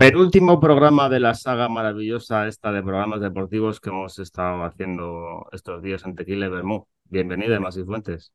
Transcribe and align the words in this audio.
penúltimo 0.00 0.58
programa 0.60 1.10
de 1.10 1.20
la 1.20 1.34
saga 1.34 1.68
maravillosa 1.68 2.48
esta 2.48 2.72
de 2.72 2.82
programas 2.82 3.20
deportivos 3.20 3.80
que 3.80 3.90
hemos 3.90 4.18
estado 4.18 4.64
haciendo 4.64 5.46
estos 5.52 5.82
días 5.82 6.06
en 6.06 6.14
Tequila 6.14 6.46
y 6.46 6.48
Bermú. 6.48 6.88
Bienvenida, 7.04 7.60
Masi 7.60 7.84
Fuentes. 7.84 8.32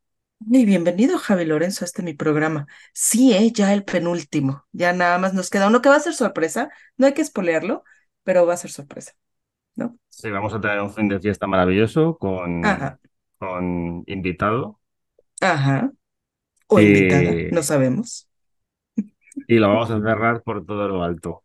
Y 0.47 0.63
bienvenido, 0.63 1.17
Javi 1.17 1.43
Lorenzo, 1.43 1.83
a 1.83 1.87
este 1.87 2.03
mi 2.03 2.13
programa. 2.13 2.67
Sí, 2.93 3.33
¿eh? 3.33 3.51
ya 3.51 3.73
el 3.73 3.83
penúltimo. 3.83 4.63
Ya 4.73 4.93
nada 4.93 5.17
más 5.17 5.33
nos 5.33 5.49
queda 5.49 5.67
uno 5.67 5.81
que 5.81 5.89
va 5.89 5.95
a 5.95 6.01
ser 6.01 6.13
sorpresa. 6.13 6.69
No 6.97 7.07
hay 7.07 7.15
que 7.15 7.23
espolearlo, 7.23 7.83
pero 8.23 8.45
va 8.45 8.53
a 8.53 8.57
ser 8.57 8.69
sorpresa. 8.69 9.13
¿no? 9.73 9.97
Sí, 10.07 10.29
vamos 10.29 10.53
a 10.53 10.61
tener 10.61 10.79
un 10.79 10.93
fin 10.93 11.07
de 11.07 11.19
fiesta 11.19 11.47
maravilloso 11.47 12.15
con, 12.19 12.61
con 13.39 14.03
invitado. 14.05 14.79
Ajá. 15.41 15.91
O 16.67 16.79
invitada, 16.79 17.31
no 17.51 17.63
sabemos. 17.63 18.29
Y 19.47 19.55
lo 19.55 19.69
vamos 19.69 19.89
a 19.89 19.99
cerrar 19.99 20.43
por 20.43 20.63
todo 20.63 20.87
lo 20.87 21.03
alto. 21.03 21.44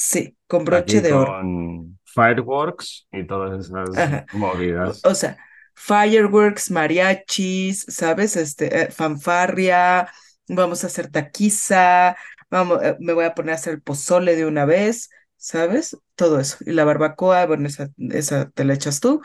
Sí, 0.00 0.36
con 0.46 0.64
broche 0.64 1.00
de 1.00 1.12
oro. 1.12 1.32
Con 1.32 1.98
fireworks 2.04 3.08
y 3.10 3.26
todas 3.26 3.66
esas 3.66 3.90
movidas. 4.32 5.04
O 5.04 5.12
sea, 5.12 5.36
fireworks, 5.74 6.70
mariachis, 6.70 7.84
¿sabes? 7.88 8.36
Este, 8.36 8.82
eh, 8.82 8.90
fanfarria, 8.92 10.08
vamos 10.46 10.84
a 10.84 10.86
hacer 10.86 11.10
taquiza, 11.10 12.16
vamos, 12.48 12.80
eh, 12.80 12.96
me 13.00 13.12
voy 13.12 13.24
a 13.24 13.34
poner 13.34 13.50
a 13.50 13.54
hacer 13.56 13.82
pozole 13.82 14.36
de 14.36 14.46
una 14.46 14.64
vez, 14.64 15.10
¿sabes? 15.36 15.98
Todo 16.14 16.38
eso. 16.38 16.58
Y 16.60 16.74
la 16.74 16.84
barbacoa, 16.84 17.46
bueno, 17.46 17.66
esa, 17.66 17.88
esa 17.98 18.50
te 18.50 18.64
la 18.64 18.74
echas 18.74 19.00
tú. 19.00 19.20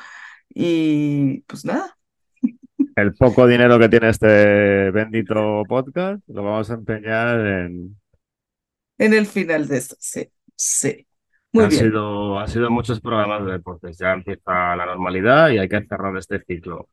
Y 0.49 1.41
pues 1.41 1.65
nada, 1.65 1.95
el 2.95 3.13
poco 3.13 3.45
dinero 3.45 3.77
que 3.77 3.89
tiene 3.89 4.09
este 4.09 4.89
bendito 4.89 5.63
podcast 5.69 6.27
lo 6.29 6.43
vamos 6.43 6.71
a 6.71 6.73
empeñar 6.73 7.39
en... 7.39 7.95
En 8.97 9.13
el 9.13 9.27
final 9.27 9.67
de 9.67 9.77
esto, 9.77 9.95
sí, 9.99 10.29
sí. 10.55 11.07
Muy 11.51 11.65
han 11.65 11.69
bien. 11.69 11.83
Sido, 11.85 12.39
han 12.39 12.47
sido 12.47 12.71
muchos 12.71 12.99
programas 12.99 13.45
de 13.45 13.51
deportes, 13.53 13.97
ya 13.97 14.13
empieza 14.13 14.75
la 14.75 14.85
normalidad 14.85 15.49
y 15.49 15.59
hay 15.59 15.69
que 15.69 15.85
cerrar 15.85 16.17
este 16.17 16.43
ciclo. 16.43 16.89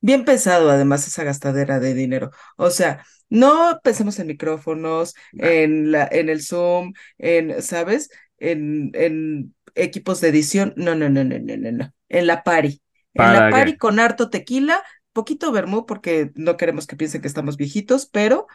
Bien 0.00 0.24
pesado, 0.24 0.70
además, 0.70 1.06
esa 1.06 1.24
gastadera 1.24 1.80
de 1.80 1.94
dinero. 1.94 2.30
O 2.56 2.70
sea, 2.70 3.04
no 3.30 3.80
pensemos 3.82 4.18
en 4.18 4.26
micrófonos, 4.26 5.14
en, 5.32 5.92
la, 5.92 6.06
en 6.10 6.28
el 6.28 6.42
Zoom, 6.42 6.92
en, 7.16 7.62
¿sabes? 7.62 8.10
En, 8.38 8.90
en 8.94 9.54
equipos 9.74 10.20
de 10.20 10.28
edición. 10.28 10.74
No, 10.76 10.94
no, 10.94 11.08
no, 11.08 11.24
no, 11.24 11.38
no, 11.38 11.56
no, 11.56 11.72
no. 11.72 11.94
En 12.08 12.26
la 12.26 12.42
pari. 12.42 12.82
En 13.14 13.32
la 13.32 13.48
pari 13.50 13.78
con 13.78 13.98
harto 13.98 14.28
tequila 14.28 14.82
poquito 15.14 15.52
vermú 15.52 15.86
porque 15.86 16.32
no 16.34 16.58
queremos 16.58 16.86
que 16.86 16.96
piensen 16.96 17.22
que 17.22 17.28
estamos 17.28 17.56
viejitos, 17.56 18.06
pero 18.06 18.46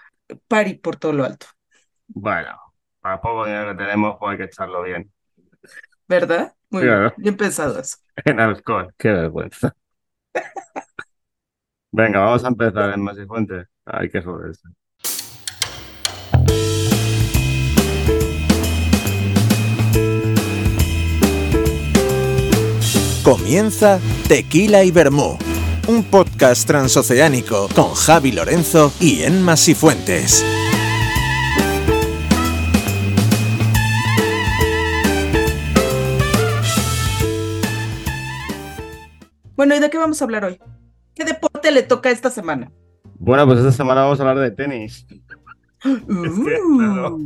pari 0.48 0.76
por 0.76 0.98
todo 0.98 1.14
lo 1.14 1.24
alto. 1.24 1.48
Bueno, 2.08 2.56
para 3.00 3.22
poco 3.22 3.46
dinero 3.46 3.72
que 3.72 3.84
tenemos, 3.84 4.18
pues 4.20 4.32
hay 4.32 4.38
que 4.38 4.44
echarlo 4.46 4.84
bien. 4.84 5.12
¿Verdad? 6.08 6.54
Muy 6.70 6.84
bien, 6.84 7.14
bien 7.18 7.38
pensado 7.38 7.80
eso. 7.80 7.98
En 8.26 8.40
alcohol, 8.40 8.94
qué 8.98 9.12
vergüenza. 9.12 9.74
Venga, 11.92 12.20
vamos 12.20 12.44
a 12.44 12.50
empezar 12.50 12.94
en 12.94 13.28
Fuente. 13.28 13.66
Hay 13.86 14.10
que 14.10 14.22
joderse. 14.22 14.68
Comienza 23.24 24.00
Tequila 24.28 24.84
y 24.84 24.92
Vermú 24.92 25.38
un 25.90 26.04
podcast 26.04 26.68
transoceánico 26.68 27.68
con 27.74 27.96
Javi 27.96 28.32
Lorenzo 28.32 28.94
y 29.00 29.24
Enma 29.24 29.58
Sifuentes. 29.58 30.46
Bueno, 39.60 39.76
¿y 39.76 39.80
de 39.82 39.90
qué 39.90 39.98
vamos 39.98 40.22
a 40.22 40.24
hablar 40.24 40.46
hoy? 40.46 40.58
¿Qué 41.14 41.26
deporte 41.26 41.70
le 41.74 41.84
toca 41.84 42.10
esta 42.10 42.30
semana? 42.30 42.72
Bueno, 43.16 43.46
pues 43.46 43.60
esta 43.60 43.74
semana 43.74 44.04
vamos 44.04 44.18
a 44.18 44.24
hablar 44.24 44.40
de 44.40 44.52
tenis. 44.52 45.06
Uh. 45.84 47.10
o 47.18 47.20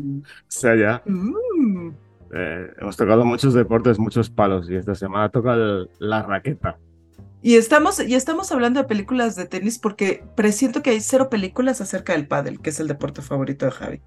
sea, 0.47 0.75
ya. 0.75 1.03
Uh. 1.05 1.91
Eh, 2.33 2.71
hemos 2.81 2.97
tocado 2.97 3.23
muchos 3.23 3.53
deportes, 3.53 3.99
muchos 3.99 4.31
palos, 4.31 4.67
y 4.67 4.73
esta 4.73 4.95
semana 4.95 5.29
toca 5.29 5.55
la 5.99 6.23
raqueta. 6.23 6.79
Y 7.43 7.53
estamos, 7.53 7.99
y 7.99 8.15
estamos 8.15 8.51
hablando 8.51 8.79
de 8.79 8.87
películas 8.87 9.35
de 9.35 9.45
tenis 9.45 9.77
porque 9.77 10.23
presiento 10.35 10.81
que 10.81 10.89
hay 10.89 11.01
cero 11.01 11.29
películas 11.29 11.81
acerca 11.81 12.13
del 12.13 12.27
pádel, 12.27 12.61
que 12.61 12.71
es 12.71 12.79
el 12.79 12.87
deporte 12.87 13.21
favorito 13.21 13.67
de 13.67 13.71
Javi, 13.73 14.01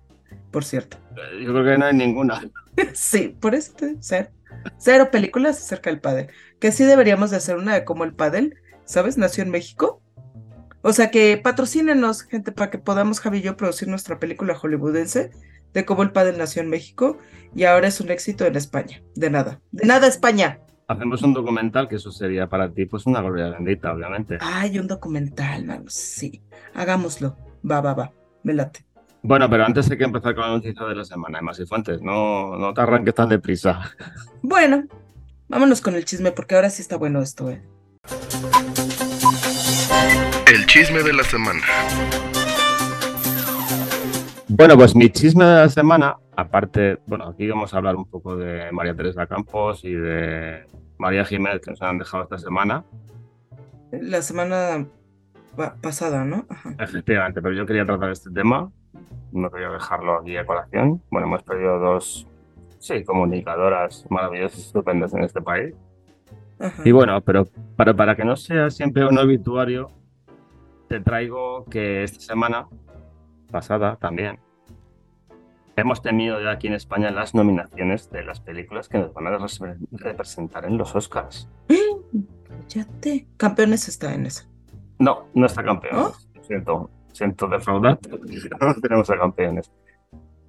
por 0.51 0.65
cierto. 0.65 0.97
Yo 1.41 1.53
creo 1.53 1.65
que 1.65 1.79
no 1.79 1.85
hay 1.85 1.95
ninguna. 1.95 2.43
sí, 2.93 3.37
por 3.41 3.55
eso 3.55 3.73
cero. 4.01 4.31
Cero 4.79 5.09
películas 5.11 5.59
acerca 5.59 5.91
del 5.91 6.01
pádel. 6.01 6.29
Que 6.61 6.73
sí 6.73 6.85
deberíamos 6.85 7.31
de 7.31 7.37
hacer 7.37 7.57
una 7.57 7.75
de 7.75 7.85
cómo 7.85 8.05
el 8.05 8.15
pádel, 8.15 8.55
¿sabes? 8.85 9.19
Nació 9.19 9.45
en 9.45 9.51
México. 9.51 10.03
O 10.83 10.93
sea 10.93 11.11
que 11.11 11.37
patrocínenos, 11.37 12.23
gente, 12.23 12.53
para 12.53 12.71
que 12.71 12.79
podamos 12.79 13.21
Javi 13.21 13.39
y 13.39 13.43
yo 13.43 13.57
producir 13.57 13.89
nuestra 13.89 14.19
película 14.19 14.55
hollywoodense 14.55 15.31
de 15.75 15.85
cómo 15.85 16.03
el 16.03 16.13
pádel 16.13 16.39
nació 16.39 16.63
en 16.63 16.71
México 16.71 17.19
y 17.55 17.65
ahora 17.65 17.89
es 17.89 18.01
un 18.01 18.11
éxito 18.11 18.47
en 18.47 18.57
España. 18.57 19.03
De 19.15 19.31
nada. 19.31 19.61
De 19.73 19.87
nada, 19.87 20.07
España 20.07 20.61
hacemos 20.89 21.23
un 21.23 21.35
documental, 21.35 21.89
que 21.89 21.97
eso 21.97 22.11
sería 22.13 22.49
para 22.49 22.73
ti 22.73 22.87
pues 22.87 23.07
una 23.07 23.21
gloria 23.21 23.51
bendita, 23.51 23.93
obviamente. 23.93 24.39
Ay, 24.41 24.79
un 24.79 24.87
documental, 24.87 25.67
vamos, 25.67 25.93
sí. 25.93 26.43
Hagámoslo. 26.75 27.37
Va, 27.69 27.81
va, 27.81 27.95
va. 27.95 28.13
Me 28.43 28.55
late. 28.55 28.86
Bueno, 29.27 29.51
pero 29.51 29.65
antes 29.65 29.91
hay 29.91 29.99
que 29.99 30.05
empezar 30.05 30.37
con 30.37 30.45
la 30.45 30.51
noticia 30.51 30.87
de 30.87 30.95
la 30.95 31.05
semana, 31.05 31.43
más 31.43 31.59
y 31.59 31.67
fuentes. 31.67 32.01
No, 32.01 32.57
no 32.57 32.73
te 32.73 32.81
arranques 32.81 33.13
tan 33.13 33.29
deprisa. 33.29 33.81
Bueno, 34.41 34.85
vámonos 35.49 35.81
con 35.81 35.97
el 35.97 36.05
chisme, 36.05 36.31
porque 36.31 36.55
ahora 36.55 36.71
sí 36.71 36.81
está 36.81 36.97
bueno 36.97 37.21
esto, 37.21 37.51
¿eh? 37.51 37.61
El 40.47 40.65
chisme 40.67 41.03
de 41.03 41.13
la 41.13 41.25
semana. 41.25 41.61
Bueno, 44.47 44.77
pues 44.77 44.95
mi 44.95 45.11
chisme 45.11 45.45
de 45.45 45.57
la 45.57 45.69
semana, 45.71 46.15
aparte, 46.37 47.01
bueno, 47.09 47.27
aquí 47.27 47.49
vamos 47.49 47.75
a 47.75 47.79
hablar 47.79 47.97
un 47.97 48.09
poco 48.09 48.37
de 48.37 48.71
María 48.71 48.95
Teresa 48.95 49.27
Campos 49.27 49.81
y 49.83 49.93
de 49.93 50.67
María 50.99 51.25
Jiménez 51.25 51.63
que 51.63 51.73
nos 51.73 51.83
han 51.83 51.99
dejado 51.99 52.23
esta 52.23 52.39
semana. 52.39 52.85
La 53.91 54.23
semana 54.23 54.87
pasada, 55.81 56.25
¿no? 56.25 56.47
Efectivamente, 56.79 57.43
pero 57.43 57.57
yo 57.57 57.67
quería 57.67 57.85
tratar 57.85 58.11
este 58.11 58.31
tema, 58.31 58.71
no 59.33 59.51
quería 59.51 59.71
dejarlo 59.71 60.19
aquí 60.19 60.37
a 60.37 60.47
colación. 60.47 61.03
Bueno, 61.11 61.27
hemos 61.27 61.43
perdido 61.43 61.79
dos, 61.79 62.27
sí, 62.79 63.05
comunicadoras 63.05 64.07
maravillosas, 64.11 64.61
estupendas 64.61 65.15
en 65.15 65.25
este 65.25 65.41
país. 65.41 65.75
Y 66.85 66.93
bueno, 66.93 67.21
pero 67.21 67.47
para, 67.77 67.95
para 67.95 68.17
que 68.17 68.25
no 68.25 68.37
sea 68.37 68.71
siempre 68.71 69.05
un 69.05 69.19
obituario, 69.19 69.91
te 70.89 71.01
traigo 71.01 71.65
que 71.67 72.03
esta 72.03 72.21
semana 72.21 72.67
pasada 73.51 73.97
también. 73.97 74.39
Hemos 75.77 76.01
tenido 76.01 76.41
ya 76.41 76.53
aquí 76.53 76.69
en 76.69 76.73
España 76.73 77.11
las 77.11 77.35
nominaciones 77.35 78.11
de 78.11 78.25
las 78.25 78.41
películas 78.41 78.89
que 78.89 78.99
nos 78.99 79.13
van 79.13 79.27
a 79.27 79.39
representar 79.93 80.65
en 80.65 80.79
los 80.79 80.97
Oscars. 80.97 81.51
te 83.01 83.27
Campeones 83.37 83.87
está 83.89 84.15
en 84.15 84.25
eso. 84.27 84.45
No, 84.99 85.27
no 85.35 85.45
está 85.45 85.63
campeón. 85.63 86.13
Siento, 86.41 86.89
siento 87.17 87.49
defraudar, 87.49 87.99
no 88.61 88.75
tenemos 88.83 89.11
a 89.11 89.19
campeones. 89.19 89.71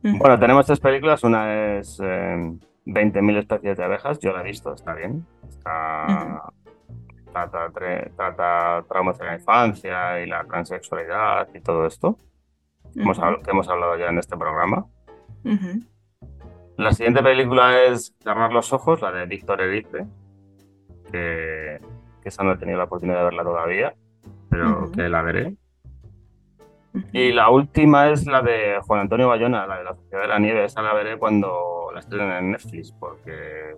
Bueno, 0.02 0.40
tenemos 0.40 0.66
tres 0.66 0.80
películas. 0.80 1.24
Una 1.24 1.78
es 1.78 2.00
20.000 2.00 3.18
em, 3.18 3.30
especies 3.38 3.78
de 3.78 3.84
abejas. 3.84 4.20
Yo 4.20 4.32
la 4.32 4.42
he 4.42 4.44
visto, 4.44 4.74
está 4.74 4.94
bien. 4.94 5.26
Está, 5.50 6.44
trata, 7.32 7.72
trata 8.16 8.86
traumas 8.88 9.18
de 9.18 9.26
la 9.26 9.34
infancia 9.36 10.22
y 10.22 10.28
la 10.28 10.46
transexualidad 10.46 11.50
y 11.54 11.60
todo 11.60 11.86
esto 11.86 12.18
que 12.94 13.52
hemos 13.52 13.70
hablado 13.70 13.98
ya 13.98 14.10
en 14.10 14.18
este 14.18 14.38
programa. 14.38 14.86
La 16.78 16.92
siguiente 16.92 17.24
película 17.24 17.84
es 17.84 18.16
Cerrar 18.22 18.52
los 18.52 18.74
ojos, 18.74 19.02
la 19.02 19.12
de 19.12 19.26
Víctor 19.26 19.62
Erice, 19.62 20.06
que, 21.12 21.80
que, 22.22 22.30
esa 22.30 22.44
no 22.44 22.54
he 22.54 22.58
tenido 22.58 22.78
la 22.78 22.86
oportunidad 22.86 23.20
de 23.20 23.24
verla 23.24 23.44
todavía, 23.44 23.96
pero 24.50 24.92
que 24.92 25.10
la 25.10 25.22
veré. 25.22 25.56
Y 27.12 27.32
la 27.32 27.50
última 27.50 28.10
es 28.10 28.26
la 28.26 28.42
de 28.42 28.80
Juan 28.86 29.02
Antonio 29.02 29.28
Bayona, 29.28 29.68
la 29.68 29.78
de 29.78 29.84
la 29.84 29.96
Sociedad 29.96 30.22
de 30.22 30.28
la 30.28 30.40
Nieve. 30.40 30.66
Esa 30.66 30.82
la 30.82 30.94
veré 30.94 31.18
cuando 31.18 31.90
la 31.94 32.00
estrenen 32.00 32.32
en 32.32 32.52
Netflix, 32.52 32.92
porque 33.00 33.76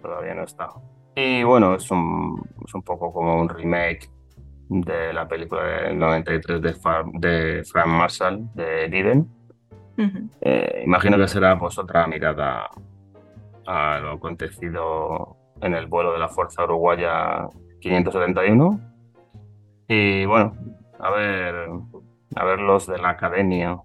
todavía 0.00 0.34
no 0.34 0.44
está. 0.44 0.68
Y 1.14 1.42
bueno, 1.42 1.74
es 1.74 1.90
un, 1.90 2.40
es 2.64 2.74
un 2.74 2.82
poco 2.82 3.12
como 3.12 3.40
un 3.40 3.48
remake 3.48 4.08
de 4.68 5.12
la 5.12 5.26
película 5.26 5.62
del 5.64 5.98
93 5.98 6.62
de, 6.62 6.74
de 7.14 7.64
Frank 7.64 7.86
Marshall, 7.86 8.48
de 8.54 8.88
Diden. 8.88 9.28
Eh, 10.40 10.82
imagino 10.84 11.16
que 11.16 11.26
será 11.26 11.58
pues 11.58 11.76
otra 11.76 12.06
mirada 12.06 12.70
a 13.66 13.98
lo 14.00 14.12
acontecido 14.12 15.36
en 15.60 15.74
el 15.74 15.86
vuelo 15.86 16.12
de 16.12 16.20
la 16.20 16.28
Fuerza 16.28 16.64
Uruguaya 16.64 17.48
571. 17.80 18.80
Y 19.88 20.24
bueno, 20.26 20.54
a 21.00 21.10
ver, 21.10 21.68
a 22.34 22.44
ver 22.44 22.60
los 22.60 22.86
de 22.86 22.98
la 22.98 23.10
academia 23.10 23.78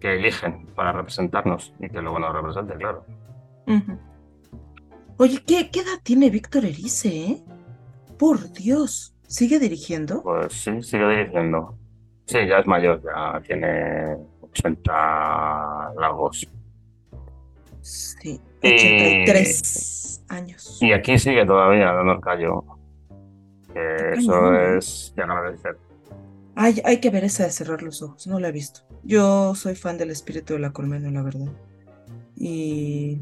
que 0.00 0.16
eligen 0.16 0.66
para 0.74 0.92
representarnos 0.92 1.72
y 1.78 1.88
que 1.88 2.02
luego 2.02 2.18
nos 2.18 2.34
represente, 2.34 2.74
claro. 2.74 3.04
Oye, 5.16 5.42
¿qué, 5.46 5.70
¿qué, 5.70 5.80
edad 5.80 6.00
tiene 6.02 6.30
Víctor 6.30 6.64
Erice, 6.64 7.08
eh? 7.08 7.42
Por 8.18 8.52
Dios, 8.52 9.14
¿sigue 9.28 9.58
dirigiendo? 9.60 10.22
Pues 10.22 10.52
sí, 10.52 10.82
sigue 10.82 11.08
dirigiendo. 11.08 11.78
Sí, 12.26 12.38
ya 12.46 12.58
es 12.58 12.66
mayor, 12.66 13.00
ya 13.02 13.40
tiene 13.46 14.16
80 14.40 15.92
largos. 15.98 16.48
Sí, 17.80 18.40
83 18.58 20.24
años. 20.28 20.78
Y 20.80 20.92
aquí 20.92 21.18
sigue 21.18 21.44
todavía 21.46 21.92
dando 21.92 22.12
el 22.12 22.20
callo. 22.20 22.64
eso 23.74 24.54
es 24.54 25.12
de 25.14 25.22
agradecer. 25.22 25.76
Hay, 26.54 26.82
hay 26.84 27.00
que 27.00 27.10
ver 27.10 27.24
esa 27.24 27.44
de 27.44 27.50
cerrar 27.50 27.82
los 27.82 28.02
ojos, 28.02 28.26
no 28.26 28.38
la 28.38 28.48
he 28.48 28.52
visto. 28.52 28.80
Yo 29.04 29.54
soy 29.54 29.74
fan 29.74 29.98
del 29.98 30.10
espíritu 30.10 30.54
de 30.54 30.60
la 30.60 30.72
colmena, 30.72 31.10
la 31.10 31.22
verdad. 31.22 31.50
Y, 32.36 33.20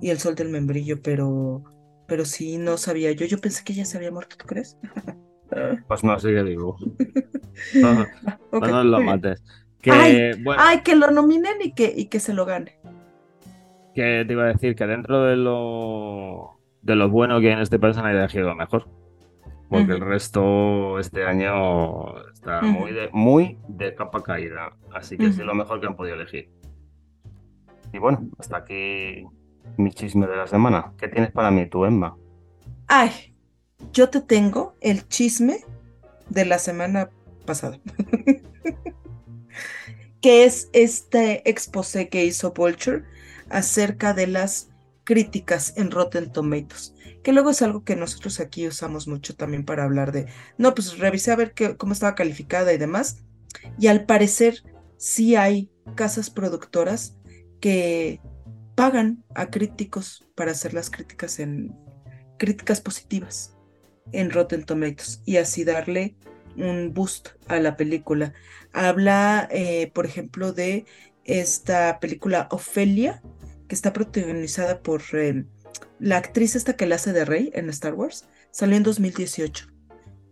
y 0.00 0.10
el 0.10 0.18
sol 0.18 0.34
del 0.34 0.50
membrillo, 0.50 1.00
pero, 1.02 1.62
pero 2.06 2.24
sí, 2.24 2.58
no 2.58 2.76
sabía 2.76 3.12
yo. 3.12 3.26
Yo 3.26 3.38
pensé 3.38 3.64
que 3.64 3.72
ya 3.72 3.84
se 3.84 3.96
había 3.96 4.10
muerto, 4.10 4.36
¿tú 4.36 4.46
crees? 4.46 4.76
pues 5.88 6.04
no, 6.04 6.18
sigue 6.18 6.42
vivo. 6.42 6.76
no, 7.74 8.06
no 8.52 8.84
lo 8.84 9.00
mates. 9.00 9.42
Que, 9.80 9.90
ay, 9.90 10.44
ay, 10.58 10.82
que 10.82 10.96
lo 10.96 11.10
nominen 11.10 11.62
y 11.62 11.72
que, 11.72 11.92
y 11.96 12.06
que 12.06 12.20
se 12.20 12.34
lo 12.34 12.44
gane. 12.44 12.78
Que 13.94 14.24
te 14.26 14.32
iba 14.32 14.44
a 14.44 14.48
decir 14.48 14.74
que 14.74 14.86
dentro 14.86 15.24
de 15.24 15.36
lo 15.36 16.58
de 16.82 16.94
lo 16.94 17.08
bueno 17.08 17.40
que 17.40 17.48
hay 17.48 17.52
en 17.54 17.60
este 17.60 17.78
país 17.78 17.96
han 17.96 18.06
elegido 18.06 18.48
lo 18.48 18.54
mejor 18.54 18.88
porque 19.68 19.92
el 19.92 20.00
resto 20.00 20.98
este 20.98 21.24
año 21.24 22.18
está 22.32 22.62
muy, 22.62 22.92
de, 22.92 23.10
muy 23.12 23.58
de 23.68 23.94
capa 23.94 24.22
caída. 24.22 24.76
Así 24.92 25.18
que 25.18 25.26
es 25.26 25.38
lo 25.38 25.54
mejor 25.54 25.80
que 25.80 25.86
han 25.86 25.96
podido 25.96 26.16
elegir. 26.16 26.50
Y 27.92 27.98
bueno, 27.98 28.28
hasta 28.38 28.58
aquí 28.58 29.26
mi 29.76 29.90
chisme 29.92 30.26
de 30.26 30.36
la 30.36 30.46
semana. 30.46 30.92
¿Qué 30.98 31.08
tienes 31.08 31.32
para 31.32 31.50
mí, 31.50 31.66
tú, 31.66 31.84
Emma? 31.84 32.16
Ay, 32.86 33.34
yo 33.92 34.08
te 34.08 34.20
tengo 34.20 34.74
el 34.80 35.06
chisme 35.08 35.58
de 36.30 36.44
la 36.46 36.58
semana 36.58 37.10
pasada. 37.44 37.78
que 40.20 40.44
es 40.44 40.70
este 40.72 41.48
exposé 41.48 42.08
que 42.08 42.24
hizo 42.24 42.52
Vulture 42.52 43.04
acerca 43.50 44.14
de 44.14 44.26
las 44.26 44.70
críticas 45.04 45.76
en 45.76 45.90
Rotten 45.90 46.32
Tomatoes 46.32 46.94
que 47.22 47.32
luego 47.32 47.50
es 47.50 47.62
algo 47.62 47.84
que 47.84 47.96
nosotros 47.96 48.40
aquí 48.40 48.66
usamos 48.66 49.08
mucho 49.08 49.34
también 49.34 49.64
para 49.64 49.84
hablar 49.84 50.12
de, 50.12 50.26
no, 50.56 50.74
pues 50.74 50.98
revisé 50.98 51.32
a 51.32 51.36
ver 51.36 51.52
qué, 51.52 51.76
cómo 51.76 51.92
estaba 51.92 52.14
calificada 52.14 52.72
y 52.72 52.78
demás, 52.78 53.24
y 53.78 53.88
al 53.88 54.04
parecer 54.04 54.62
sí 54.96 55.36
hay 55.36 55.70
casas 55.94 56.30
productoras 56.30 57.16
que 57.60 58.20
pagan 58.74 59.24
a 59.34 59.50
críticos 59.50 60.26
para 60.34 60.52
hacer 60.52 60.74
las 60.74 60.90
críticas 60.90 61.40
en 61.40 61.74
críticas 62.38 62.80
positivas 62.80 63.56
en 64.12 64.30
Rotten 64.30 64.64
Tomatoes 64.64 65.22
y 65.24 65.36
así 65.36 65.64
darle 65.64 66.16
un 66.56 66.92
boost 66.94 67.30
a 67.46 67.58
la 67.58 67.76
película. 67.76 68.32
Habla, 68.72 69.48
eh, 69.50 69.90
por 69.92 70.06
ejemplo, 70.06 70.52
de 70.52 70.86
esta 71.24 72.00
película 72.00 72.48
Ofelia, 72.50 73.22
que 73.68 73.74
está 73.74 73.92
protagonizada 73.92 74.80
por 74.82 75.02
eh, 75.12 75.44
la 76.00 76.16
actriz 76.16 76.54
esta 76.56 76.76
que 76.76 76.86
la 76.86 76.96
hace 76.96 77.12
de 77.12 77.24
Rey 77.24 77.50
en 77.54 77.68
Star 77.70 77.94
Wars 77.94 78.26
salió 78.50 78.76
en 78.76 78.82
2018. 78.82 79.66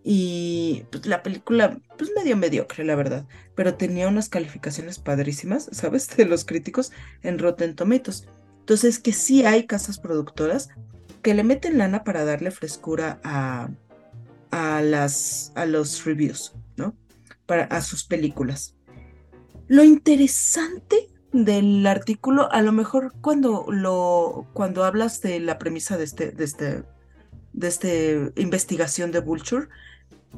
Y 0.04 0.84
pues, 0.92 1.06
la 1.06 1.22
película, 1.22 1.80
pues 1.98 2.12
medio 2.14 2.36
mediocre, 2.36 2.84
la 2.84 2.94
verdad, 2.94 3.26
pero 3.56 3.74
tenía 3.74 4.06
unas 4.06 4.28
calificaciones 4.28 5.00
padrísimas, 5.00 5.68
¿sabes? 5.72 6.08
De 6.16 6.24
los 6.24 6.44
críticos 6.44 6.92
en 7.22 7.38
Rotten 7.38 7.74
Tomatoes. 7.74 8.28
Entonces, 8.60 8.98
que 8.98 9.12
sí 9.12 9.44
hay 9.44 9.66
casas 9.66 9.98
productoras 9.98 10.68
que 11.22 11.34
le 11.34 11.42
meten 11.42 11.78
lana 11.78 12.04
para 12.04 12.24
darle 12.24 12.52
frescura 12.52 13.20
a, 13.24 13.68
a, 14.52 14.80
las, 14.80 15.50
a 15.56 15.66
los 15.66 16.04
reviews, 16.04 16.54
¿no? 16.76 16.96
Para, 17.46 17.64
a 17.64 17.80
sus 17.80 18.04
películas. 18.04 18.76
Lo 19.66 19.82
interesante 19.82 21.08
del 21.44 21.86
artículo, 21.86 22.50
a 22.52 22.62
lo 22.62 22.72
mejor 22.72 23.12
cuando 23.20 23.66
lo 23.68 24.46
cuando 24.52 24.84
hablas 24.84 25.20
de 25.20 25.40
la 25.40 25.58
premisa 25.58 25.96
de 25.96 26.04
este 26.04 26.30
de 26.30 26.44
este 26.44 26.82
de 27.52 27.68
este 27.68 28.32
investigación 28.36 29.12
de 29.12 29.20
Vulture, 29.20 29.68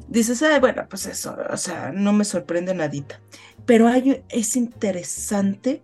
dices, 0.07 0.41
Ay, 0.41 0.59
bueno, 0.59 0.87
pues 0.89 1.05
eso, 1.05 1.35
o 1.51 1.57
sea, 1.57 1.91
no 1.91 2.13
me 2.13 2.25
sorprende 2.25 2.73
nadita. 2.73 3.19
Pero 3.65 3.87
hay, 3.87 4.23
es 4.29 4.55
interesante 4.55 5.83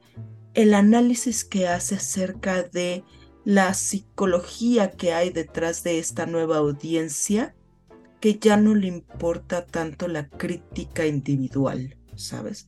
el 0.54 0.74
análisis 0.74 1.44
que 1.44 1.68
hace 1.68 1.96
acerca 1.96 2.64
de 2.64 3.04
la 3.44 3.74
psicología 3.74 4.92
que 4.92 5.14
hay 5.14 5.30
detrás 5.30 5.84
de 5.84 6.00
esta 6.00 6.26
nueva 6.26 6.58
audiencia, 6.58 7.54
que 8.20 8.40
ya 8.40 8.58
no 8.58 8.74
le 8.74 8.88
importa 8.88 9.66
tanto 9.66 10.08
la 10.08 10.30
crítica 10.30 11.06
individual, 11.06 11.96
¿sabes? 12.16 12.68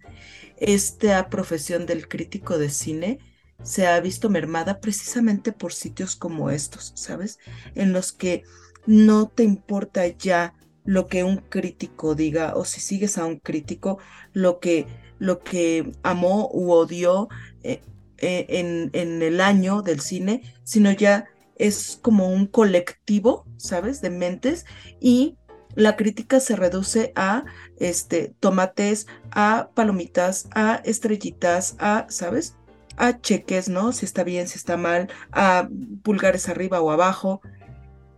esta 0.57 1.29
profesión 1.29 1.85
del 1.85 2.07
crítico 2.07 2.57
de 2.57 2.69
cine 2.69 3.19
se 3.63 3.87
ha 3.87 3.99
visto 3.99 4.29
mermada 4.29 4.79
precisamente 4.79 5.51
por 5.51 5.73
sitios 5.73 6.15
como 6.15 6.49
estos, 6.51 6.91
¿sabes? 6.95 7.39
En 7.75 7.93
los 7.93 8.11
que 8.11 8.43
no 8.85 9.27
te 9.29 9.43
importa 9.43 10.05
ya 10.07 10.53
lo 10.85 11.07
que 11.07 11.23
un 11.23 11.37
crítico 11.37 12.15
diga 12.15 12.55
o 12.55 12.65
si 12.65 12.79
sigues 12.79 13.17
a 13.17 13.25
un 13.25 13.39
crítico, 13.39 13.99
lo 14.31 14.59
que, 14.59 14.87
lo 15.19 15.39
que 15.39 15.91
amó 16.03 16.49
u 16.53 16.71
odió 16.71 17.29
eh, 17.63 17.81
eh, 18.19 18.45
en, 18.49 18.89
en 18.93 19.21
el 19.21 19.41
año 19.41 19.81
del 19.81 19.99
cine, 19.99 20.43
sino 20.63 20.91
ya 20.91 21.25
es 21.55 21.99
como 22.01 22.29
un 22.29 22.45
colectivo, 22.45 23.45
¿sabes? 23.57 24.01
De 24.01 24.11
mentes 24.11 24.65
y 24.99 25.35
la 25.77 25.95
crítica 25.95 26.39
se 26.39 26.55
reduce 26.55 27.13
a 27.15 27.45
este, 27.77 28.33
tomates, 28.39 29.05
a 29.29 29.69
palomitas, 29.75 30.47
a 30.55 30.81
estrellitas, 30.83 31.75
a, 31.77 32.07
¿sabes? 32.09 32.55
A 32.95 33.21
cheques, 33.21 33.69
¿no? 33.69 33.91
Si 33.91 34.03
está 34.03 34.23
bien, 34.23 34.47
si 34.47 34.57
está 34.57 34.75
mal, 34.75 35.07
a 35.31 35.69
pulgares 36.01 36.49
arriba 36.49 36.81
o 36.81 36.89
abajo. 36.89 37.41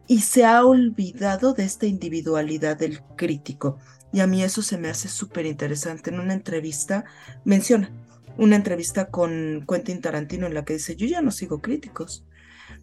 Y 0.08 0.22
se 0.22 0.46
ha 0.46 0.66
olvidado 0.66 1.52
de 1.54 1.66
esta 1.66 1.86
individualidad 1.86 2.78
del 2.78 3.02
crítico. 3.18 3.78
Y 4.14 4.22
a 4.22 4.28
mí 4.28 4.42
eso 4.42 4.62
se 4.62 4.78
me 4.78 4.88
hace 4.88 5.10
súper 5.10 5.46
interesante. 5.46 6.12
En 6.12 6.22
una 6.22 6.34
entrevista 6.34 7.04
menciona 7.44 7.92
una 8.38 8.56
entrevista 8.56 9.10
con 9.10 9.66
Quentin 9.68 10.00
Tarantino 10.00 10.48
en 10.48 10.54
la 10.54 10.64
que 10.64 10.74
dice, 10.74 10.96
yo 10.96 11.08
ya 11.08 11.22
no 11.22 11.32
sigo 11.32 11.60
críticos 11.60 12.24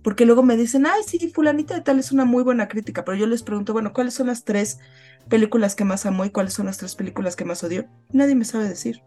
porque 0.03 0.27
luego 0.27 0.43
me 0.43 0.57
dicen, 0.57 0.87
ay, 0.87 1.03
sí, 1.07 1.31
fulanita 1.35 1.75
de 1.75 1.81
tal 1.81 1.99
es 1.99 2.13
una 2.13 2.25
muy 2.25 2.43
buena 2.43 2.69
crítica, 2.69 3.05
pero 3.05 3.17
yo 3.17 3.27
les 3.27 3.43
pregunto, 3.43 3.73
bueno, 3.73 3.93
¿cuáles 3.93 4.15
son 4.15 4.29
las 4.29 4.45
tres 4.45 4.79
películas 5.29 5.75
que 5.75 5.85
más 5.85 6.07
amo 6.07 6.25
y 6.25 6.31
cuáles 6.31 6.55
son 6.55 6.67
las 6.67 6.79
tres 6.79 6.95
películas 6.95 7.37
que 7.37 7.45
más 7.45 7.65
odio? 7.65 7.87
Nadie 8.13 8.35
me 8.35 8.45
sabe 8.45 8.69
decir, 8.69 9.03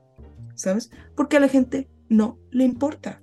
¿sabes? 0.56 0.92
Porque 1.16 1.38
a 1.38 1.40
la 1.40 1.48
gente 1.48 1.90
no 2.10 2.38
le 2.52 2.66
importa, 2.66 3.22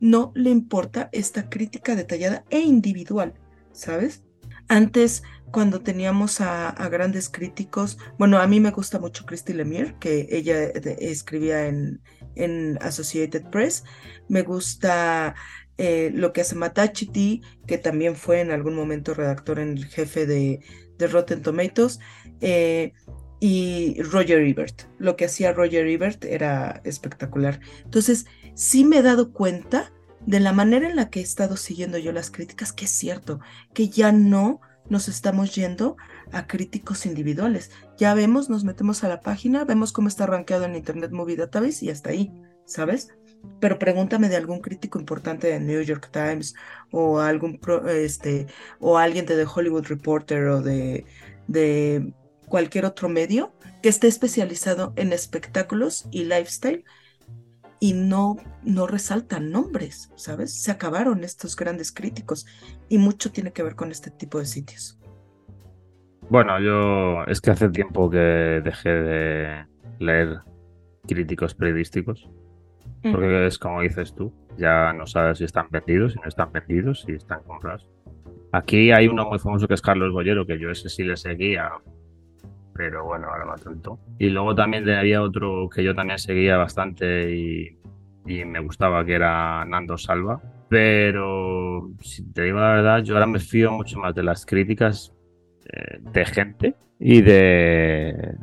no 0.00 0.32
le 0.34 0.50
importa 0.50 1.08
esta 1.12 1.48
crítica 1.48 1.96
detallada 1.96 2.44
e 2.50 2.60
individual, 2.60 3.34
¿sabes? 3.72 4.22
Antes, 4.68 5.22
cuando 5.52 5.80
teníamos 5.80 6.40
a, 6.40 6.72
grandes 6.90 7.28
críticos, 7.28 7.98
bueno, 8.18 8.38
a 8.38 8.46
mí 8.46 8.60
me 8.60 8.72
gusta 8.72 8.98
mucho 8.98 9.24
Christy 9.24 9.52
Lemire, 9.52 9.96
que 10.00 10.26
ella 10.30 10.64
escribía 10.98 11.66
en, 11.66 12.00
en 12.34 12.78
Associated 12.80 13.44
Press, 13.50 13.84
me 14.28 14.42
gusta 14.42 15.34
eh, 15.78 16.10
lo 16.14 16.32
que 16.32 16.40
hace 16.40 16.54
Matachiti, 16.54 17.42
que 17.66 17.78
también 17.78 18.16
fue 18.16 18.40
en 18.40 18.50
algún 18.50 18.74
momento 18.74 19.14
redactor 19.14 19.58
en 19.58 19.76
el 19.76 19.86
jefe 19.86 20.26
de, 20.26 20.60
de 20.98 21.06
Rotten 21.06 21.42
Tomatoes, 21.42 21.98
eh, 22.40 22.92
y 23.40 24.00
Roger 24.02 24.40
Ebert. 24.40 24.82
Lo 24.98 25.16
que 25.16 25.26
hacía 25.26 25.52
Roger 25.52 25.86
Ebert 25.86 26.24
era 26.24 26.80
espectacular. 26.84 27.60
Entonces, 27.84 28.26
sí 28.54 28.84
me 28.84 28.98
he 28.98 29.02
dado 29.02 29.32
cuenta 29.32 29.92
de 30.24 30.40
la 30.40 30.52
manera 30.52 30.88
en 30.88 30.96
la 30.96 31.10
que 31.10 31.20
he 31.20 31.22
estado 31.22 31.56
siguiendo 31.56 31.98
yo 31.98 32.12
las 32.12 32.30
críticas, 32.30 32.72
que 32.72 32.86
es 32.86 32.90
cierto, 32.90 33.40
que 33.74 33.88
ya 33.88 34.10
no 34.12 34.60
nos 34.88 35.08
estamos 35.08 35.54
yendo 35.54 35.96
a 36.32 36.46
críticos 36.46 37.06
individuales. 37.06 37.70
Ya 37.98 38.14
vemos, 38.14 38.48
nos 38.48 38.64
metemos 38.64 39.04
a 39.04 39.08
la 39.08 39.20
página, 39.20 39.64
vemos 39.64 39.92
cómo 39.92 40.08
está 40.08 40.26
rankeado 40.26 40.64
en 40.64 40.76
Internet 40.76 41.12
Movie 41.12 41.36
Database 41.36 41.84
y 41.84 41.90
hasta 41.90 42.10
ahí, 42.10 42.32
¿sabes? 42.64 43.08
Pero 43.60 43.78
pregúntame 43.78 44.28
de 44.28 44.36
algún 44.36 44.60
crítico 44.60 44.98
importante 44.98 45.48
de 45.48 45.60
New 45.60 45.82
York 45.82 46.10
Times 46.10 46.54
o 46.90 47.20
algún 47.20 47.58
este 47.88 48.46
o 48.78 48.98
alguien 48.98 49.26
de 49.26 49.36
The 49.36 49.50
Hollywood 49.52 49.86
Reporter 49.86 50.48
o 50.48 50.62
de, 50.62 51.04
de 51.46 52.12
cualquier 52.48 52.84
otro 52.84 53.08
medio 53.08 53.52
que 53.82 53.88
esté 53.88 54.06
especializado 54.06 54.92
en 54.96 55.12
espectáculos 55.12 56.06
y 56.10 56.24
lifestyle 56.24 56.84
y 57.78 57.92
no 57.92 58.36
no 58.62 58.86
resaltan 58.86 59.50
nombres, 59.50 60.10
¿sabes? 60.16 60.54
Se 60.54 60.70
acabaron 60.70 61.24
estos 61.24 61.56
grandes 61.56 61.92
críticos 61.92 62.46
y 62.88 62.98
mucho 62.98 63.30
tiene 63.32 63.52
que 63.52 63.62
ver 63.62 63.74
con 63.74 63.90
este 63.90 64.10
tipo 64.10 64.38
de 64.38 64.46
sitios. 64.46 64.98
Bueno, 66.28 66.58
yo 66.60 67.24
es 67.30 67.40
que 67.40 67.50
hace 67.52 67.68
tiempo 67.68 68.10
que 68.10 68.60
dejé 68.64 68.88
de 68.88 69.66
leer 70.00 70.40
críticos 71.06 71.54
periodísticos 71.54 72.28
Porque 73.12 73.46
es 73.46 73.58
como 73.58 73.80
dices 73.82 74.14
tú, 74.14 74.32
ya 74.56 74.92
no 74.92 75.06
sabes 75.06 75.38
si 75.38 75.44
están 75.44 75.68
vendidos, 75.70 76.12
si 76.12 76.18
no 76.20 76.28
están 76.28 76.52
vendidos, 76.52 77.02
si 77.02 77.12
están 77.12 77.42
comprados. 77.42 77.88
Aquí 78.52 78.90
hay 78.92 79.08
uno 79.08 79.26
muy 79.26 79.38
famoso 79.38 79.68
que 79.68 79.74
es 79.74 79.82
Carlos 79.82 80.12
Bollero, 80.12 80.46
que 80.46 80.58
yo 80.58 80.70
ese 80.70 80.88
sí 80.88 81.04
le 81.04 81.16
seguía, 81.16 81.70
pero 82.74 83.04
bueno, 83.04 83.28
ahora 83.28 83.44
no 83.44 83.54
tanto. 83.56 83.98
Y 84.18 84.30
luego 84.30 84.54
también 84.54 84.88
había 84.88 85.22
otro 85.22 85.68
que 85.68 85.82
yo 85.82 85.94
también 85.94 86.18
seguía 86.18 86.56
bastante 86.56 87.34
y, 87.34 87.78
me 88.24 88.60
gustaba, 88.60 89.04
que 89.04 89.14
era 89.14 89.64
Nando 89.64 89.96
Salva. 89.96 90.40
Pero 90.68 91.90
si 92.00 92.32
te 92.32 92.42
digo 92.42 92.58
la 92.58 92.72
verdad, 92.72 93.02
yo 93.02 93.14
ahora 93.14 93.26
me 93.26 93.38
fío 93.38 93.70
mucho 93.72 93.98
más 93.98 94.14
de 94.14 94.24
las 94.24 94.44
críticas 94.44 95.14
eh, 95.72 95.98
de 96.00 96.24
gente 96.24 96.74
y 96.98 97.22
de 97.22 98.36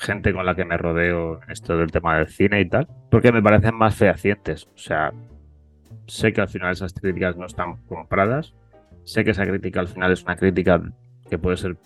gente 0.00 0.32
con 0.32 0.46
la 0.46 0.54
que 0.54 0.64
me 0.64 0.78
rodeo 0.78 1.40
esto 1.48 1.76
del 1.76 1.92
tema 1.92 2.16
del 2.16 2.28
cine 2.28 2.60
y 2.60 2.68
tal, 2.68 2.88
porque 3.10 3.32
me 3.32 3.42
parecen 3.42 3.74
más 3.74 3.94
fehacientes. 3.94 4.66
O 4.74 4.78
sea, 4.78 5.12
sé 6.06 6.32
que 6.32 6.40
al 6.40 6.48
final 6.48 6.72
esas 6.72 6.94
críticas 6.94 7.36
no 7.36 7.46
están 7.46 7.76
compradas, 7.86 8.54
sé 9.04 9.24
que 9.24 9.32
esa 9.32 9.46
crítica 9.46 9.80
al 9.80 9.88
final 9.88 10.10
es 10.10 10.22
una 10.24 10.36
crítica 10.36 10.80
que 11.28 11.38
puede 11.38 11.58
ser 11.58 11.76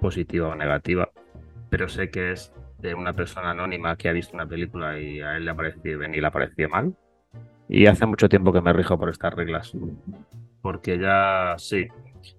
positiva 0.00 0.48
o 0.48 0.54
negativa, 0.54 1.10
pero 1.68 1.88
sé 1.88 2.08
que 2.10 2.32
es 2.32 2.52
de 2.78 2.94
una 2.94 3.12
persona 3.12 3.50
anónima 3.50 3.96
que 3.96 4.08
ha 4.08 4.12
visto 4.12 4.36
una 4.36 4.46
película 4.46 4.98
y 5.00 5.20
a 5.20 5.36
él 5.36 5.44
le 5.44 5.50
ha 5.50 5.54
parecido 5.56 5.98
bien 5.98 6.14
y 6.14 6.20
le 6.20 6.26
ha 6.26 6.30
parecido 6.30 6.68
mal. 6.68 6.94
Y 7.68 7.86
hace 7.86 8.06
mucho 8.06 8.28
tiempo 8.28 8.52
que 8.52 8.60
me 8.60 8.72
rijo 8.72 8.96
por 8.96 9.10
estas 9.10 9.34
reglas. 9.34 9.72
Porque 10.62 10.98
ya 10.98 11.56
sí, 11.58 11.88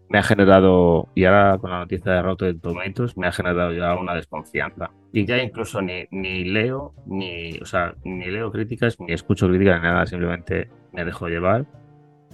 me 0.09 0.19
ha 0.19 0.23
generado, 0.23 1.09
y 1.15 1.25
ahora 1.25 1.57
con 1.57 1.71
la 1.71 1.79
noticia 1.79 2.13
de 2.13 2.21
Rotten 2.21 2.59
Tomatoes, 2.59 3.17
me 3.17 3.27
ha 3.27 3.31
generado 3.31 3.73
ya 3.73 3.95
una 3.95 4.15
desconfianza. 4.15 4.89
Y 5.11 5.25
ya 5.25 5.41
incluso 5.41 5.81
ni, 5.81 6.05
ni 6.11 6.45
leo, 6.45 6.93
ni, 7.05 7.57
o 7.59 7.65
sea, 7.65 7.93
ni 8.03 8.25
leo 8.25 8.51
críticas, 8.51 8.99
ni 8.99 9.13
escucho 9.13 9.47
críticas, 9.47 9.81
ni 9.81 9.87
nada, 9.87 10.05
simplemente 10.05 10.69
me 10.93 11.03
dejo 11.03 11.27
llevar, 11.27 11.65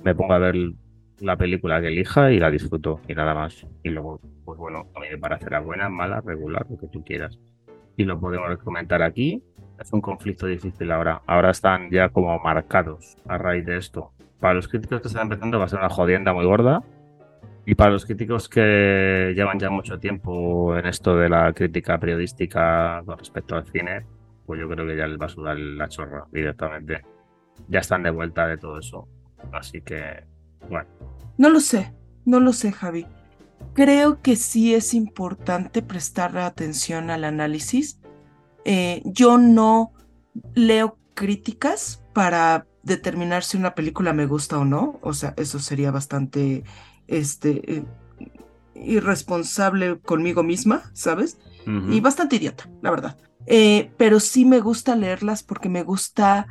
me 0.03 0.13
pongo 0.13 0.33
a 0.33 0.39
ver 0.39 0.55
la 1.19 1.37
película 1.37 1.81
que 1.81 1.87
elija 1.87 2.31
y 2.31 2.39
la 2.39 2.51
disfruto, 2.51 2.99
y 3.07 3.13
nada 3.13 3.33
más. 3.33 3.65
Y 3.83 3.89
luego, 3.89 4.19
pues 4.45 4.59
bueno, 4.59 4.87
a 4.95 4.99
mí 4.99 5.07
me 5.11 5.17
parecerá 5.17 5.59
buena, 5.59 5.89
mala, 5.89 6.21
regular, 6.21 6.65
lo 6.69 6.77
que 6.77 6.87
tú 6.87 7.03
quieras. 7.03 7.39
Y 7.95 8.03
lo 8.03 8.19
podemos 8.19 8.57
comentar 8.59 9.01
aquí. 9.01 9.43
Es 9.79 9.91
un 9.93 10.01
conflicto 10.01 10.47
difícil 10.47 10.91
ahora. 10.91 11.21
Ahora 11.27 11.51
están 11.51 11.89
ya 11.91 12.09
como 12.09 12.37
marcados 12.39 13.17
a 13.27 13.37
raíz 13.37 13.65
de 13.65 13.77
esto. 13.77 14.11
Para 14.39 14.55
los 14.55 14.67
críticos 14.67 15.01
que 15.01 15.07
están 15.07 15.23
empezando 15.23 15.59
va 15.59 15.65
a 15.65 15.67
ser 15.69 15.79
una 15.79 15.89
jodienda 15.89 16.33
muy 16.33 16.45
gorda 16.45 16.83
y 17.65 17.75
para 17.75 17.91
los 17.91 18.05
críticos 18.05 18.49
que 18.49 19.33
llevan 19.35 19.59
ya 19.59 19.69
mucho 19.69 19.97
tiempo 19.97 20.77
en 20.77 20.85
esto 20.85 21.15
de 21.15 21.29
la 21.29 21.53
crítica 21.53 21.97
periodística 21.97 23.01
con 23.05 23.17
respecto 23.17 23.55
al 23.55 23.65
cine, 23.65 24.05
pues 24.45 24.59
yo 24.59 24.67
creo 24.67 24.85
que 24.85 24.97
ya 24.97 25.07
les 25.07 25.19
va 25.19 25.27
a 25.27 25.29
sudar 25.29 25.57
la 25.57 25.87
chorra 25.87 26.25
directamente. 26.31 27.01
Ya 27.69 27.79
están 27.79 28.03
de 28.03 28.09
vuelta 28.09 28.47
de 28.47 28.57
todo 28.57 28.79
eso. 28.79 29.07
Así 29.53 29.81
que, 29.81 30.25
bueno. 30.69 30.89
No 31.37 31.49
lo 31.49 31.61
sé, 31.61 31.93
no 32.25 32.41
lo 32.41 32.51
sé, 32.51 32.73
Javi. 32.73 33.05
Creo 33.73 34.21
que 34.21 34.35
sí 34.35 34.75
es 34.75 34.93
importante 34.93 35.81
prestar 35.81 36.37
atención 36.37 37.09
al 37.09 37.23
análisis. 37.23 38.01
Eh, 38.65 39.01
yo 39.05 39.37
no 39.37 39.93
leo 40.53 40.97
críticas 41.13 42.03
para 42.13 42.67
determinar 42.83 43.43
si 43.43 43.55
una 43.55 43.73
película 43.73 44.11
me 44.11 44.25
gusta 44.25 44.59
o 44.59 44.65
no. 44.65 44.99
O 45.01 45.13
sea, 45.13 45.33
eso 45.37 45.59
sería 45.59 45.91
bastante 45.91 46.63
este, 47.07 47.77
eh, 47.77 47.85
irresponsable 48.75 49.99
conmigo 49.99 50.43
misma, 50.43 50.91
¿sabes? 50.93 51.37
Y 51.65 52.01
bastante 52.01 52.35
idiota, 52.35 52.69
la 52.81 52.91
verdad. 52.91 53.17
Eh, 53.45 53.91
pero 53.95 54.19
sí 54.19 54.43
me 54.43 54.59
gusta 54.59 54.97
leerlas 54.97 55.43
porque 55.43 55.69
me 55.69 55.83
gusta, 55.83 56.47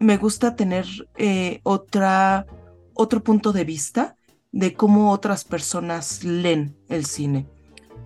me 0.00 0.16
gusta 0.16 0.56
tener 0.56 0.86
eh, 1.16 1.60
otra, 1.64 2.46
otro 2.94 3.22
punto 3.22 3.52
de 3.52 3.64
vista 3.64 4.16
de 4.50 4.72
cómo 4.72 5.10
otras 5.10 5.44
personas 5.44 6.24
leen 6.24 6.74
el 6.88 7.04
cine. 7.04 7.46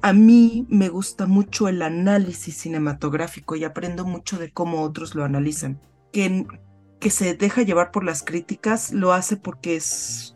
A 0.03 0.13
mí 0.13 0.67
me 0.69 0.89
gusta 0.89 1.27
mucho 1.27 1.69
el 1.69 1.81
análisis 1.81 2.57
cinematográfico 2.57 3.55
y 3.55 3.63
aprendo 3.63 4.05
mucho 4.05 4.37
de 4.37 4.51
cómo 4.51 4.83
otros 4.83 5.15
lo 5.15 5.25
analizan. 5.25 5.81
Que, 6.13 6.45
que 6.99 7.11
se 7.11 7.35
deja 7.35 7.63
llevar 7.63 7.93
por 7.93 8.03
las 8.03 8.25
críticas 8.25 8.93
lo 8.93 9.13
hace 9.13 9.37
porque 9.37 9.77
es 9.77 10.35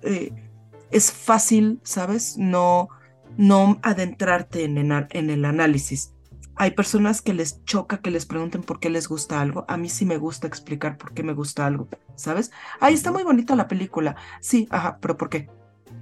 es 0.91 1.13
fácil, 1.13 1.81
¿sabes? 1.83 2.37
No, 2.37 2.89
no 3.37 3.79
adentrarte 3.83 4.65
en, 4.65 4.79
en, 4.79 5.31
el 5.31 5.45
análisis. 5.45 6.13
Hay 6.57 6.73
personas 6.73 7.23
que 7.23 7.33
les 7.33 7.65
choca 7.65 8.01
que 8.01 8.11
les 8.11 8.27
pregunten 8.27 8.63
por 8.63 8.81
qué 8.81 8.91
les 8.91 9.09
gusta 9.09 9.41
algo. 9.41 9.65
A 9.69 9.77
mí 9.77 9.89
sí 9.89 10.05
me 10.05 10.19
gusta 10.19 10.47
explicar 10.47 10.99
por 10.99 11.15
qué 11.15 11.23
me 11.23 11.33
gusta 11.33 11.67
algo, 11.67 11.89
¿sabes? 12.17 12.51
Ahí 12.81 12.95
está 12.95 13.13
muy 13.13 13.23
bonita 13.23 13.57
la 13.57 13.69
película. 13.69 14.17
Sí, 14.41 14.69
ajá, 14.71 14.99
pero 15.01 15.17
¿por 15.17 15.31
qué? 15.31 15.49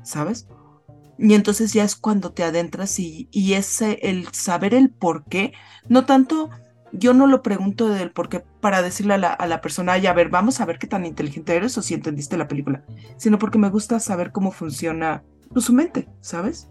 ¿Sabes? 0.03 0.49
Y 1.19 1.35
entonces 1.35 1.73
ya 1.73 1.85
es 1.85 1.97
cuando 1.97 2.33
te 2.33 2.45
adentras 2.45 2.99
y, 2.99 3.29
y 3.31 3.55
ese, 3.55 3.99
el 4.03 4.29
saber 4.33 4.75
el 4.75 4.91
por 4.91 5.25
qué, 5.25 5.53
no 5.89 6.07
tanto 6.07 6.51
yo 6.93 7.15
no 7.15 7.27
lo 7.27 7.43
pregunto 7.43 7.89
del 7.89 8.11
por 8.11 8.29
qué 8.29 8.45
para 8.61 8.83
decirle 8.83 9.15
a 9.15 9.19
la, 9.19 9.33
a 9.33 9.47
la 9.47 9.61
persona, 9.61 9.93
ay, 9.93 10.07
a 10.07 10.13
ver, 10.13 10.29
vamos 10.29 10.61
a 10.61 10.67
ver 10.67 10.79
qué 10.79 10.87
tan 10.87 11.07
inteligente 11.07 11.55
eres 11.55 11.77
o 11.79 11.83
si 11.83 11.95
entendiste 11.95 12.37
la 12.37 12.49
película, 12.49 12.85
sino 13.17 13.39
porque 13.39 13.59
me 13.59 13.71
gusta 13.71 14.01
saber 14.01 14.33
cómo 14.33 14.53
funciona 14.53 15.25
pues, 15.53 15.65
su 15.65 15.73
mente, 15.73 16.09
¿sabes? 16.21 16.69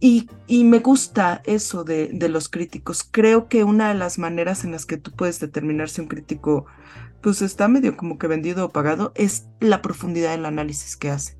Y, 0.00 0.28
y 0.46 0.64
me 0.64 0.80
gusta 0.80 1.40
eso 1.44 1.84
de, 1.84 2.10
de, 2.12 2.28
los 2.28 2.48
críticos. 2.48 3.08
Creo 3.10 3.48
que 3.48 3.64
una 3.64 3.88
de 3.88 3.94
las 3.94 4.18
maneras 4.18 4.64
en 4.64 4.72
las 4.72 4.84
que 4.84 4.98
tú 4.98 5.12
puedes 5.12 5.40
determinar 5.40 5.88
si 5.88 6.02
un 6.02 6.08
crítico 6.08 6.66
pues 7.22 7.40
está 7.40 7.68
medio 7.68 7.96
como 7.96 8.18
que 8.18 8.26
vendido 8.26 8.66
o 8.66 8.68
pagado 8.68 9.12
es 9.14 9.46
la 9.60 9.80
profundidad 9.80 10.32
del 10.32 10.44
análisis 10.44 10.96
que 10.98 11.08
hace. 11.08 11.38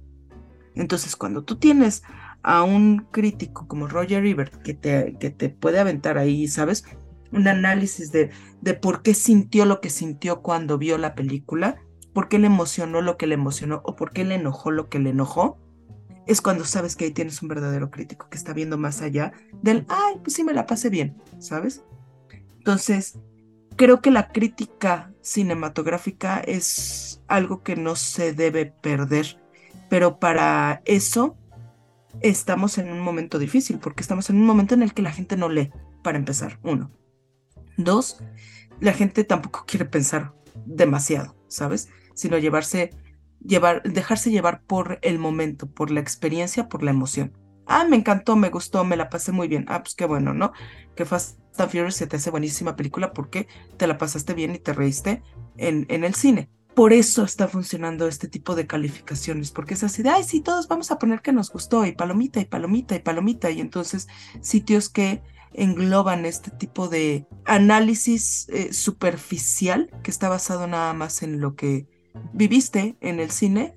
Entonces, 0.74 1.14
cuando 1.14 1.44
tú 1.44 1.56
tienes 1.56 2.02
a 2.42 2.62
un 2.62 3.06
crítico 3.10 3.68
como 3.68 3.86
Roger 3.86 4.24
Ebert 4.24 4.62
que 4.62 4.72
te, 4.72 5.16
que 5.20 5.30
te 5.30 5.50
puede 5.50 5.78
aventar 5.78 6.16
ahí, 6.16 6.48
¿sabes? 6.48 6.84
Un 7.34 7.48
análisis 7.48 8.12
de, 8.12 8.30
de 8.60 8.74
por 8.74 9.02
qué 9.02 9.14
sintió 9.14 9.64
lo 9.64 9.80
que 9.80 9.90
sintió 9.90 10.42
cuando 10.42 10.78
vio 10.78 10.98
la 10.98 11.14
película, 11.14 11.76
por 12.12 12.28
qué 12.28 12.38
le 12.38 12.46
emocionó 12.46 13.02
lo 13.02 13.16
que 13.16 13.26
le 13.26 13.34
emocionó 13.34 13.82
o 13.84 13.96
por 13.96 14.12
qué 14.12 14.24
le 14.24 14.36
enojó 14.36 14.70
lo 14.70 14.88
que 14.88 14.98
le 14.98 15.10
enojó, 15.10 15.58
es 16.26 16.40
cuando 16.40 16.64
sabes 16.64 16.96
que 16.96 17.06
ahí 17.06 17.10
tienes 17.10 17.42
un 17.42 17.48
verdadero 17.48 17.90
crítico 17.90 18.28
que 18.30 18.38
está 18.38 18.52
viendo 18.52 18.78
más 18.78 19.02
allá 19.02 19.32
del, 19.62 19.84
ay, 19.88 20.14
pues 20.22 20.34
sí 20.34 20.44
me 20.44 20.54
la 20.54 20.66
pasé 20.66 20.88
bien, 20.88 21.16
¿sabes? 21.38 21.84
Entonces, 22.58 23.18
creo 23.76 24.00
que 24.00 24.10
la 24.10 24.28
crítica 24.28 25.12
cinematográfica 25.20 26.40
es 26.40 27.22
algo 27.26 27.62
que 27.62 27.76
no 27.76 27.96
se 27.96 28.32
debe 28.32 28.66
perder, 28.66 29.38
pero 29.90 30.18
para 30.18 30.82
eso 30.84 31.36
estamos 32.20 32.78
en 32.78 32.90
un 32.90 33.00
momento 33.00 33.38
difícil, 33.38 33.78
porque 33.78 34.02
estamos 34.02 34.30
en 34.30 34.36
un 34.36 34.46
momento 34.46 34.74
en 34.74 34.82
el 34.82 34.94
que 34.94 35.02
la 35.02 35.12
gente 35.12 35.36
no 35.36 35.48
lee, 35.48 35.70
para 36.02 36.18
empezar, 36.18 36.58
uno. 36.62 36.90
Dos, 37.76 38.18
la 38.80 38.92
gente 38.92 39.24
tampoco 39.24 39.64
quiere 39.66 39.84
pensar 39.84 40.32
demasiado, 40.66 41.36
¿sabes? 41.48 41.88
Sino 42.14 42.38
llevarse, 42.38 42.90
llevar, 43.40 43.82
dejarse 43.82 44.30
llevar 44.30 44.62
por 44.62 44.98
el 45.02 45.18
momento, 45.18 45.70
por 45.70 45.90
la 45.90 46.00
experiencia, 46.00 46.68
por 46.68 46.82
la 46.82 46.90
emoción. 46.90 47.32
Ah, 47.66 47.84
me 47.88 47.96
encantó, 47.96 48.36
me 48.36 48.50
gustó, 48.50 48.84
me 48.84 48.96
la 48.96 49.08
pasé 49.08 49.32
muy 49.32 49.48
bien. 49.48 49.64
Ah, 49.68 49.82
pues 49.82 49.94
qué 49.94 50.04
bueno, 50.04 50.34
¿no? 50.34 50.52
Que 50.94 51.04
Fast 51.04 51.38
and 51.58 51.70
Furious 51.70 51.96
se 51.96 52.06
te 52.06 52.16
hace 52.16 52.30
buenísima 52.30 52.76
película 52.76 53.12
porque 53.12 53.48
te 53.76 53.86
la 53.86 53.96
pasaste 53.96 54.34
bien 54.34 54.54
y 54.54 54.58
te 54.58 54.72
reíste 54.72 55.22
en, 55.56 55.86
en 55.88 56.04
el 56.04 56.14
cine. 56.14 56.50
Por 56.74 56.92
eso 56.92 57.22
está 57.22 57.46
funcionando 57.46 58.08
este 58.08 58.26
tipo 58.26 58.56
de 58.56 58.66
calificaciones, 58.66 59.52
porque 59.52 59.74
es 59.74 59.84
así 59.84 60.02
de, 60.02 60.10
ay, 60.10 60.24
sí, 60.24 60.40
todos 60.40 60.66
vamos 60.66 60.90
a 60.90 60.98
poner 60.98 61.22
que 61.22 61.32
nos 61.32 61.52
gustó, 61.52 61.86
y 61.86 61.92
palomita, 61.92 62.40
y 62.40 62.46
palomita, 62.46 62.96
y 62.96 62.98
palomita, 62.98 63.50
y 63.50 63.60
entonces 63.60 64.08
sitios 64.40 64.88
que 64.88 65.22
engloban 65.54 66.26
este 66.26 66.50
tipo 66.50 66.88
de 66.88 67.26
análisis 67.44 68.48
eh, 68.48 68.72
superficial 68.72 69.90
que 70.02 70.10
está 70.10 70.28
basado 70.28 70.66
nada 70.66 70.92
más 70.92 71.22
en 71.22 71.40
lo 71.40 71.54
que 71.54 71.86
viviste 72.32 72.96
en 73.00 73.20
el 73.20 73.30
cine, 73.30 73.74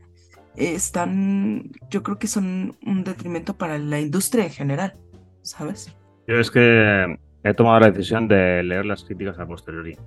eh, 0.55 0.73
están, 0.73 1.71
yo 1.89 2.03
creo 2.03 2.17
que 2.19 2.27
son 2.27 2.75
un 2.85 3.03
detrimento 3.03 3.57
para 3.57 3.77
la 3.77 3.99
industria 3.99 4.45
en 4.45 4.51
general, 4.51 4.93
¿sabes? 5.41 5.95
Yo 6.27 6.35
es 6.35 6.51
que 6.51 7.17
he 7.43 7.53
tomado 7.53 7.79
la 7.79 7.91
decisión 7.91 8.27
de 8.27 8.63
leer 8.63 8.85
las 8.85 9.03
críticas 9.03 9.39
a 9.39 9.45
posteriori. 9.45 9.97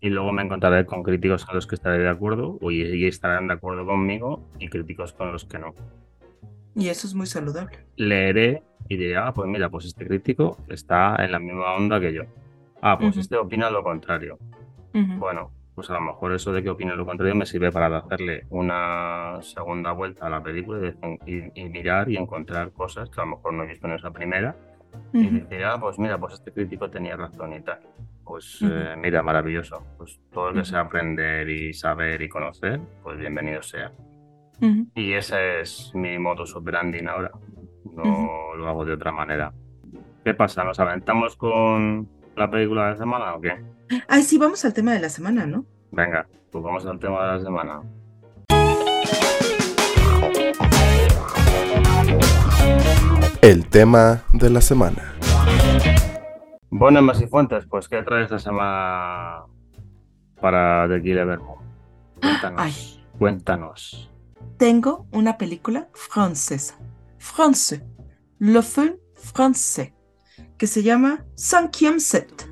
Y 0.00 0.10
luego 0.10 0.30
me 0.30 0.42
encontraré 0.42 0.86
con 0.86 1.02
críticos 1.02 1.44
con 1.44 1.56
los 1.56 1.66
que 1.66 1.74
estaré 1.74 1.98
de 1.98 2.08
acuerdo 2.08 2.60
y 2.70 3.06
estarán 3.06 3.48
de 3.48 3.54
acuerdo 3.54 3.84
conmigo 3.84 4.48
y 4.60 4.68
críticos 4.68 5.12
con 5.12 5.32
los 5.32 5.46
que 5.46 5.58
no. 5.58 5.74
Y 6.78 6.88
eso 6.88 7.08
es 7.08 7.14
muy 7.14 7.26
saludable. 7.26 7.76
Leeré 7.96 8.62
y 8.88 8.96
diré, 8.96 9.16
ah, 9.16 9.32
pues 9.34 9.48
mira, 9.48 9.68
pues 9.68 9.84
este 9.86 10.06
crítico 10.06 10.58
está 10.68 11.16
en 11.24 11.32
la 11.32 11.40
misma 11.40 11.74
onda 11.74 12.00
que 12.00 12.12
yo. 12.12 12.22
Ah, 12.80 12.96
pues 12.98 13.16
este 13.16 13.36
opina 13.36 13.68
lo 13.68 13.82
contrario. 13.82 14.38
Bueno, 14.92 15.50
pues 15.74 15.90
a 15.90 15.94
lo 15.94 16.00
mejor 16.00 16.32
eso 16.32 16.52
de 16.52 16.62
que 16.62 16.70
opine 16.70 16.94
lo 16.94 17.04
contrario 17.04 17.34
me 17.34 17.46
sirve 17.46 17.70
para 17.70 17.98
hacerle 17.98 18.46
una 18.50 19.38
segunda 19.42 19.92
vuelta 19.92 20.26
a 20.26 20.30
la 20.30 20.42
película 20.42 20.92
y, 21.26 21.68
mirar 21.68 22.10
y 22.10 22.16
encontrar 22.16 22.72
cosas 22.72 23.10
que 23.10 23.20
a 23.20 23.24
lo 23.24 23.36
mejor 23.36 23.54
no 23.54 23.64
he 23.64 23.66
visto 23.66 23.86
en 23.86 23.94
esa 23.94 24.10
primera. 24.12 24.56
Y 25.12 25.28
decir, 25.28 25.64
ah, 25.64 25.78
pues 25.80 25.98
mira, 25.98 26.18
pues 26.18 26.34
este 26.34 26.52
crítico 26.52 26.88
tenía 26.88 27.16
razón 27.16 27.52
y 27.54 27.60
tal. 27.60 27.80
pues 28.24 28.60
eh, 28.62 28.94
mira, 28.96 29.22
maravilloso. 29.22 29.84
Pues 29.96 30.20
todo 30.32 30.50
lo 30.50 30.60
que 30.60 30.64
sea 30.64 30.80
aprender 30.80 31.48
y 31.48 31.74
saber 31.74 32.22
y 32.22 32.28
conocer, 32.28 32.80
pues 33.02 33.18
bienvenido 33.18 33.62
sea. 33.62 33.92
Y 34.94 35.12
ese 35.12 35.60
es 35.60 35.92
mi 35.94 36.18
modus 36.18 36.54
operandi 36.56 36.98
ahora. 37.06 37.30
No 37.94 38.54
lo 38.56 38.68
hago 38.68 38.84
de 38.84 38.94
otra 38.94 39.12
manera. 39.12 39.52
¿Qué 40.24 40.34
pasa? 40.34 40.64
¿Nos 40.64 40.78
aventamos 40.80 41.36
con 41.36 42.08
la 42.36 42.50
película 42.50 42.84
de 42.84 42.90
la 42.92 42.96
semana 42.96 43.34
o 43.34 43.40
qué? 43.40 43.62
Ay, 44.08 44.22
sí, 44.22 44.38
vamos 44.38 44.64
al 44.64 44.74
tema 44.74 44.92
de 44.92 45.00
la 45.00 45.08
semana, 45.08 45.46
¿no? 45.46 45.64
Venga, 45.90 46.26
pues 46.50 46.62
vamos 46.62 46.84
al 46.86 46.98
tema 46.98 47.24
de 47.24 47.38
la 47.38 47.40
semana. 47.40 47.82
El 53.40 53.66
tema 53.68 54.22
de 54.32 54.50
la 54.50 54.60
semana. 54.60 55.14
Bueno, 56.70 57.00
más 57.00 57.20
y 57.22 57.26
fuentes, 57.26 57.64
pues 57.66 57.88
¿qué 57.88 58.02
trae 58.02 58.24
esta 58.24 58.38
semana 58.38 59.44
para 60.40 60.86
The 60.88 61.00
Killer 61.02 61.38
Cuéntanos. 62.20 63.00
Cuéntanos. 63.18 64.10
Tengo 64.58 65.06
una 65.12 65.38
película 65.38 65.88
francesa. 65.94 66.74
Français. 67.18 67.80
Le 68.40 68.60
film 68.60 68.96
français. 69.14 69.94
Que 70.58 70.66
se 70.66 70.82
llama 70.82 71.18
Cinquième 71.36 72.00
Set. 72.00 72.48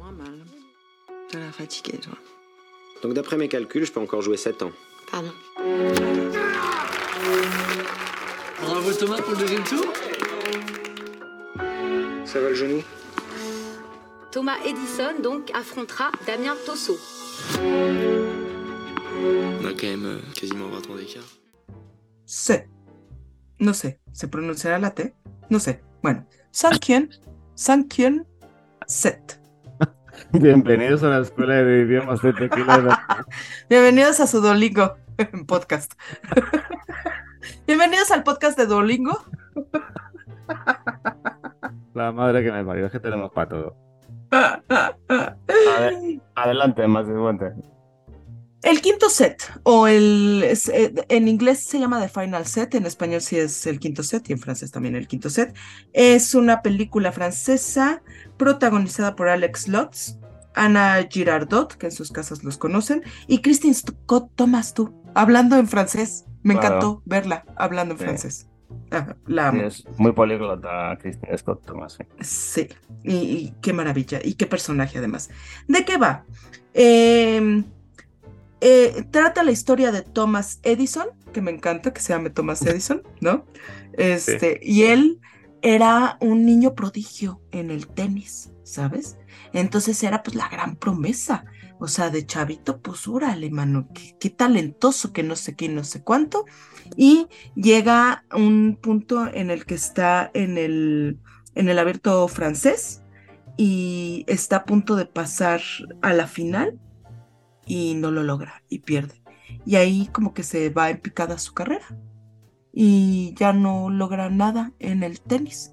T'as 1.28 1.38
l'air 1.40 1.52
fatigué, 1.52 1.98
toi. 1.98 2.12
Donc 3.02 3.14
d'après 3.14 3.36
mes 3.36 3.48
calculs, 3.48 3.84
je 3.84 3.90
peux 3.92 3.98
encore 3.98 4.22
jouer 4.22 4.36
7 4.36 4.62
ans. 4.62 4.70
Pardon. 5.10 5.32
Bravo 8.62 8.92
Thomas 8.92 9.20
pour 9.22 9.32
le 9.32 9.38
deuxième 9.38 9.64
tour? 9.64 9.84
Ça 12.24 12.40
va 12.40 12.50
le 12.50 12.54
genou? 12.54 12.82
Thomas 14.30 14.58
Edison 14.64 15.20
donc 15.22 15.50
affrontera 15.54 16.12
Damien 16.26 16.54
Tosso. 16.64 16.96
On 17.60 19.64
a 19.64 19.72
quand 19.72 19.86
même 19.86 20.06
euh, 20.06 20.20
quasiment 20.34 20.68
20 20.68 20.90
ans 20.90 20.94
d'écart. 20.94 21.24
Se. 22.26 22.68
No 23.60 23.72
sé, 23.72 24.00
¿se 24.10 24.26
pronunciará 24.26 24.80
la 24.80 24.90
T? 24.90 25.14
No 25.48 25.60
sé. 25.60 25.80
Bueno, 26.02 26.26
Sankien, 26.50 27.08
Sankien 27.54 28.26
Set. 28.88 29.40
Bienvenidos 30.32 31.04
a 31.04 31.10
la 31.10 31.18
escuela 31.20 31.54
de 31.54 31.82
idiomas 31.82 32.20
de 32.22 32.32
Tequila. 32.32 33.06
Bienvenidos 33.70 34.18
a 34.18 34.26
su 34.26 34.40
Duolingo 34.40 34.96
podcast. 35.46 35.92
Bienvenidos 37.68 38.10
al 38.10 38.24
podcast 38.24 38.58
de 38.58 38.66
Duolingo. 38.66 39.24
La 41.94 42.10
madre 42.10 42.42
que 42.42 42.50
me 42.50 42.64
parió, 42.64 42.86
es 42.86 42.92
que 42.92 42.98
tenemos 42.98 43.30
para 43.30 43.48
todo. 43.48 43.76
adelante, 46.34 46.88
más 46.88 47.06
adelante. 47.06 47.52
El 48.66 48.80
quinto 48.80 49.08
set, 49.08 49.44
o 49.62 49.86
el 49.86 50.42
eh, 50.42 50.92
en 51.08 51.28
inglés 51.28 51.60
se 51.60 51.78
llama 51.78 52.00
The 52.00 52.08
Final 52.08 52.46
Set, 52.46 52.74
en 52.74 52.84
español 52.84 53.20
sí 53.20 53.38
es 53.38 53.64
el 53.64 53.78
quinto 53.78 54.02
set 54.02 54.28
y 54.28 54.32
en 54.32 54.40
francés 54.40 54.72
también 54.72 54.96
el 54.96 55.06
quinto 55.06 55.30
set, 55.30 55.54
es 55.92 56.34
una 56.34 56.62
película 56.62 57.12
francesa 57.12 58.02
protagonizada 58.36 59.14
por 59.14 59.28
Alex 59.28 59.68
Lutz, 59.68 60.18
Ana 60.56 61.06
Girardot, 61.08 61.74
que 61.74 61.86
en 61.86 61.92
sus 61.92 62.10
casas 62.10 62.42
los 62.42 62.58
conocen, 62.58 63.04
y 63.28 63.38
Christine 63.38 63.72
Scott 63.72 64.32
Thomas, 64.34 64.74
tú, 64.74 65.00
hablando 65.14 65.56
en 65.58 65.68
francés. 65.68 66.24
Me 66.42 66.54
encantó 66.54 67.02
verla 67.04 67.44
hablando 67.54 67.94
en 67.94 67.98
francés. 67.98 68.48
la 69.26 69.46
amo. 69.46 69.62
es 69.62 69.84
muy 69.96 70.10
políglota 70.10 70.98
Christine 71.00 71.38
Scott 71.38 71.64
Thomas. 71.64 71.98
Sí, 72.18 72.66
y, 73.04 73.52
qué 73.62 73.72
maravilla, 73.72 74.18
y 74.24 74.34
qué 74.34 74.46
personaje 74.46 74.98
además. 74.98 75.30
¿De 75.68 75.84
qué 75.84 75.98
va? 75.98 76.24
Em, 76.74 77.64
eh, 78.60 79.04
trata 79.10 79.42
la 79.42 79.52
historia 79.52 79.92
de 79.92 80.02
Thomas 80.02 80.60
Edison, 80.62 81.08
que 81.32 81.42
me 81.42 81.50
encanta 81.50 81.92
que 81.92 82.00
se 82.00 82.12
llame 82.12 82.30
Thomas 82.30 82.62
Edison, 82.66 83.02
¿no? 83.20 83.44
Este, 83.92 84.60
Y 84.62 84.84
él 84.84 85.20
era 85.62 86.16
un 86.20 86.44
niño 86.46 86.74
prodigio 86.74 87.42
en 87.50 87.70
el 87.70 87.88
tenis, 87.88 88.52
¿sabes? 88.62 89.18
Entonces 89.52 90.02
era 90.02 90.22
pues 90.22 90.36
la 90.36 90.48
gran 90.48 90.76
promesa. 90.76 91.44
O 91.78 91.88
sea, 91.88 92.08
de 92.08 92.24
chavito, 92.24 92.80
pues 92.80 93.06
órale, 93.06 93.50
mano, 93.50 93.88
qué, 93.92 94.16
qué 94.18 94.30
talentoso, 94.30 95.12
que 95.12 95.22
no 95.22 95.36
sé 95.36 95.54
qué, 95.56 95.68
no 95.68 95.84
sé 95.84 96.02
cuánto. 96.02 96.46
Y 96.96 97.28
llega 97.54 98.24
un 98.34 98.78
punto 98.80 99.26
en 99.26 99.50
el 99.50 99.66
que 99.66 99.74
está 99.74 100.30
en 100.32 100.56
el, 100.56 101.18
en 101.54 101.68
el 101.68 101.78
abierto 101.78 102.26
francés 102.28 103.02
y 103.58 104.24
está 104.26 104.56
a 104.56 104.64
punto 104.64 104.96
de 104.96 105.04
pasar 105.04 105.60
a 106.00 106.14
la 106.14 106.26
final 106.26 106.78
y 107.66 107.94
no 107.94 108.10
lo 108.10 108.22
logra 108.22 108.62
y 108.68 108.80
pierde. 108.80 109.22
Y 109.64 109.76
ahí 109.76 110.08
como 110.12 110.32
que 110.32 110.42
se 110.42 110.70
va 110.70 110.90
en 110.90 111.00
picada 111.00 111.38
su 111.38 111.52
carrera 111.52 111.86
y 112.72 113.34
ya 113.34 113.52
no 113.52 113.90
logra 113.90 114.30
nada 114.30 114.72
en 114.78 115.02
el 115.02 115.20
tenis. 115.20 115.72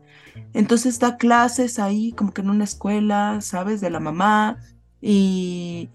Entonces 0.53 0.99
da 0.99 1.17
clases 1.17 1.79
ahí 1.79 2.11
como 2.13 2.33
que 2.33 2.41
en 2.41 2.49
una 2.49 2.63
escuela, 2.63 3.39
¿sabes? 3.41 3.81
De 3.81 3.89
la 3.89 3.99
mamá 3.99 4.57
y 5.01 5.89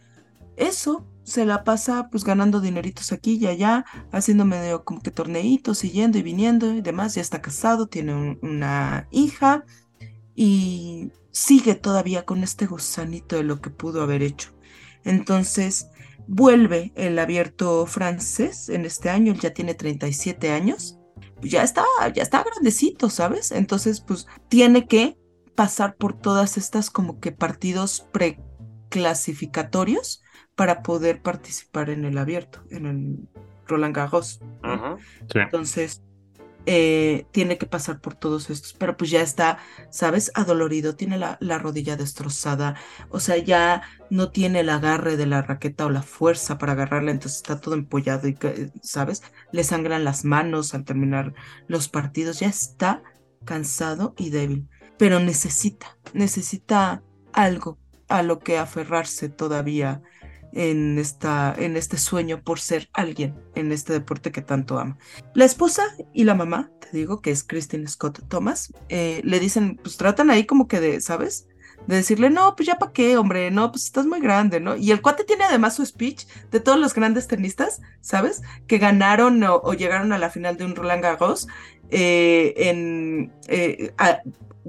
eso 0.56 1.06
se 1.24 1.44
la 1.44 1.62
pasa 1.62 2.08
pues 2.10 2.24
ganando 2.24 2.60
dineritos 2.60 3.12
aquí 3.12 3.36
y 3.36 3.46
allá, 3.46 3.84
haciendo 4.12 4.44
medio 4.44 4.84
como 4.84 5.02
que 5.02 5.10
torneitos 5.10 5.84
y 5.84 5.90
yendo 5.90 6.18
y 6.18 6.22
viniendo 6.22 6.72
y 6.72 6.80
demás. 6.80 7.14
Ya 7.14 7.22
está 7.22 7.42
casado, 7.42 7.86
tiene 7.86 8.38
una 8.42 9.08
hija 9.10 9.64
y 10.34 11.10
sigue 11.30 11.74
todavía 11.74 12.24
con 12.24 12.42
este 12.42 12.66
gusanito 12.66 13.36
de 13.36 13.44
lo 13.44 13.60
que 13.60 13.70
pudo 13.70 14.02
haber 14.02 14.22
hecho. 14.22 14.57
Entonces 15.08 15.88
vuelve 16.26 16.92
el 16.94 17.18
abierto 17.18 17.86
francés 17.86 18.68
en 18.68 18.84
este 18.84 19.08
año, 19.08 19.32
él 19.32 19.40
ya 19.40 19.54
tiene 19.54 19.72
37 19.74 20.50
años, 20.50 20.98
ya 21.40 21.62
está, 21.62 21.82
ya 22.14 22.22
está 22.22 22.44
grandecito, 22.44 23.08
¿sabes? 23.08 23.50
Entonces 23.50 24.02
pues 24.02 24.26
tiene 24.48 24.86
que 24.86 25.16
pasar 25.54 25.96
por 25.96 26.12
todas 26.12 26.58
estas 26.58 26.90
como 26.90 27.20
que 27.20 27.32
partidos 27.32 28.06
preclasificatorios 28.12 30.22
para 30.54 30.82
poder 30.82 31.22
participar 31.22 31.88
en 31.88 32.04
el 32.04 32.18
abierto, 32.18 32.62
en 32.70 32.84
el 32.86 33.16
Roland 33.66 33.96
Garros. 33.96 34.40
Entonces, 35.34 36.02
eh, 36.70 37.26
tiene 37.30 37.56
que 37.56 37.64
pasar 37.64 37.98
por 37.98 38.14
todos 38.14 38.50
estos, 38.50 38.74
pero 38.74 38.94
pues 38.94 39.10
ya 39.10 39.22
está, 39.22 39.56
¿sabes? 39.88 40.30
Adolorido, 40.34 40.96
tiene 40.96 41.16
la, 41.16 41.38
la, 41.40 41.56
rodilla 41.56 41.96
destrozada, 41.96 42.74
o 43.08 43.20
sea, 43.20 43.38
ya 43.38 43.80
no 44.10 44.30
tiene 44.30 44.60
el 44.60 44.68
agarre 44.68 45.16
de 45.16 45.24
la 45.24 45.40
raqueta 45.40 45.86
o 45.86 45.90
la 45.90 46.02
fuerza 46.02 46.58
para 46.58 46.72
agarrarla, 46.72 47.10
entonces 47.10 47.38
está 47.38 47.58
todo 47.58 47.74
empollado 47.74 48.28
y, 48.28 48.36
¿sabes? 48.82 49.22
Le 49.50 49.64
sangran 49.64 50.04
las 50.04 50.26
manos 50.26 50.74
al 50.74 50.84
terminar 50.84 51.32
los 51.68 51.88
partidos, 51.88 52.40
ya 52.40 52.48
está 52.48 53.02
cansado 53.46 54.12
y 54.18 54.28
débil, 54.28 54.68
pero 54.98 55.20
necesita, 55.20 55.96
necesita 56.12 57.02
algo 57.32 57.78
a 58.08 58.22
lo 58.22 58.40
que 58.40 58.58
aferrarse 58.58 59.30
todavía 59.30 60.02
en, 60.52 60.98
esta, 60.98 61.54
en 61.56 61.76
este 61.76 61.98
sueño 61.98 62.42
por 62.42 62.60
ser 62.60 62.88
alguien 62.92 63.34
en 63.54 63.72
este 63.72 63.92
deporte 63.92 64.32
que 64.32 64.42
tanto 64.42 64.78
ama. 64.78 64.98
La 65.34 65.44
esposa 65.44 65.84
y 66.12 66.24
la 66.24 66.34
mamá, 66.34 66.70
te 66.80 66.96
digo, 66.96 67.20
que 67.20 67.30
es 67.30 67.44
Christine 67.44 67.86
Scott 67.86 68.26
Thomas, 68.28 68.72
eh, 68.88 69.20
le 69.24 69.40
dicen, 69.40 69.78
pues 69.82 69.96
tratan 69.96 70.30
ahí 70.30 70.44
como 70.44 70.68
que 70.68 70.80
de, 70.80 71.00
¿sabes? 71.00 71.48
De 71.86 71.96
decirle, 71.96 72.28
no, 72.28 72.54
pues 72.56 72.66
ya 72.66 72.78
para 72.78 72.92
qué, 72.92 73.16
hombre, 73.16 73.50
no, 73.50 73.70
pues 73.70 73.84
estás 73.84 74.06
muy 74.06 74.20
grande, 74.20 74.60
¿no? 74.60 74.76
Y 74.76 74.90
el 74.90 75.00
cuate 75.00 75.24
tiene 75.24 75.44
además 75.44 75.76
su 75.76 75.86
speech 75.86 76.26
de 76.50 76.60
todos 76.60 76.78
los 76.78 76.94
grandes 76.94 77.28
tenistas, 77.28 77.80
¿sabes? 78.00 78.42
Que 78.66 78.78
ganaron 78.78 79.42
o, 79.44 79.72
llegaron 79.74 80.12
a 80.12 80.18
la 80.18 80.30
final 80.30 80.56
de 80.56 80.64
un 80.64 80.74
Roland 80.74 81.02
Garros 81.02 81.46
eh, 81.90 82.52
en, 82.56 83.32
eh, 83.46 83.92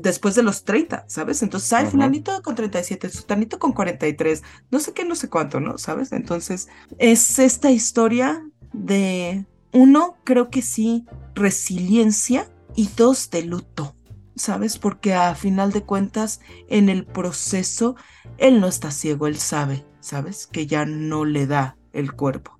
después 0.01 0.35
de 0.35 0.43
los 0.43 0.63
30, 0.63 1.05
¿sabes? 1.07 1.43
Entonces, 1.43 1.71
hay 1.73 1.85
fulanito 1.87 2.41
con 2.41 2.55
37, 2.55 3.09
sutanito 3.09 3.59
con 3.59 3.73
43, 3.73 4.43
no 4.71 4.79
sé 4.79 4.93
qué, 4.93 5.05
no 5.05 5.15
sé 5.15 5.29
cuánto, 5.29 5.59
¿no? 5.59 5.77
¿Sabes? 5.77 6.11
Entonces, 6.11 6.67
es 6.97 7.39
esta 7.39 7.71
historia 7.71 8.43
de, 8.73 9.45
uno, 9.71 10.17
creo 10.23 10.49
que 10.49 10.61
sí, 10.61 11.05
resiliencia 11.35 12.51
y 12.75 12.89
dos, 12.95 13.29
de 13.29 13.43
luto, 13.43 13.95
¿sabes? 14.35 14.77
Porque 14.77 15.13
a 15.13 15.35
final 15.35 15.71
de 15.71 15.83
cuentas, 15.83 16.39
en 16.67 16.89
el 16.89 17.05
proceso, 17.05 17.95
él 18.37 18.61
no 18.61 18.67
está 18.67 18.91
ciego, 18.91 19.27
él 19.27 19.37
sabe, 19.37 19.85
¿sabes? 19.99 20.47
Que 20.47 20.67
ya 20.67 20.85
no 20.85 21.25
le 21.25 21.47
da 21.47 21.77
el 21.93 22.13
cuerpo. 22.13 22.59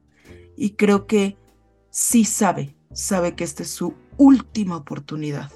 Y 0.58 0.72
creo 0.72 1.08
que 1.08 1.38
sí 1.90 2.26
sabe, 2.26 2.76
sabe 2.92 3.36
que 3.36 3.44
esta 3.44 3.64
es 3.64 3.70
su 3.70 3.94
última 4.18 4.76
oportunidad 4.76 5.52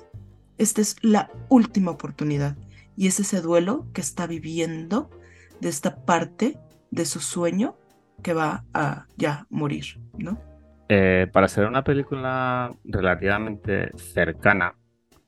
esta 0.58 0.82
es 0.82 0.96
la 1.02 1.32
última 1.50 1.92
oportunidad 1.92 2.56
y 2.96 3.08
es 3.08 3.20
ese 3.20 3.42
duelo 3.42 3.86
que 3.94 4.02
está 4.02 4.28
viviendo 4.28 5.10
de 5.60 5.70
esta 5.70 6.06
parte 6.06 6.58
de 6.92 7.06
su 7.06 7.20
sueño 7.20 7.76
que 8.22 8.34
va 8.34 8.64
a 8.74 9.08
ya 9.18 9.48
morir, 9.50 9.86
¿no? 10.18 10.38
Eh, 10.90 11.28
para 11.32 11.48
ser 11.48 11.66
una 11.66 11.84
película 11.84 12.72
relativamente 12.84 13.92
cercana, 13.98 14.76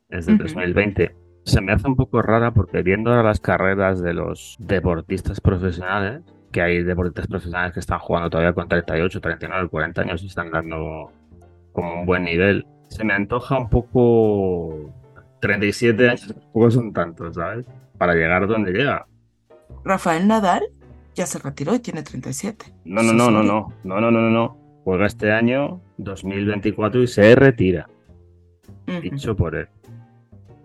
es 0.10 0.28
de 0.28 0.38
2020, 0.38 1.16
se 1.44 1.62
me 1.62 1.72
hace 1.72 1.88
un 1.88 1.96
poco 1.96 2.22
rara 2.22 2.52
porque 2.52 2.84
viendo 2.84 3.10
ahora 3.10 3.24
las 3.24 3.40
carreras 3.40 4.02
de 4.02 4.14
los 4.14 4.58
deportistas 4.60 5.42
profesionales, 5.42 6.22
que 6.52 6.62
hay 6.62 6.84
deportistas 6.84 7.28
profesionales 7.28 7.74
que 7.74 7.80
están 7.80 8.00
jugando 8.00 8.30
todavía 8.30 8.54
con 8.54 8.68
38, 8.68 9.20
39, 9.20 9.70
40 9.70 10.02
años 10.02 10.24
y 10.24 10.28
están 10.28 10.52
dando 10.52 11.12
como 11.72 12.00
un 12.00 12.06
buen 12.06 12.24
nivel, 12.24 12.66
se 12.88 13.04
me 13.04 13.14
antoja 13.14 13.58
un 13.58 13.70
poco 13.70 14.94
37 15.42 16.10
años, 16.10 16.28
tampoco 16.28 16.72
son 16.72 16.94
tantos, 16.94 17.36
¿sabes? 17.36 17.66
Para 17.98 18.14
llegar 18.14 18.48
donde 18.48 18.72
llega. 18.72 19.06
Rafael 19.84 20.28
Nadal 20.28 20.64
ya 21.14 21.26
se 21.26 21.40
retiró 21.40 21.74
y 21.76 21.80
tiene 21.80 22.04
37. 22.04 22.74
No, 22.86 23.02
no, 23.02 23.14
no, 23.14 23.32
no, 23.32 23.44
no, 23.44 23.74
no, 23.84 24.02
no, 24.02 24.12
no, 24.12 24.22
no, 24.22 24.30
no. 24.30 24.58
Juega 24.84 25.08
este 25.08 25.32
año 25.32 25.82
2024 25.98 27.02
y 27.02 27.08
se 27.08 27.36
retira. 27.36 27.90
Dicho 29.02 29.36
por 29.36 29.56
él. 29.56 29.68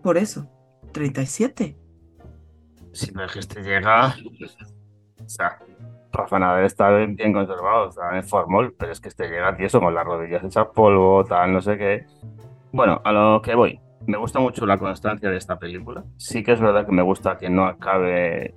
Por 0.02 0.18
eso, 0.18 0.46
37. 0.92 1.76
Si 2.92 3.12
no 3.12 3.24
es 3.24 3.32
que 3.32 3.38
este 3.38 3.62
llega. 3.62 4.14
O 5.24 5.28
sea, 5.28 5.58
Rafa 6.12 6.38
Nadal 6.38 6.64
está 6.64 6.90
bien, 6.90 7.14
bien 7.14 7.32
conservado, 7.32 7.88
está 7.88 8.16
en 8.16 8.24
formol, 8.24 8.74
pero 8.76 8.92
es 8.92 9.00
que 9.00 9.08
este 9.08 9.28
llega 9.28 9.56
tieso 9.56 9.80
con 9.80 9.94
las 9.94 10.04
rodillas 10.04 10.44
hechas 10.44 10.66
polvo, 10.74 11.24
tal, 11.24 11.52
no 11.52 11.60
sé 11.60 11.78
qué. 11.78 12.06
Bueno, 12.72 13.00
a 13.04 13.12
lo 13.12 13.40
que 13.42 13.54
voy. 13.54 13.80
Me 14.06 14.18
gusta 14.18 14.40
mucho 14.40 14.66
la 14.66 14.78
constancia 14.78 15.30
de 15.30 15.36
esta 15.36 15.58
película. 15.58 16.04
Sí 16.16 16.42
que 16.42 16.52
es 16.52 16.60
verdad 16.60 16.86
que 16.86 16.92
me 16.92 17.02
gusta 17.02 17.38
que 17.38 17.50
no 17.50 17.66
acabe 17.66 18.54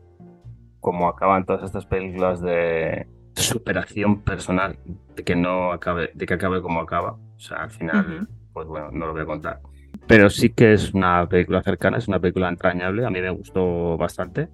como 0.80 1.08
acaban 1.08 1.46
todas 1.46 1.64
estas 1.64 1.86
películas 1.86 2.42
de 2.42 3.08
superación 3.36 4.22
personal, 4.22 4.78
de 5.16 5.24
que 5.24 5.36
no 5.36 5.72
acabe, 5.72 6.12
de 6.14 6.26
que 6.26 6.34
acabe 6.34 6.62
como 6.62 6.80
acaba. 6.80 7.14
O 7.14 7.40
sea, 7.40 7.64
al 7.64 7.72
final, 7.72 8.28
pues 8.54 8.68
bueno, 8.68 8.90
no 8.92 9.08
lo 9.08 9.14
voy 9.14 9.22
a 9.22 9.26
contar. 9.26 9.62
Pero 10.08 10.30
sí 10.30 10.50
que 10.50 10.74
es 10.74 10.94
una 10.94 11.28
película 11.28 11.62
cercana, 11.62 11.98
es 11.98 12.08
una 12.08 12.20
película 12.20 12.50
entrañable. 12.50 13.06
A 13.06 13.10
mí 13.10 13.22
me 13.22 13.30
gustó 13.30 13.98
bastante. 13.98 14.50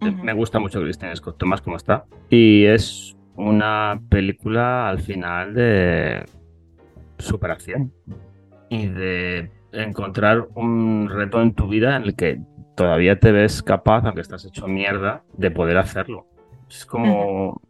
Me 0.00 0.32
gusta 0.32 0.58
mucho 0.58 0.80
Kristen 0.80 1.14
Scott 1.16 1.38
Thomas 1.38 1.62
como 1.62 1.76
está. 1.76 2.04
Y 2.28 2.64
es 2.64 3.16
una 3.36 4.00
película 4.08 4.88
al 4.88 5.00
final 5.00 5.54
de 5.54 6.24
superación 7.18 7.92
y 8.68 8.88
de 8.88 9.50
encontrar 9.72 10.48
un 10.54 11.08
reto 11.10 11.40
en 11.42 11.54
tu 11.54 11.68
vida 11.68 11.96
en 11.96 12.04
el 12.04 12.14
que 12.14 12.40
todavía 12.76 13.18
te 13.18 13.32
ves 13.32 13.62
capaz, 13.62 14.04
aunque 14.04 14.20
estás 14.20 14.44
hecho 14.44 14.66
mierda, 14.66 15.24
de 15.36 15.50
poder 15.50 15.78
hacerlo. 15.78 16.26
Es 16.68 16.86
como... 16.86 17.60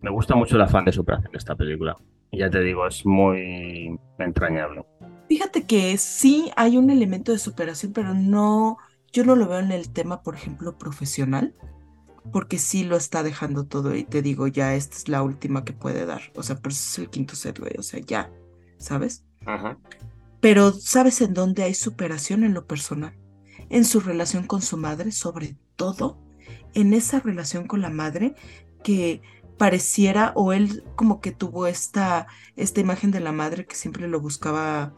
Me 0.00 0.10
gusta 0.10 0.34
mucho 0.34 0.56
el 0.56 0.62
afán 0.62 0.86
de 0.86 0.92
superación 0.92 1.30
de 1.30 1.38
esta 1.38 1.54
película. 1.54 1.96
Y 2.30 2.38
ya 2.38 2.48
te 2.48 2.60
digo, 2.60 2.86
es 2.86 3.04
muy 3.04 3.98
entrañable. 4.18 4.84
Fíjate 5.28 5.64
que 5.64 5.96
sí 5.98 6.50
hay 6.56 6.76
un 6.76 6.90
elemento 6.90 7.32
de 7.32 7.38
superación, 7.38 7.92
pero 7.92 8.14
no, 8.14 8.78
yo 9.12 9.24
no 9.24 9.36
lo 9.36 9.46
veo 9.46 9.60
en 9.60 9.72
el 9.72 9.92
tema, 9.92 10.22
por 10.22 10.34
ejemplo, 10.34 10.78
profesional, 10.78 11.54
porque 12.32 12.58
sí 12.58 12.84
lo 12.84 12.96
está 12.96 13.22
dejando 13.22 13.66
todo 13.66 13.94
y 13.94 14.04
te 14.04 14.22
digo, 14.22 14.46
ya 14.46 14.74
esta 14.74 14.96
es 14.96 15.08
la 15.08 15.22
última 15.22 15.64
que 15.64 15.72
puede 15.72 16.06
dar. 16.06 16.22
O 16.34 16.42
sea, 16.42 16.56
pero 16.56 16.70
es 16.70 16.98
el 16.98 17.10
quinto 17.10 17.36
set, 17.36 17.58
güey, 17.58 17.72
o 17.78 17.82
sea, 17.82 18.00
ya, 18.00 18.30
¿sabes? 18.78 19.24
Pero 20.40 20.72
¿sabes 20.72 21.20
en 21.20 21.34
dónde 21.34 21.62
hay 21.62 21.74
superación 21.74 22.44
en 22.44 22.54
lo 22.54 22.66
personal? 22.66 23.16
En 23.68 23.84
su 23.84 24.00
relación 24.00 24.46
con 24.46 24.62
su 24.62 24.76
madre, 24.76 25.12
sobre 25.12 25.56
todo, 25.76 26.18
en 26.74 26.92
esa 26.94 27.20
relación 27.20 27.66
con 27.66 27.80
la 27.80 27.90
madre 27.90 28.34
que 28.82 29.22
pareciera 29.58 30.32
o 30.36 30.52
él 30.52 30.84
como 30.96 31.20
que 31.20 31.32
tuvo 31.32 31.66
esta, 31.66 32.26
esta 32.56 32.80
imagen 32.80 33.10
de 33.10 33.20
la 33.20 33.32
madre 33.32 33.66
que 33.66 33.74
siempre 33.74 34.08
lo 34.08 34.20
buscaba 34.20 34.94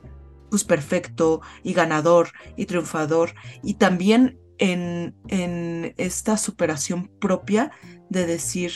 pues 0.50 0.64
perfecto 0.64 1.40
y 1.64 1.72
ganador 1.72 2.28
y 2.57 2.66
triunfador 2.66 3.35
y 3.62 3.74
también 3.74 4.38
en, 4.59 5.16
en 5.28 5.94
esta 5.96 6.37
superación 6.37 7.11
propia 7.18 7.72
de 8.09 8.26
decir 8.26 8.72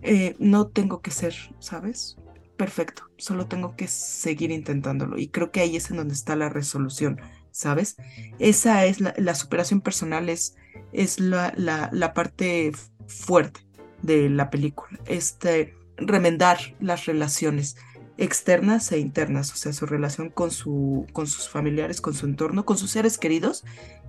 eh, 0.00 0.36
no 0.38 0.68
tengo 0.68 1.02
que 1.02 1.10
ser, 1.10 1.34
¿sabes? 1.58 2.16
Perfecto, 2.56 3.10
solo 3.18 3.46
tengo 3.46 3.76
que 3.76 3.86
seguir 3.86 4.50
intentándolo 4.50 5.18
y 5.18 5.28
creo 5.28 5.50
que 5.50 5.60
ahí 5.60 5.76
es 5.76 5.90
en 5.90 5.98
donde 5.98 6.14
está 6.14 6.36
la 6.36 6.48
resolución, 6.48 7.20
¿sabes? 7.50 7.96
Esa 8.38 8.86
es 8.86 9.00
la, 9.00 9.14
la 9.18 9.34
superación 9.34 9.82
personal, 9.82 10.28
es, 10.30 10.56
es 10.92 11.20
la, 11.20 11.52
la, 11.56 11.90
la 11.92 12.14
parte 12.14 12.72
fuerte 13.06 13.60
de 14.02 14.30
la 14.30 14.48
película, 14.48 14.98
este 15.06 15.74
remendar 15.98 16.58
las 16.80 17.06
relaciones 17.06 17.76
externas 18.18 18.90
e 18.92 18.98
internas, 18.98 19.52
o 19.52 19.56
sea, 19.56 19.72
su 19.72 19.86
relación 19.86 20.30
con, 20.30 20.50
su, 20.50 21.06
con 21.12 21.26
sus 21.26 21.48
familiares, 21.48 22.00
con 22.00 22.14
su 22.14 22.26
entorno, 22.26 22.64
con 22.64 22.78
sus 22.78 22.90
seres 22.90 23.18
queridos 23.18 23.64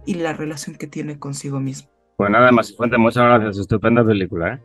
y 0.05 0.15
la 0.15 0.33
relación 0.33 0.75
que 0.75 0.87
tiene 0.87 1.19
consigo 1.19 1.59
mismo. 1.59 1.89
Pues 2.15 2.31
nada 2.31 2.51
más, 2.51 2.75
Fuente, 2.75 2.97
muchas 2.97 3.23
gracias. 3.23 3.59
Estupenda 3.59 4.05
película, 4.05 4.55
¿eh? 4.55 4.59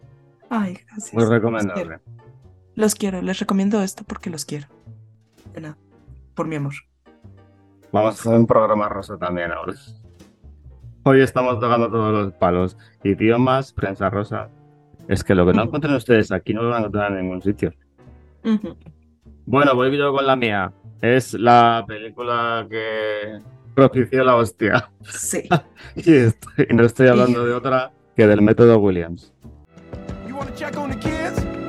Ay, 0.48 0.78
gracias. 0.86 1.14
Muy 1.14 1.24
recomendable. 1.24 1.82
quiero, 1.82 2.00
los 2.74 2.94
quiero, 2.94 3.22
les 3.22 3.38
recomiendo 3.38 3.82
esto 3.82 4.04
porque 4.06 4.30
los 4.30 4.44
quiero. 4.44 4.66
De 5.54 5.60
nada, 5.60 5.76
por 6.34 6.46
mi 6.46 6.56
amor. 6.56 6.74
Vamos 7.92 8.16
a 8.16 8.20
hacer 8.20 8.34
un 8.38 8.46
programa 8.46 8.88
rosa 8.88 9.18
también 9.18 9.52
ahora. 9.52 9.74
Hoy 11.04 11.20
estamos 11.20 11.58
tocando 11.60 11.90
todos 11.90 12.12
los 12.12 12.32
palos. 12.34 12.76
Idiomas, 13.02 13.72
prensa 13.72 14.08
rosa. 14.08 14.48
Es 15.08 15.24
que 15.24 15.34
lo 15.34 15.44
que 15.44 15.52
no 15.52 15.64
encuentran 15.64 15.94
ustedes 15.96 16.30
aquí 16.32 16.54
no 16.54 16.62
lo 16.62 16.68
van 16.70 16.76
a 16.76 16.78
encontrar 16.86 17.12
en 17.12 17.22
ningún 17.22 17.42
sitio. 17.42 17.72
Bueno, 19.44 19.74
voy 19.74 19.96
yo 19.96 20.12
con 20.12 20.26
la 20.26 20.36
mía. 20.36 20.72
Es 21.00 21.34
la 21.34 21.84
película 21.86 22.66
que 22.70 23.40
propició 23.74 24.22
la 24.24 24.36
hostia. 24.36 24.90
Sí. 25.02 25.42
Y, 25.96 26.14
estoy- 26.14 26.66
y 26.70 26.74
no 26.74 26.84
estoy 26.84 27.08
hablando 27.08 27.44
de 27.44 27.52
otra 27.52 27.90
que 28.16 28.26
del 28.26 28.40
método 28.40 28.78
Williams. 28.78 29.34
You 30.28 30.36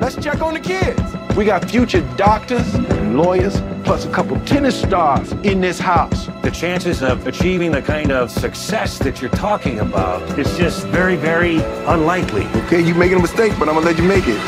want 0.04 0.14
to 0.16 0.20
check 0.20 0.42
on 0.42 0.52
the 0.52 0.60
kids? 0.60 0.98
Let's 0.98 1.00
check 1.00 1.08
on 1.08 1.24
the 1.24 1.24
kids. 1.24 1.36
We 1.36 1.44
got 1.46 1.70
future 1.70 2.00
doctors 2.16 2.74
and 2.74 3.16
lawyers, 3.16 3.60
plus 3.84 4.04
a 4.04 4.10
couple 4.10 4.38
tennis 4.40 4.78
stars 4.78 5.32
in 5.44 5.60
this 5.60 5.78
house. 5.78 6.26
The 6.42 6.50
chances 6.50 7.02
of 7.02 7.26
achieving 7.26 7.72
the 7.72 7.80
kind 7.80 8.12
of 8.12 8.30
success 8.30 8.98
that 8.98 9.22
you're 9.22 9.30
talking 9.30 9.80
about 9.80 10.38
is 10.38 10.56
just 10.58 10.86
very, 10.88 11.16
very 11.16 11.56
unlikely. 11.86 12.44
Okay, 12.66 12.80
you're 12.80 12.96
making 12.96 13.18
a 13.18 13.22
mistake, 13.22 13.52
but 13.58 13.68
I'm 13.68 13.74
gonna 13.74 13.86
let 13.86 13.96
you 13.96 14.04
make 14.04 14.24
it. 14.26 14.38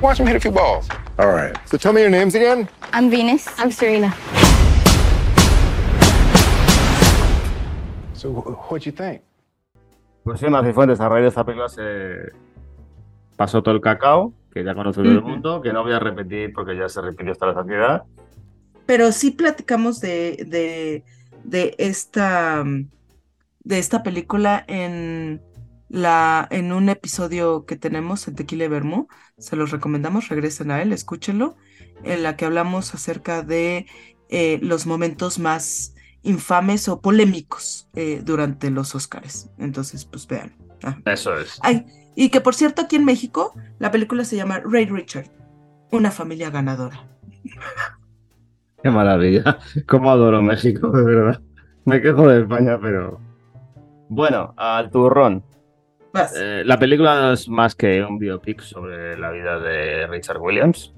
Watch 0.00 0.20
him 0.20 0.26
hit 0.26 0.36
a 0.36 0.40
few 0.40 0.52
balls. 0.52 0.88
All 1.18 1.28
right. 1.28 1.56
So 1.66 1.76
tell 1.76 1.92
me 1.92 2.00
your 2.00 2.10
names 2.10 2.34
again. 2.34 2.68
I'm 2.92 3.10
Venus. 3.10 3.48
I'm 3.58 3.70
Serena. 3.70 4.14
So 8.14 8.30
what'd 8.30 8.86
you 8.86 8.92
think? 8.92 9.22
Pues 10.24 10.38
sí, 10.38 10.48
Macifuentes, 10.48 11.00
a 11.00 11.08
raíz 11.08 11.22
de 11.22 11.28
esta 11.28 11.44
película 11.44 11.68
se 11.68 12.30
pasó 13.42 13.60
todo 13.60 13.74
el 13.74 13.80
cacao, 13.80 14.32
que 14.52 14.62
ya 14.62 14.72
conoce 14.72 15.02
todo 15.02 15.10
el 15.10 15.18
Ujú. 15.18 15.30
mundo, 15.30 15.60
que 15.60 15.72
no 15.72 15.82
voy 15.82 15.92
a 15.92 15.98
repetir 15.98 16.52
porque 16.52 16.76
ya 16.76 16.88
se 16.88 17.00
repitió 17.02 17.32
hasta 17.32 17.46
la 17.46 17.54
saciedad. 17.54 18.04
Pero 18.86 19.10
sí 19.10 19.32
platicamos 19.32 20.00
de, 20.00 20.46
de, 20.46 21.02
de 21.42 21.74
esta 21.78 22.64
de 23.64 23.78
esta 23.80 24.04
película 24.04 24.64
en 24.68 25.42
la 25.88 26.46
en 26.52 26.70
un 26.70 26.88
episodio 26.88 27.66
que 27.66 27.74
tenemos 27.74 28.28
en 28.28 28.36
Tequila 28.36 28.66
y 28.66 28.68
Vermú. 28.68 29.08
Se 29.38 29.56
los 29.56 29.72
recomendamos, 29.72 30.28
regresen 30.28 30.70
a 30.70 30.80
él, 30.80 30.92
escúchenlo, 30.92 31.56
en 32.04 32.22
la 32.22 32.36
que 32.36 32.44
hablamos 32.44 32.94
acerca 32.94 33.42
de 33.42 33.86
eh, 34.28 34.60
los 34.62 34.86
momentos 34.86 35.40
más 35.40 35.96
infames 36.22 36.88
o 36.88 37.00
polémicos 37.00 37.88
eh, 37.96 38.20
durante 38.24 38.70
los 38.70 38.94
Oscars. 38.94 39.50
Entonces, 39.58 40.04
pues 40.04 40.28
vean. 40.28 40.54
Ah. 40.84 40.96
Eso 41.06 41.36
es. 41.36 41.58
Ay, 41.62 41.84
y 42.14 42.30
que 42.30 42.40
por 42.40 42.54
cierto, 42.54 42.82
aquí 42.82 42.96
en 42.96 43.04
México, 43.04 43.54
la 43.78 43.90
película 43.90 44.24
se 44.24 44.36
llama 44.36 44.60
Ray 44.64 44.86
Richard, 44.86 45.26
una 45.90 46.10
familia 46.10 46.50
ganadora. 46.50 47.06
Qué 48.82 48.90
maravilla. 48.90 49.58
Cómo 49.86 50.10
adoro 50.10 50.42
México, 50.42 50.90
de 50.90 51.04
verdad. 51.04 51.40
Me 51.84 52.00
quejo 52.00 52.28
de 52.28 52.42
España, 52.42 52.78
pero. 52.80 53.20
Bueno, 54.08 54.54
al 54.56 54.90
turrón. 54.90 55.44
Eh, 56.36 56.62
la 56.66 56.78
película 56.78 57.20
no 57.20 57.32
es 57.32 57.48
más 57.48 57.74
que 57.74 58.02
un 58.02 58.18
biopic 58.18 58.60
sobre 58.60 59.18
la 59.18 59.30
vida 59.30 59.58
de 59.58 60.06
Richard 60.08 60.40
Williams, 60.40 60.92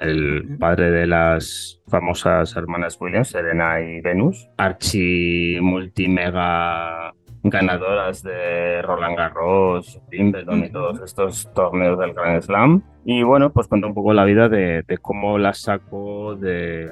el 0.00 0.56
padre 0.58 0.90
de 0.90 1.06
las 1.06 1.80
famosas 1.86 2.56
hermanas 2.56 2.98
Williams, 3.00 3.28
Serena 3.28 3.80
y 3.80 4.00
Venus, 4.00 4.48
archi 4.56 5.58
multimega 5.60 7.14
ganadoras 7.50 8.22
de 8.22 8.82
Roland 8.82 9.16
Garros, 9.16 10.00
Wimbledon 10.10 10.64
y 10.64 10.70
todos 10.70 11.00
estos 11.00 11.52
torneos 11.54 11.98
del 11.98 12.12
Grand 12.12 12.42
Slam. 12.42 12.82
Y 13.04 13.22
bueno, 13.22 13.52
pues 13.52 13.68
cuenta 13.68 13.86
un 13.86 13.94
poco 13.94 14.12
la 14.12 14.24
vida 14.24 14.48
de, 14.48 14.82
de 14.86 14.98
cómo 14.98 15.38
la 15.38 15.54
sacó 15.54 16.34
de, 16.36 16.90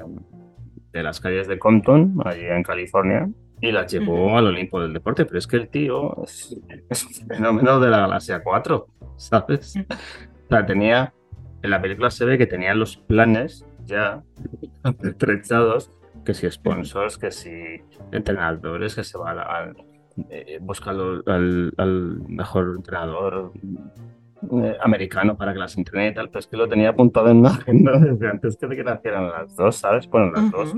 de 0.91 1.03
las 1.03 1.19
calles 1.19 1.47
de 1.47 1.59
Compton, 1.59 2.17
allí 2.23 2.45
en 2.45 2.63
California, 2.63 3.29
y 3.61 3.71
la 3.71 3.85
llevó 3.85 4.37
al 4.37 4.47
Olimpo 4.47 4.81
del 4.81 4.93
deporte. 4.93 5.25
Pero 5.25 5.37
es 5.37 5.47
que 5.47 5.57
el 5.57 5.69
tío 5.69 6.23
es, 6.23 6.55
es 6.89 7.05
un 7.05 7.27
fenómeno 7.27 7.79
de 7.79 7.89
la 7.89 7.99
Galaxia 7.99 8.41
4, 8.43 8.87
¿sabes? 9.17 9.75
O 9.77 10.47
sea, 10.49 10.65
tenía, 10.65 11.13
en 11.61 11.69
la 11.69 11.81
película 11.81 12.09
se 12.09 12.25
ve 12.25 12.37
que 12.37 12.47
tenía 12.47 12.73
los 12.73 12.97
planes 12.97 13.65
ya 13.85 14.23
estrechados 15.03 15.91
que 16.25 16.33
si 16.33 16.49
sponsors, 16.49 17.17
que 17.17 17.31
si 17.31 17.81
entrenadores, 18.11 18.95
que 18.95 19.03
se 19.03 19.17
va 19.17 19.31
al, 19.31 19.77
eh, 20.29 20.59
al, 20.85 21.73
al, 21.77 22.21
mejor 22.27 22.75
entrenador 22.77 23.51
eh, 24.51 24.77
americano 24.81 25.35
para 25.37 25.53
que 25.53 25.59
las 25.59 25.77
entrene 25.77 26.09
y 26.09 26.13
tal, 26.13 26.29
pero 26.29 26.39
es 26.39 26.47
que 26.47 26.57
lo 26.57 26.67
tenía 26.67 26.89
apuntado 26.89 27.29
en 27.29 27.37
una 27.37 27.49
agenda 27.49 27.99
desde 27.99 28.29
antes 28.29 28.57
que, 28.57 28.67
que 28.69 28.83
nacieran 28.83 29.29
las 29.29 29.55
dos, 29.55 29.75
¿sabes? 29.75 30.07
Bueno, 30.07 30.31
las 30.31 30.51
dos, 30.51 30.75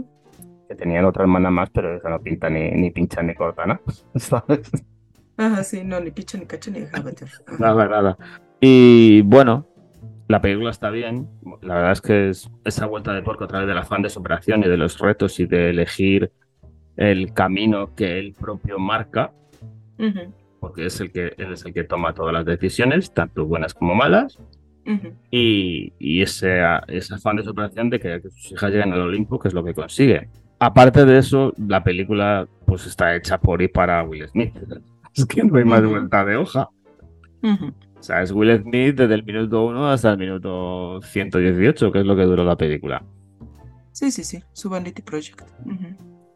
que 0.67 0.76
tenían 0.76 1.06
otra 1.06 1.23
hermana 1.23 1.50
más, 1.50 1.69
pero 1.69 1.95
esa 1.95 2.10
no 2.10 2.21
pinta 2.21 2.50
ni, 2.50 2.71
ni 2.71 2.91
pincha 2.91 3.21
ni 3.21 3.34
corta, 3.36 3.65
¿no? 3.65 3.80
¿sabes? 4.15 4.71
Ajá, 5.38 5.63
sí, 5.63 5.84
no, 5.84 6.00
ni 6.00 6.12
pincha, 6.12 6.38
ni 6.38 6.45
cacha, 6.45 6.71
ni 6.71 6.82
Nada, 7.60 7.88
nada. 7.88 8.17
Y 8.60 9.21
bueno, 9.21 9.67
la 10.28 10.41
película 10.41 10.71
está 10.71 10.89
bien. 10.89 11.30
La 11.62 11.76
verdad 11.76 11.91
es 11.91 12.02
que 12.02 12.30
es 12.30 12.50
esa 12.65 12.86
vuelta 12.88 13.13
de 13.13 13.21
porco 13.21 13.43
a 13.43 13.47
través 13.47 13.67
del 13.67 13.78
afán 13.78 14.02
de 14.02 14.10
superación 14.10 14.63
y 14.63 14.67
de 14.67 14.78
los 14.78 14.97
retos 14.97 15.39
y 15.39 15.45
de 15.45 15.69
elegir 15.69 16.32
el 16.98 17.32
camino 17.34 17.96
que 17.96 18.20
él 18.20 18.34
propio 18.38 18.80
marca, 18.80 19.32
porque 20.60 20.88
es 20.88 21.00
el 21.00 21.12
que 21.12 21.34
él 21.38 21.54
es 21.54 21.64
el 21.66 21.74
que 21.74 21.84
toma 21.84 22.14
todas 22.14 22.34
las 22.34 22.46
decisiones, 22.46 23.14
tanto 23.14 23.46
buenas 23.46 23.74
como 23.74 23.96
malas. 23.96 24.40
Y, 25.30 25.92
y 26.00 26.22
ese, 26.22 26.62
ese, 26.88 27.14
afán 27.14 27.36
de 27.36 27.44
superación 27.44 27.90
de 27.90 28.00
que, 28.00 28.22
sus 28.22 28.54
hijas 28.54 28.72
lleguen 28.72 28.94
al 28.94 29.02
Olimpo, 29.02 29.38
que 29.38 29.50
es 29.50 29.54
lo 29.54 29.64
que 29.64 29.74
consigue. 29.74 30.30
Aparte 30.60 31.06
de 31.06 31.18
eso, 31.18 31.54
la 31.58 31.84
película 31.84 32.48
pues 32.66 32.86
está 32.86 33.14
hecha 33.14 33.38
por 33.38 33.62
y 33.62 33.68
para 33.68 34.04
Will 34.04 34.28
Smith. 34.30 34.54
Es 35.14 35.26
que 35.26 35.44
no 35.44 35.58
hay 35.58 35.66
más 35.66 35.84
vuelta 35.84 36.24
de 36.24 36.36
hoja. 36.36 36.70
O 37.42 38.04
sea, 38.04 38.22
es 38.22 38.32
Will 38.32 38.62
Smith 38.62 38.96
desde 38.96 39.16
el 39.16 39.24
minuto 39.24 39.66
1 39.66 39.90
hasta 39.90 40.12
el 40.12 40.20
minuto 40.20 41.02
118, 41.02 41.92
que 41.92 42.00
es 42.00 42.06
lo 42.06 42.16
que 42.16 42.22
duró 42.22 42.44
la 42.44 42.56
película. 42.56 43.04
Sí, 43.92 44.12
sí, 44.12 44.24
sí, 44.24 44.44
su 44.54 44.70
Vanity 44.70 45.02
Project. 45.02 45.42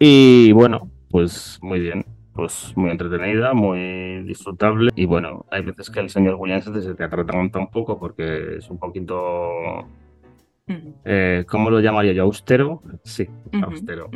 Y 0.03 0.51
bueno, 0.53 0.89
pues 1.11 1.59
muy 1.61 1.79
bien, 1.79 2.03
pues 2.33 2.73
muy 2.75 2.89
entretenida, 2.89 3.53
muy 3.53 4.23
disfrutable. 4.23 4.89
Y 4.95 5.05
bueno, 5.05 5.45
hay 5.51 5.61
veces 5.61 5.91
que 5.91 5.99
el 5.99 6.09
señor 6.09 6.37
Williams 6.39 6.65
se 6.65 6.95
te 6.95 7.03
atraganta 7.03 7.59
un 7.59 7.69
poco 7.69 7.99
porque 7.99 8.57
es 8.57 8.67
un 8.71 8.79
poquito. 8.79 9.87
Eh, 11.05 11.45
¿Cómo 11.47 11.69
lo 11.69 11.79
llamaría 11.81 12.13
yo? 12.13 12.23
¿Austero? 12.23 12.81
Sí, 13.03 13.29
austero. 13.63 14.09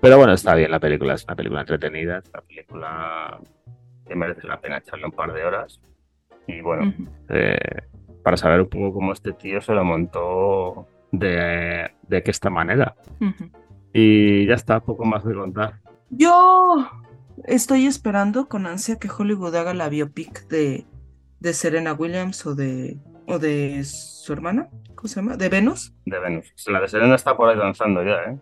Pero 0.00 0.18
bueno, 0.18 0.32
está 0.32 0.56
bien 0.56 0.72
la 0.72 0.80
película, 0.80 1.14
es 1.14 1.22
una 1.22 1.36
película 1.36 1.60
entretenida, 1.60 2.18
es 2.18 2.28
una 2.30 2.42
película 2.42 3.40
que 4.04 4.16
merece 4.16 4.48
la 4.48 4.60
pena 4.60 4.78
echarle 4.78 5.04
un 5.04 5.12
par 5.12 5.32
de 5.32 5.44
horas. 5.44 5.80
Y 6.48 6.60
bueno, 6.60 6.92
eh, 7.28 7.56
para 8.24 8.36
saber 8.36 8.62
un 8.62 8.68
poco 8.68 8.94
cómo 8.94 9.12
este 9.12 9.32
tío 9.32 9.60
se 9.60 9.74
lo 9.74 9.84
montó 9.84 10.88
de, 11.12 11.88
de 12.08 12.22
esta 12.26 12.50
manera. 12.50 12.96
Y 13.98 14.46
ya 14.46 14.54
está, 14.54 14.80
poco 14.80 15.06
más 15.06 15.24
de 15.24 15.34
contar. 15.34 15.80
Yo 16.10 16.86
estoy 17.44 17.86
esperando 17.86 18.46
con 18.46 18.66
ansia 18.66 18.98
que 18.98 19.08
Hollywood 19.08 19.54
haga 19.54 19.72
la 19.72 19.88
biopic 19.88 20.46
de, 20.48 20.84
de 21.40 21.54
Serena 21.54 21.94
Williams 21.94 22.44
o 22.44 22.54
de, 22.54 22.98
o 23.26 23.38
de 23.38 23.82
su 23.84 24.34
hermana, 24.34 24.68
¿cómo 24.94 25.08
se 25.08 25.16
llama? 25.16 25.38
¿De 25.38 25.48
Venus? 25.48 25.94
De 26.04 26.18
Venus. 26.18 26.52
La 26.66 26.80
de 26.80 26.88
Serena 26.88 27.14
está 27.14 27.38
por 27.38 27.48
ahí 27.48 27.56
danzando 27.56 28.04
ya, 28.04 28.32
¿eh? 28.32 28.38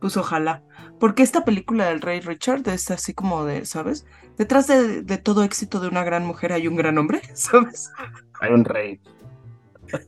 Pues 0.00 0.16
ojalá. 0.16 0.64
Porque 0.98 1.22
esta 1.22 1.44
película 1.44 1.86
del 1.88 2.00
Rey 2.00 2.18
Richard 2.18 2.68
es 2.68 2.90
así 2.90 3.14
como 3.14 3.44
de, 3.44 3.66
¿sabes? 3.66 4.06
Detrás 4.38 4.66
de, 4.66 5.02
todo 5.18 5.44
éxito 5.44 5.78
de 5.78 5.86
una 5.86 6.02
gran 6.02 6.26
mujer 6.26 6.52
hay 6.52 6.66
un 6.66 6.74
gran 6.74 6.98
hombre, 6.98 7.20
¿sabes? 7.34 7.92
Hay 8.40 8.50
un 8.50 8.64
rey. 8.64 9.00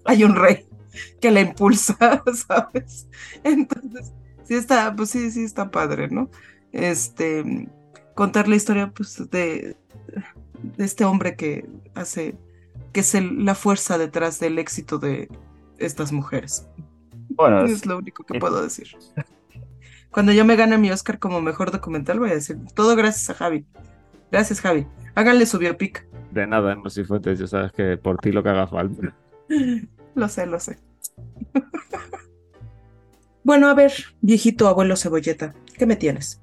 Hay 0.07 0.25
un 0.25 0.35
rey 0.35 0.67
que 1.21 1.31
la 1.31 1.41
impulsa, 1.41 2.23
¿sabes? 2.35 3.09
Entonces, 3.45 4.13
sí 4.45 4.55
está, 4.55 4.95
pues 4.95 5.11
sí, 5.11 5.31
sí 5.31 5.45
está 5.45 5.71
padre, 5.71 6.09
¿no? 6.09 6.31
Este, 6.73 7.69
contar 8.15 8.49
la 8.49 8.57
historia, 8.57 8.93
pues, 8.95 9.31
de, 9.31 9.77
de 10.63 10.85
este 10.85 11.05
hombre 11.05 11.37
que 11.37 11.69
hace, 11.95 12.37
que 12.93 13.01
es 13.01 13.15
la 13.15 13.55
fuerza 13.55 13.99
detrás 13.99 14.41
del 14.41 14.59
éxito 14.59 14.99
de 14.99 15.29
estas 15.79 16.13
mujeres. 16.13 16.67
Bueno, 17.31 17.65
es 17.65 17.87
lo 17.87 17.99
único 17.99 18.25
que 18.25 18.39
puedo 18.39 18.63
decir. 18.63 18.89
Cuando 20.11 20.33
yo 20.33 20.45
me 20.45 20.57
gane 20.57 20.77
mi 20.77 20.91
Oscar 20.91 21.19
como 21.19 21.41
mejor 21.41 21.71
documental, 21.71 22.19
voy 22.19 22.31
a 22.31 22.35
decir 22.35 22.59
todo 22.75 22.95
gracias 22.97 23.31
a 23.31 23.35
Javi. 23.35 23.65
Gracias, 24.31 24.61
Javi. 24.61 24.87
Háganle 25.15 25.47
su 25.47 25.59
biopic. 25.59 26.07
De 26.31 26.47
nada, 26.47 26.77
si 26.89 27.05
Fuentes, 27.05 27.39
ya 27.39 27.47
sabes 27.47 27.73
que 27.73 27.97
por 27.97 28.19
ti 28.19 28.33
lo 28.33 28.43
que 28.43 28.49
haga 28.49 28.67
falta. 28.67 29.15
lo 30.15 30.29
sé, 30.29 30.47
lo 30.47 30.61
sé. 30.61 30.79
bueno, 33.45 33.69
a 33.69 33.75
ver, 33.75 33.93
viejito 34.21 34.69
abuelo 34.69 34.97
cebolleta, 34.97 35.55
¿qué 35.77 35.87
me 35.87 35.97
tienes? 35.97 36.41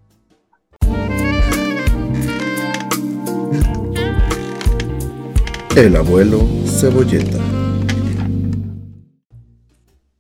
El 5.76 5.96
abuelo 5.96 6.40
cebolleta. 6.66 7.38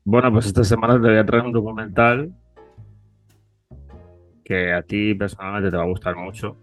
Bueno, 0.06 0.32
pues 0.32 0.46
esta 0.48 0.64
semana 0.64 0.94
te 0.96 1.08
voy 1.08 1.18
a 1.18 1.26
traer 1.26 1.44
un 1.44 1.52
documental 1.52 2.34
que 4.44 4.74
a 4.74 4.82
ti 4.82 5.14
personalmente 5.14 5.70
te 5.70 5.78
va 5.78 5.84
a 5.84 5.88
gustar 5.88 6.16
mucho. 6.16 6.58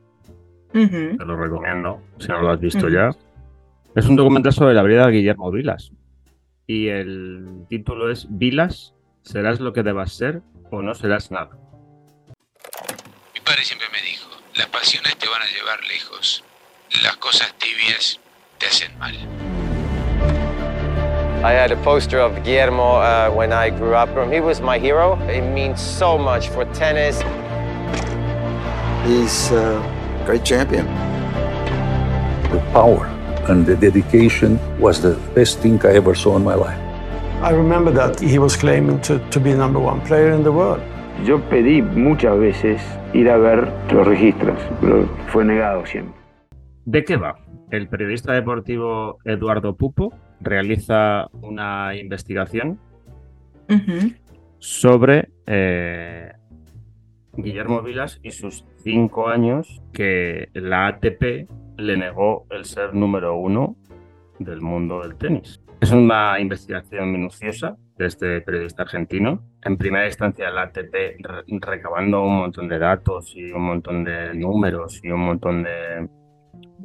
Te 0.73 1.17
lo 1.25 1.37
recomiendo, 1.37 2.01
si 2.19 2.29
no 2.29 2.43
lo 2.43 2.51
has 2.51 2.61
visto 2.61 2.89
ya. 2.89 3.11
Es 3.95 4.09
un 4.09 4.17
documental 4.17 4.53
sobre 4.53 4.75
la 4.75 4.83
vida 4.83 5.07
de 5.07 5.13
Guillermo 5.13 5.53
Vilas. 5.53 5.93
Y 6.67 6.89
el 6.89 7.65
título 7.69 8.11
es 8.11 8.27
Vilas, 8.29 8.96
serás 9.27 9.59
lo 9.61 9.73
que 9.73 9.83
debas 9.83 10.13
ser 10.13 10.43
o 10.71 10.83
no 10.83 10.95
serás 10.95 11.31
nada. 11.31 11.51
Mi 13.35 13.41
padre 13.41 13.65
siempre 13.65 13.89
me 13.93 14.01
dijo, 14.03 14.31
las 14.55 14.69
pasiones 14.69 15.17
te 15.19 15.29
van 15.29 15.43
a 15.43 15.47
llevar 15.47 15.85
lejos. 15.85 16.45
Las 17.03 17.17
cosas 17.17 17.53
tibias 17.59 18.21
te 18.59 18.67
hacen 18.67 18.97
mal. 18.99 19.15
I 21.45 21.53
had 21.53 21.71
a 21.71 21.77
poster 21.83 22.19
of 22.19 22.33
Guillermo 22.45 22.97
uh, 22.97 23.31
when 23.31 23.53
I 23.53 23.71
grew 23.71 23.95
up. 23.95 24.09
He 24.33 24.41
was 24.41 24.61
my 24.61 24.79
hero. 24.79 25.19
It 25.29 25.43
means 25.43 25.81
so 25.81 26.17
much 26.17 26.49
for 26.49 26.65
tennis. 26.73 27.21
He's 29.05 29.53
a 29.53 29.81
great 30.25 30.45
champion. 30.45 30.87
The 32.51 32.61
power 32.73 33.07
and 33.49 33.67
the 33.67 33.77
dedication 33.77 34.59
was 34.81 35.01
the 35.01 35.17
best 35.35 35.59
thing 35.61 35.81
I 35.85 35.95
ever 35.95 36.15
saw 36.15 36.37
in 36.37 36.43
my 36.43 36.55
life. 36.55 36.86
I 37.47 37.53
remember 37.53 37.93
that 37.93 38.19
he 38.19 38.41
was 38.41 38.57
claiming 38.57 39.01
to, 39.03 39.21
to 39.31 39.39
be 39.39 39.55
number 39.55 39.79
one 39.79 40.01
player 40.01 40.33
in 40.33 40.43
the 40.43 40.51
world. 40.51 40.83
Yo 41.25 41.39
pedí 41.49 41.81
muchas 41.81 42.37
veces 42.41 42.83
ir 43.15 43.31
a 43.31 43.37
ver 43.37 43.73
los 43.93 44.05
registros, 44.05 44.59
pero 44.81 45.07
fue 45.29 45.45
negado 45.45 45.87
siempre. 45.87 46.21
¿De 46.87 47.05
qué 47.05 47.17
va? 47.17 47.39
El 47.71 47.89
periodista 47.89 48.33
deportivo 48.33 49.19
Eduardo 49.25 49.77
Pupo 49.77 50.13
realiza 50.41 51.29
una 51.41 51.95
investigación 51.95 52.81
uh 53.69 53.75
-huh. 53.75 54.17
sobre 54.59 55.29
eh, 55.47 56.33
Guillermo 57.37 57.81
Vilas 57.81 58.19
y 58.25 58.33
sus 58.33 58.65
cinco 58.83 59.29
años 59.29 59.81
que 59.93 60.49
la 60.53 60.89
ATP 60.89 61.49
le 61.77 61.97
negó 61.97 62.47
el 62.51 62.65
ser 62.65 62.93
número 62.93 63.37
uno 63.37 63.77
del 64.41 64.61
mundo 64.61 65.03
del 65.03 65.15
tenis. 65.15 65.61
Es 65.81 65.93
una 65.93 66.41
investigación 66.41 67.13
minuciosa 67.13 67.77
de 67.99 68.07
este 68.07 68.41
periodista 68.41 68.83
argentino. 68.83 69.43
En 69.63 69.77
primera 69.77 70.07
instancia, 70.07 70.51
la 70.51 70.63
ATP 70.63 70.95
recabando 71.61 72.23
un 72.23 72.39
montón 72.39 72.69
de 72.69 72.79
datos 72.79 73.33
y 73.37 73.53
un 73.53 73.63
montón 73.63 74.05
de 74.05 74.35
números 74.35 75.01
y 75.03 75.11
un 75.11 75.21
montón 75.21 75.63
de. 75.63 76.09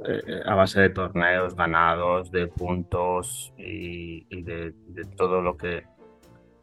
Eh, 0.07 0.41
a 0.45 0.55
base 0.55 0.81
de 0.81 0.89
torneos 0.89 1.55
ganados, 1.55 2.31
de 2.31 2.47
puntos 2.47 3.53
y, 3.57 4.41
de, 4.43 4.73
todo 5.15 5.41
lo 5.41 5.55
que 5.55 5.83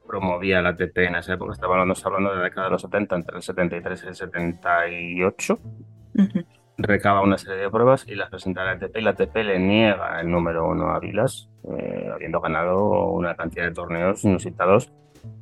promovía 0.06 0.60
la 0.60 0.70
ATP 0.70 0.98
en 0.98 1.16
esa 1.16 1.34
época. 1.34 1.52
Estábamos 1.52 2.04
hablando 2.04 2.30
de 2.30 2.36
la 2.36 2.42
década 2.44 2.66
de 2.66 2.72
los 2.72 2.82
70, 2.82 3.16
entre 3.16 3.36
el 3.36 3.42
73 3.42 4.04
y 4.04 4.06
el 4.08 4.14
78. 4.14 5.54
Uh 5.54 6.18
-huh. 6.18 6.57
Recaba 6.80 7.22
una 7.22 7.38
serie 7.38 7.56
de 7.62 7.70
pruebas 7.70 8.06
y 8.06 8.14
las 8.14 8.30
presenta 8.30 8.62
a 8.62 8.64
la 8.64 8.70
ATP 8.72 8.96
y 8.98 9.00
la 9.00 9.10
ATP 9.10 9.34
le 9.38 9.58
niega 9.58 10.20
el 10.20 10.30
número 10.30 10.68
uno 10.68 10.90
a 10.90 11.00
Vilas, 11.00 11.48
eh, 11.76 12.08
habiendo 12.14 12.40
ganado 12.40 13.06
una 13.06 13.34
cantidad 13.34 13.64
de 13.64 13.72
torneos 13.72 14.24
inusitados, 14.24 14.92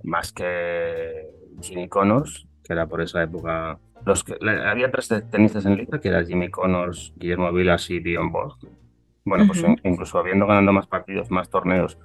más 0.03 0.33
que 0.33 1.29
Jimmy 1.61 1.88
Connors, 1.88 2.46
que 2.64 2.72
era 2.72 2.87
por 2.87 3.03
esa 3.03 3.22
época. 3.22 3.79
Los 4.07 4.25
que, 4.25 4.38
había 4.66 4.90
tres 4.90 5.12
tenistas 5.31 5.66
en 5.66 5.77
lista, 5.77 6.01
que 6.01 6.09
eran 6.09 6.27
Jimmy 6.27 6.49
Connors, 6.49 7.12
Guillermo 7.16 7.53
Vilas 7.53 7.90
y 7.90 8.01
Bjorn 8.01 8.33
Borg. 8.33 8.57
Bueno, 9.27 9.44
uh 9.44 9.49
-huh. 9.49 9.61
pues 9.61 9.85
incluso 9.85 10.18
habiendo 10.18 10.46
ganado 10.46 10.72
más 10.72 10.87
partidos, 10.87 11.31
más 11.31 11.51
torneos 11.51 11.99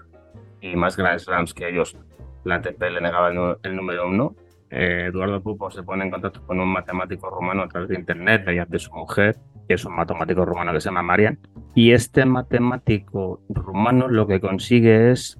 y 0.59 0.75
más 0.75 0.97
Grand 0.97 1.19
Slams 1.19 1.53
que 1.53 1.69
ellos, 1.69 1.95
la 2.43 2.55
ATP 2.55 2.81
le 2.81 2.99
negaba 2.99 3.29
el, 3.29 3.57
el 3.63 3.75
número 3.77 4.09
uno. 4.09 4.35
Eh, 4.71 5.07
Eduardo 5.09 5.43
Pupo 5.43 5.69
se 5.69 5.83
pone 5.83 6.05
en 6.05 6.11
contacto 6.11 6.45
con 6.47 6.59
un 6.59 6.69
matemático 6.69 7.29
rumano 7.29 7.63
a 7.63 7.67
través 7.67 7.89
de 7.89 7.95
internet, 7.95 8.43
mediante 8.45 8.79
su 8.79 8.91
mujer, 8.93 9.37
que 9.67 9.73
es 9.73 9.85
un 9.85 9.95
matemático 9.95 10.45
rumano 10.45 10.71
que 10.71 10.79
se 10.79 10.89
llama 10.89 11.03
Marian. 11.03 11.39
Y 11.75 11.91
este 11.91 12.25
matemático 12.25 13.41
rumano 13.49 14.07
lo 14.07 14.27
que 14.27 14.39
consigue 14.39 15.11
es 15.11 15.39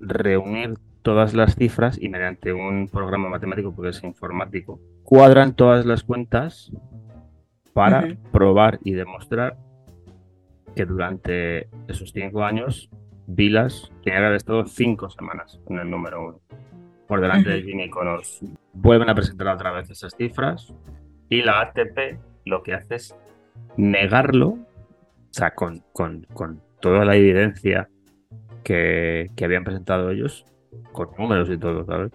reunir 0.00 0.74
todas 1.02 1.34
las 1.34 1.54
cifras 1.54 2.02
y 2.02 2.08
mediante 2.08 2.52
un 2.52 2.88
programa 2.88 3.28
matemático, 3.28 3.72
porque 3.72 3.90
es 3.90 4.02
informático, 4.02 4.80
cuadran 5.04 5.54
todas 5.54 5.86
las 5.86 6.02
cuentas 6.02 6.72
para 7.72 8.16
probar 8.32 8.80
y 8.82 8.92
demostrar 8.92 9.56
que 10.74 10.84
durante 10.84 11.68
esos 11.86 12.10
cinco 12.10 12.42
años 12.42 12.90
Vilas 13.28 13.92
tenía 14.02 14.20
que 14.20 14.24
haber 14.26 14.36
estado 14.36 14.66
cinco 14.66 15.08
semanas 15.10 15.60
en 15.68 15.78
el 15.78 15.90
número 15.90 16.26
uno. 16.26 16.40
Por 17.06 17.20
delante 17.20 17.50
de 17.50 17.62
Jimmy 17.62 17.88
Connors. 17.88 18.40
Vuelven 18.72 19.08
a 19.08 19.14
presentar 19.14 19.48
otra 19.48 19.72
vez 19.72 19.90
esas 19.90 20.14
cifras 20.16 20.74
y 21.28 21.42
la 21.42 21.60
ATP 21.60 22.18
lo 22.44 22.62
que 22.62 22.74
hace 22.74 22.96
es 22.96 23.16
negarlo, 23.76 24.48
o 24.48 24.66
sea, 25.30 25.54
con, 25.54 25.82
con, 25.92 26.26
con 26.32 26.60
toda 26.80 27.04
la 27.04 27.16
evidencia 27.16 27.88
que, 28.62 29.30
que, 29.36 29.44
habían 29.44 29.64
presentado 29.64 30.10
ellos, 30.10 30.44
con 30.92 31.10
números 31.18 31.50
y 31.50 31.58
todo, 31.58 31.84
¿sabes? 31.84 32.12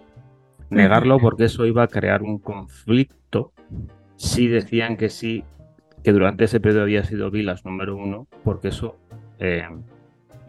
Negarlo 0.69 1.19
porque 1.19 1.45
eso 1.45 1.65
iba 1.65 1.84
a 1.84 1.88
crear 1.88 2.21
un 2.21 2.39
conflicto 2.39 3.54
si 4.15 4.47
decían 4.47 4.97
que 4.97 5.10
sí, 5.10 5.43
que 6.04 6.12
durante 6.12 6.45
ese 6.45 6.60
periodo 6.60 6.84
había 6.84 7.04
sido 7.04 7.32
Vilas 7.32 7.65
número 7.65 7.95
uno, 7.95 8.27
porque 8.43 8.69
eso 8.69 8.97
eh, 9.39 9.67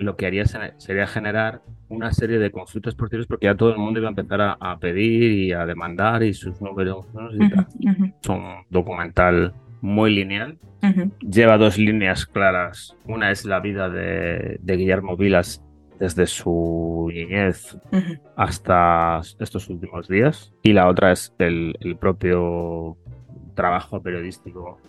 lo 0.03 0.17
que 0.17 0.27
haría 0.27 0.45
sería 0.45 1.07
generar 1.07 1.63
una 1.89 2.13
serie 2.13 2.39
de 2.39 2.51
conflictos 2.51 2.95
posteriores 2.95 3.27
porque 3.27 3.47
ya 3.47 3.55
todo 3.55 3.71
el 3.71 3.79
mundo 3.79 4.01
iba 4.01 4.09
a 4.09 4.11
empezar 4.11 4.57
a, 4.59 4.79
pedir 4.79 5.33
y 5.33 5.53
a 5.53 5.67
demandar 5.67 6.23
y 6.23 6.33
sus 6.33 6.61
números 6.61 7.07
son 8.23 8.41
un 8.41 8.55
documental 8.71 9.53
muy 9.83 10.15
lineal. 10.15 10.59
Lleva 11.21 11.59
dos 11.59 11.77
líneas 11.77 12.25
claras. 12.25 12.97
Una 13.05 13.31
es 13.31 13.45
la 13.45 13.61
vida 13.61 13.91
de, 13.91 14.59
Guillermo 14.65 15.17
Vilas 15.17 15.63
desde 16.01 16.27
su 16.27 17.11
niñez 17.13 17.77
hasta 18.37 19.21
estos 19.39 19.69
últimos 19.69 20.09
días. 20.09 20.53
Y 20.63 20.73
la 20.73 20.89
otra 20.89 21.13
es 21.13 21.35
el, 21.39 21.77
propio 22.01 22.97
trabajo 23.55 24.03
periodístico 24.03 24.81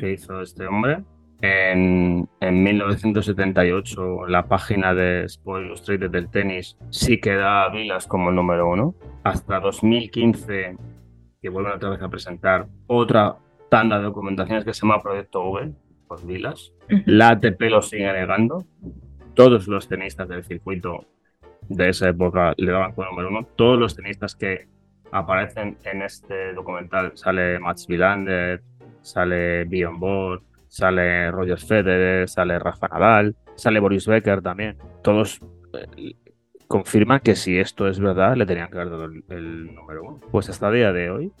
que 0.00 0.12
hizo 0.12 0.42
este 0.42 0.66
hombre. 0.66 1.02
En, 1.40 2.28
en, 2.40 2.62
1978 2.64 4.26
la 4.26 4.48
página 4.48 4.92
de 4.92 5.24
Sport 5.24 5.66
Illustrated 5.66 6.10
del 6.10 6.28
tenis 6.28 6.76
sí 6.90 7.20
que 7.20 7.36
da 7.36 7.64
a 7.64 7.68
Vilas 7.70 8.06
como 8.06 8.32
número 8.32 8.68
uno. 8.68 8.94
Hasta 9.22 9.60
2015 9.60 10.76
que 11.40 11.48
vuelven 11.48 11.74
otra 11.74 11.90
vez 11.90 12.02
a 12.02 12.08
presentar 12.08 12.66
otra 12.86 13.36
tanda 13.70 13.98
de 13.98 14.04
documentaciones 14.04 14.64
que 14.64 14.74
se 14.74 14.80
llama 14.80 15.02
Proyecto 15.02 15.48
V 15.50 15.72
por 16.08 16.26
Vilas. 16.26 16.72
La 17.06 17.30
ATP 17.30 17.60
lo 17.70 17.82
sigue 17.82 18.12
negando. 18.12 18.66
Todos 19.34 19.68
los 19.68 19.88
tenistas 19.88 20.28
del 20.28 20.42
circuito 20.44 21.04
de 21.68 21.90
esa 21.90 22.08
época 22.08 22.54
le 22.56 22.72
daban 22.72 22.92
como 22.92 23.10
número 23.10 23.28
uno. 23.28 23.46
Todos 23.56 23.78
los 23.78 23.94
tenistas 23.94 24.34
que 24.34 24.66
aparecen 25.12 25.78
en 25.84 26.02
este 26.02 26.52
documental 26.52 27.12
sale 27.14 27.58
Mats 27.58 27.86
Wilander, 27.88 28.62
sale 29.02 29.64
Bjorn 29.64 30.00
Borg, 30.00 30.42
sale 30.68 31.30
Roger 31.30 31.58
Federer, 31.58 32.28
sale 32.28 32.58
Rafa 32.58 32.88
Nadal, 32.88 33.36
sale 33.56 33.80
Boris 33.80 34.06
Becker 34.06 34.42
también. 34.42 34.76
Todos 35.02 35.40
eh, 35.72 36.14
confirman 36.66 37.20
que 37.20 37.34
si 37.34 37.58
esto 37.58 37.88
es 37.88 37.98
verdad, 37.98 38.36
le 38.36 38.46
tenían 38.46 38.70
que 38.70 38.78
haber 38.78 38.90
dado 38.90 39.04
el, 39.06 39.74
número 39.74 40.02
uno. 40.04 40.20
Pues 40.30 40.48
hasta 40.48 40.68
el 40.68 40.74
día 40.74 40.92
de 40.92 41.10
hoy, 41.10 41.32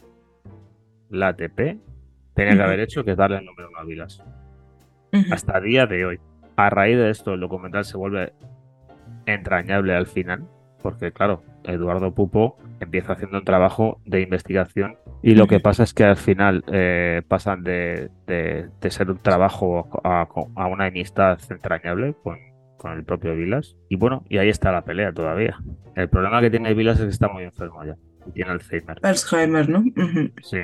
la 1.10 1.28
ATP 1.28 1.78
tenía 2.34 2.56
que 2.56 2.62
haber 2.62 2.80
hecho 2.80 3.04
que 3.04 3.14
darle 3.14 3.38
el 3.38 3.44
número 3.44 3.68
uno 3.68 3.78
a 3.78 3.84
Vilas. 3.84 4.22
Hasta 5.30 5.58
el 5.58 5.64
día 5.64 5.86
de 5.86 6.04
hoy. 6.04 6.20
A 6.56 6.70
raíz 6.70 6.96
de 6.96 7.10
esto, 7.10 7.34
el 7.34 7.40
documental 7.40 7.84
se 7.84 7.96
vuelve 7.96 8.32
entrañable 9.26 9.94
al 9.94 10.06
final, 10.06 10.44
porque 10.82 11.12
claro, 11.12 11.42
Eduardo 11.64 12.12
Pupo 12.14 12.58
empieza 12.80 13.12
haciendo 13.12 13.38
un 13.38 13.44
trabajo 13.44 14.00
de 14.04 14.20
investigación 14.20 14.96
y 15.22 15.34
lo 15.34 15.46
que 15.46 15.60
pasa 15.60 15.82
es 15.82 15.94
que 15.94 16.04
al 16.04 16.16
final 16.16 16.64
eh, 16.72 17.22
pasan 17.26 17.64
de, 17.64 18.10
ser 18.88 19.10
un 19.10 19.18
trabajo 19.18 19.88
a, 20.04 20.28
una 20.68 20.86
amistad 20.86 21.38
entrañable 21.50 22.14
con, 22.22 22.38
el 22.96 23.04
propio 23.04 23.34
Vilas. 23.34 23.76
Y 23.88 23.96
bueno, 23.96 24.24
y 24.28 24.38
ahí 24.38 24.48
está 24.48 24.70
la 24.70 24.84
pelea 24.84 25.12
todavía. 25.12 25.58
El 25.96 26.08
problema 26.08 26.40
que 26.40 26.50
tiene 26.50 26.74
Vilas 26.74 26.98
es 27.00 27.04
que 27.04 27.10
está 27.10 27.28
muy 27.28 27.42
enfermo 27.42 27.84
ya. 27.84 27.96
Y 28.26 28.32
tiene 28.32 28.52
Alzheimer. 28.52 28.98
Alzheimer, 29.02 29.68
¿no? 29.68 29.84
Sí. 30.42 30.58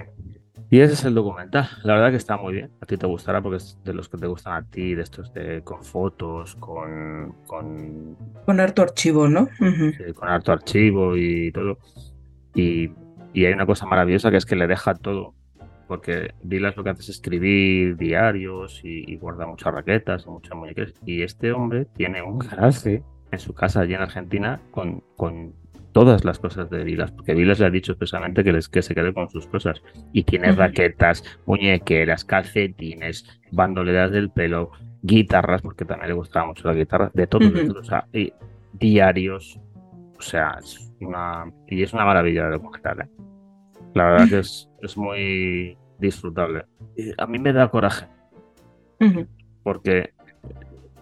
Y 0.74 0.80
ese 0.80 0.94
es 0.94 1.04
el 1.04 1.14
documental. 1.14 1.68
La 1.84 1.94
verdad 1.94 2.10
que 2.10 2.16
está 2.16 2.36
muy 2.36 2.54
bien. 2.54 2.72
A 2.80 2.86
ti 2.86 2.96
te 2.96 3.06
gustará 3.06 3.40
porque 3.40 3.58
es 3.58 3.78
de 3.84 3.94
los 3.94 4.08
que 4.08 4.18
te 4.18 4.26
gustan 4.26 4.54
a 4.54 4.62
ti, 4.68 4.96
de 4.96 5.02
estos 5.02 5.32
de 5.32 5.62
con 5.62 5.84
fotos, 5.84 6.56
con. 6.56 7.32
Con, 7.46 8.16
con 8.44 8.58
harto 8.58 8.82
archivo, 8.82 9.28
¿no? 9.28 9.48
sí, 9.56 10.12
con 10.16 10.28
harto 10.28 10.50
archivo 10.50 11.16
y 11.16 11.52
todo. 11.52 11.78
Y, 12.56 12.90
y, 13.32 13.44
hay 13.44 13.52
una 13.52 13.66
cosa 13.66 13.86
maravillosa 13.86 14.32
que 14.32 14.36
es 14.36 14.46
que 14.46 14.56
le 14.56 14.66
deja 14.66 14.96
todo. 14.96 15.34
Porque 15.86 16.34
Vilas 16.42 16.76
lo 16.76 16.82
que 16.82 16.90
hace 16.90 17.02
es 17.02 17.08
escribir 17.10 17.96
diarios 17.96 18.80
y, 18.82 19.14
guarda 19.14 19.46
muchas 19.46 19.72
raquetas, 19.72 20.26
muchas 20.26 20.56
muñecas. 20.56 20.92
Y 21.06 21.22
este 21.22 21.52
hombre 21.52 21.84
tiene 21.84 22.20
un 22.20 22.40
garaje 22.40 23.04
en 23.30 23.38
su 23.38 23.54
casa 23.54 23.82
allí 23.82 23.94
en 23.94 24.00
Argentina 24.00 24.60
con, 24.72 25.04
con 25.14 25.54
todas 25.94 26.24
las 26.24 26.40
cosas 26.40 26.68
de 26.68 26.82
Vilas, 26.82 27.12
porque 27.12 27.34
Vilas 27.34 27.60
le 27.60 27.66
ha 27.66 27.70
dicho 27.70 27.92
expresamente 27.92 28.42
que, 28.42 28.52
les, 28.52 28.68
que 28.68 28.82
se 28.82 28.94
quede 28.94 29.14
con 29.14 29.30
sus 29.30 29.46
cosas. 29.46 29.80
Y 30.12 30.24
tiene 30.24 30.50
raquetas, 30.52 31.22
muñequeras, 31.46 32.24
calcetines, 32.24 33.40
bandoleras 33.52 34.10
del 34.10 34.28
pelo, 34.28 34.72
guitarras, 35.02 35.62
porque 35.62 35.84
también 35.84 36.08
le 36.08 36.14
gustaba 36.14 36.46
mucho 36.46 36.66
la 36.66 36.74
guitarra, 36.74 37.10
de 37.14 37.26
todo, 37.28 37.48
o 37.78 37.84
sea, 37.84 38.06
y 38.12 38.32
diarios. 38.72 39.60
O 40.18 40.20
sea, 40.20 40.58
es 40.60 40.92
una, 41.00 41.46
y 41.68 41.82
es 41.82 41.92
una 41.92 42.04
maravilla 42.04 42.46
de 42.46 42.50
documental. 42.50 43.02
¿eh? 43.02 43.08
La 43.94 44.04
verdad 44.10 44.28
que 44.28 44.38
es, 44.40 44.68
es 44.82 44.96
muy 44.96 45.78
disfrutable. 46.00 46.64
a 47.16 47.26
mí 47.28 47.38
me 47.38 47.52
da 47.52 47.68
coraje, 47.68 48.06
porque 49.62 50.12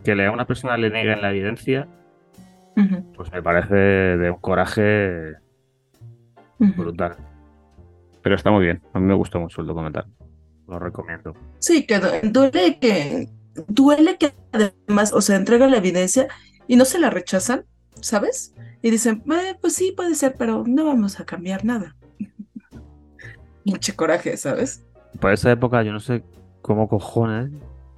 que 0.04 0.12
a 0.12 0.30
una 0.30 0.46
persona 0.46 0.76
le 0.76 0.88
en 0.88 1.22
la 1.22 1.30
evidencia 1.30 1.88
pues 3.14 3.32
me 3.32 3.42
parece 3.42 3.74
de 3.74 4.30
un 4.30 4.38
coraje 4.38 5.34
brutal. 6.58 7.16
Pero 8.22 8.34
está 8.34 8.50
muy 8.50 8.64
bien. 8.64 8.82
A 8.92 9.00
mí 9.00 9.06
me 9.06 9.14
gustó 9.14 9.40
mucho 9.40 9.60
el 9.60 9.66
documental. 9.66 10.06
Lo 10.68 10.78
recomiendo. 10.78 11.34
Sí, 11.58 11.86
que 11.86 11.98
duele 11.98 12.78
que 12.78 13.28
duele 13.68 14.16
que 14.16 14.32
además, 14.52 15.12
o 15.12 15.20
sea, 15.20 15.36
entrega 15.36 15.66
la 15.66 15.78
evidencia 15.78 16.28
y 16.66 16.76
no 16.76 16.84
se 16.84 16.98
la 16.98 17.10
rechazan, 17.10 17.64
¿sabes? 18.00 18.54
Y 18.80 18.90
dicen, 18.90 19.22
eh, 19.30 19.56
pues 19.60 19.74
sí, 19.74 19.92
puede 19.96 20.14
ser, 20.14 20.36
pero 20.38 20.64
no 20.66 20.84
vamos 20.84 21.20
a 21.20 21.24
cambiar 21.24 21.64
nada. 21.64 21.96
Mucho 23.64 23.94
coraje, 23.96 24.36
¿sabes? 24.36 24.84
Por 25.20 25.32
esa 25.32 25.52
época 25.52 25.82
yo 25.82 25.92
no 25.92 26.00
sé 26.00 26.24
cómo 26.62 26.88
cojones 26.88 27.50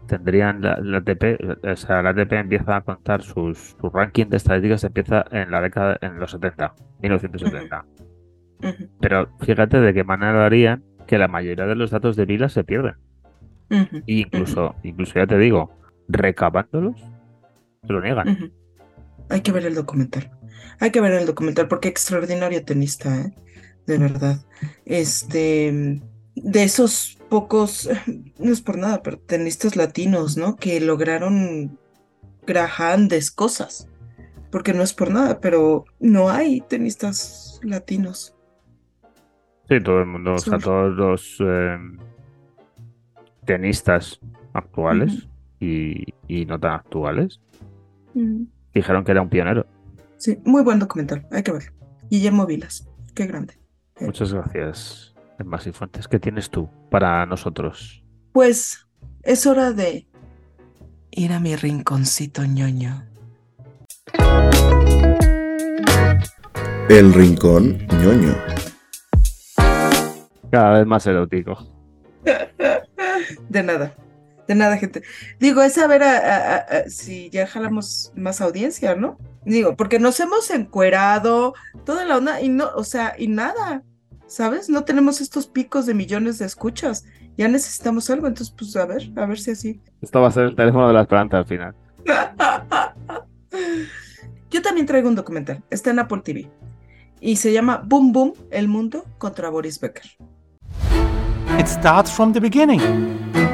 tendrían 0.06 0.60
la, 0.60 0.78
ATP, 0.98 1.64
o 1.64 1.76
sea, 1.76 2.02
la 2.02 2.10
ATP 2.10 2.32
empieza 2.32 2.76
a 2.76 2.80
contar 2.82 3.22
sus, 3.22 3.76
su 3.80 3.90
ranking 3.90 4.26
de 4.26 4.36
estadísticas 4.36 4.84
empieza 4.84 5.24
en 5.30 5.50
la 5.50 5.60
década, 5.60 5.98
en 6.00 6.18
los 6.18 6.30
70, 6.30 6.74
1970. 7.02 7.84
Pero 9.00 9.28
fíjate 9.40 9.80
de 9.80 9.94
qué 9.94 10.04
manera 10.04 10.46
harían 10.46 10.82
que 11.06 11.18
la 11.18 11.28
mayoría 11.28 11.66
de 11.66 11.74
los 11.74 11.90
datos 11.90 12.16
de 12.16 12.24
Vila 12.24 12.48
se 12.48 12.64
pierden. 12.64 12.94
incluso, 14.06 14.74
incluso 14.82 15.14
ya 15.14 15.26
te 15.26 15.38
digo, 15.38 15.70
recabándolos, 16.08 17.00
se 17.86 17.92
lo 17.92 18.00
niegan. 18.00 18.52
Hay 19.28 19.40
que 19.40 19.52
ver 19.52 19.66
el 19.66 19.74
documental. 19.74 20.30
Hay 20.80 20.90
que 20.90 21.00
ver 21.00 21.12
el 21.12 21.26
documental 21.26 21.68
porque 21.68 21.88
extraordinario 21.88 22.64
tenista, 22.64 23.14
¿eh? 23.20 23.34
De 23.86 23.98
verdad. 23.98 24.38
Este, 24.86 26.00
de 26.36 26.64
esos 26.64 27.18
pocos, 27.28 27.88
no 28.38 28.52
es 28.52 28.60
por 28.60 28.78
nada, 28.78 29.02
pero 29.02 29.18
tenistas 29.18 29.76
latinos, 29.76 30.36
¿no? 30.36 30.56
Que 30.56 30.80
lograron 30.80 31.78
grandes 32.46 33.30
cosas. 33.30 33.88
Porque 34.50 34.72
no 34.72 34.82
es 34.82 34.92
por 34.92 35.10
nada, 35.10 35.40
pero 35.40 35.84
no 35.98 36.30
hay 36.30 36.60
tenistas 36.60 37.60
latinos. 37.64 38.36
Sí, 39.68 39.80
todo 39.80 40.00
el 40.00 40.06
mundo, 40.06 40.34
o 40.34 40.38
sea, 40.38 40.58
todos 40.58 40.94
los 40.94 41.38
eh, 41.40 41.76
tenistas 43.44 44.20
actuales 44.52 45.26
y, 45.58 46.04
no 46.46 46.60
tan 46.60 46.72
actuales 46.72 47.40
dijeron 48.74 49.02
que 49.04 49.12
era 49.12 49.22
un 49.22 49.30
pionero. 49.30 49.66
Sí, 50.18 50.38
muy 50.44 50.62
buen 50.62 50.78
documental, 50.78 51.26
hay 51.32 51.42
que 51.42 51.52
ver. 51.52 51.72
Guillermo 52.10 52.46
Vilas, 52.46 52.86
qué 53.14 53.26
grande. 53.26 53.54
Muchas 54.00 54.32
gracias 54.32 55.13
más 55.42 55.68
Fuentes, 55.72 56.06
¿qué 56.06 56.18
tienes 56.18 56.50
tú 56.50 56.68
para 56.90 57.26
nosotros? 57.26 58.04
Pues 58.32 58.86
es 59.22 59.46
hora 59.46 59.72
de 59.72 60.06
ir 61.10 61.32
a 61.32 61.40
mi 61.40 61.56
rinconcito 61.56 62.44
ñoño. 62.44 63.06
El 66.88 67.12
rincón 67.14 67.86
ñoño. 68.02 68.36
Cada 70.50 70.78
vez 70.78 70.86
más 70.86 71.06
erótico. 71.06 71.66
De 73.48 73.62
nada. 73.62 73.94
De 74.46 74.54
nada, 74.54 74.76
gente. 74.76 75.02
Digo, 75.40 75.62
es 75.62 75.78
a 75.78 75.86
ver 75.86 76.90
si 76.90 77.30
ya 77.30 77.46
jalamos 77.46 78.12
más 78.14 78.40
audiencia, 78.40 78.94
¿no? 78.94 79.18
Digo, 79.44 79.76
porque 79.76 79.98
nos 79.98 80.20
hemos 80.20 80.50
encuerado, 80.50 81.54
toda 81.84 82.04
la 82.04 82.18
onda, 82.18 82.40
y 82.40 82.48
no, 82.48 82.70
o 82.74 82.84
sea, 82.84 83.14
y 83.18 83.28
nada, 83.28 83.82
¿sabes? 84.34 84.68
No 84.68 84.82
tenemos 84.82 85.20
estos 85.20 85.46
picos 85.46 85.86
de 85.86 85.94
millones 85.94 86.38
de 86.38 86.46
escuchas. 86.46 87.04
Ya 87.36 87.46
necesitamos 87.46 88.10
algo, 88.10 88.26
entonces, 88.26 88.52
pues 88.56 88.74
a 88.76 88.84
ver, 88.84 89.12
a 89.16 89.26
ver 89.26 89.38
si 89.38 89.52
así. 89.52 89.80
Esto 90.02 90.20
va 90.20 90.28
a 90.28 90.32
ser 90.32 90.44
el 90.44 90.56
teléfono 90.56 90.88
de 90.88 90.94
la 90.94 91.04
planta 91.04 91.38
al 91.38 91.46
final. 91.46 91.74
Yo 94.50 94.62
también 94.62 94.86
traigo 94.86 95.08
un 95.08 95.14
documental, 95.14 95.62
está 95.70 95.90
en 95.90 96.00
Apple 96.00 96.22
TV, 96.24 96.50
y 97.20 97.36
se 97.36 97.52
llama 97.52 97.82
Boom 97.84 98.12
Boom, 98.12 98.34
el 98.50 98.68
mundo 98.68 99.04
contra 99.18 99.50
Boris 99.50 99.80
Becker. 99.80 100.04
It 101.58 101.66
starts 101.66 102.10
from 102.10 102.32
the 102.32 102.40
beginning. 102.40 102.80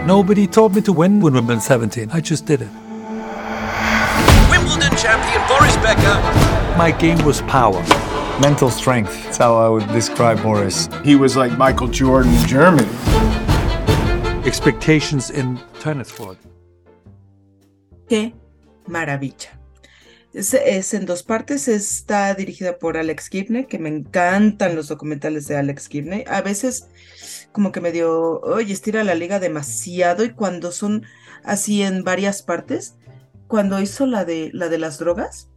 Nobody 0.06 0.46
told 0.46 0.74
me 0.74 0.82
to 0.82 0.92
win 0.92 1.20
Wimbledon 1.20 1.60
17. 1.60 2.10
I 2.10 2.20
just 2.20 2.46
did 2.46 2.62
it. 2.62 2.68
Wimbledon 4.50 4.96
champion 4.96 5.42
Boris 5.46 5.76
Becker. 5.76 6.20
My 6.76 6.90
game 6.90 7.22
was 7.24 7.42
power. 7.42 7.82
Mental 8.40 8.70
strength. 8.70 9.12
That's 9.24 9.36
how 9.36 9.54
I 9.58 9.68
would 9.68 9.86
describe 9.92 10.42
Boris. 10.42 10.88
He 11.04 11.14
was 11.14 11.36
like 11.36 11.58
Michael 11.58 11.88
Jordan 11.88 12.32
in 12.32 12.46
Germany. 12.46 12.88
Expectations 14.46 15.28
in 15.28 15.60
tennis 15.78 16.18
world. 16.18 16.38
Qué 18.08 18.32
maravilla. 18.86 19.50
Es, 20.32 20.54
es, 20.54 20.94
en 20.94 21.04
dos 21.04 21.22
partes, 21.22 21.68
está 21.68 22.32
dirigida 22.34 22.78
por 22.78 22.96
Alex 22.96 23.28
Gibney, 23.28 23.66
que 23.66 23.78
me 23.78 23.90
encantan 23.90 24.74
los 24.74 24.88
documentales 24.88 25.46
de 25.46 25.58
Alex 25.58 25.88
Gibney. 25.88 26.24
A 26.26 26.40
veces 26.40 26.88
como 27.52 27.72
que 27.72 27.82
me 27.82 27.92
dio, 27.92 28.40
oye, 28.40 28.72
estira 28.72 29.04
la 29.04 29.14
liga 29.14 29.38
demasiado 29.38 30.24
y 30.24 30.30
cuando 30.30 30.72
son 30.72 31.04
así 31.44 31.82
en 31.82 32.04
varias 32.04 32.42
partes, 32.42 32.96
cuando 33.48 33.82
hizo 33.82 34.06
la 34.06 34.24
de, 34.24 34.50
la 34.54 34.70
de 34.70 34.78
las 34.78 34.98
drogas, 34.98 35.49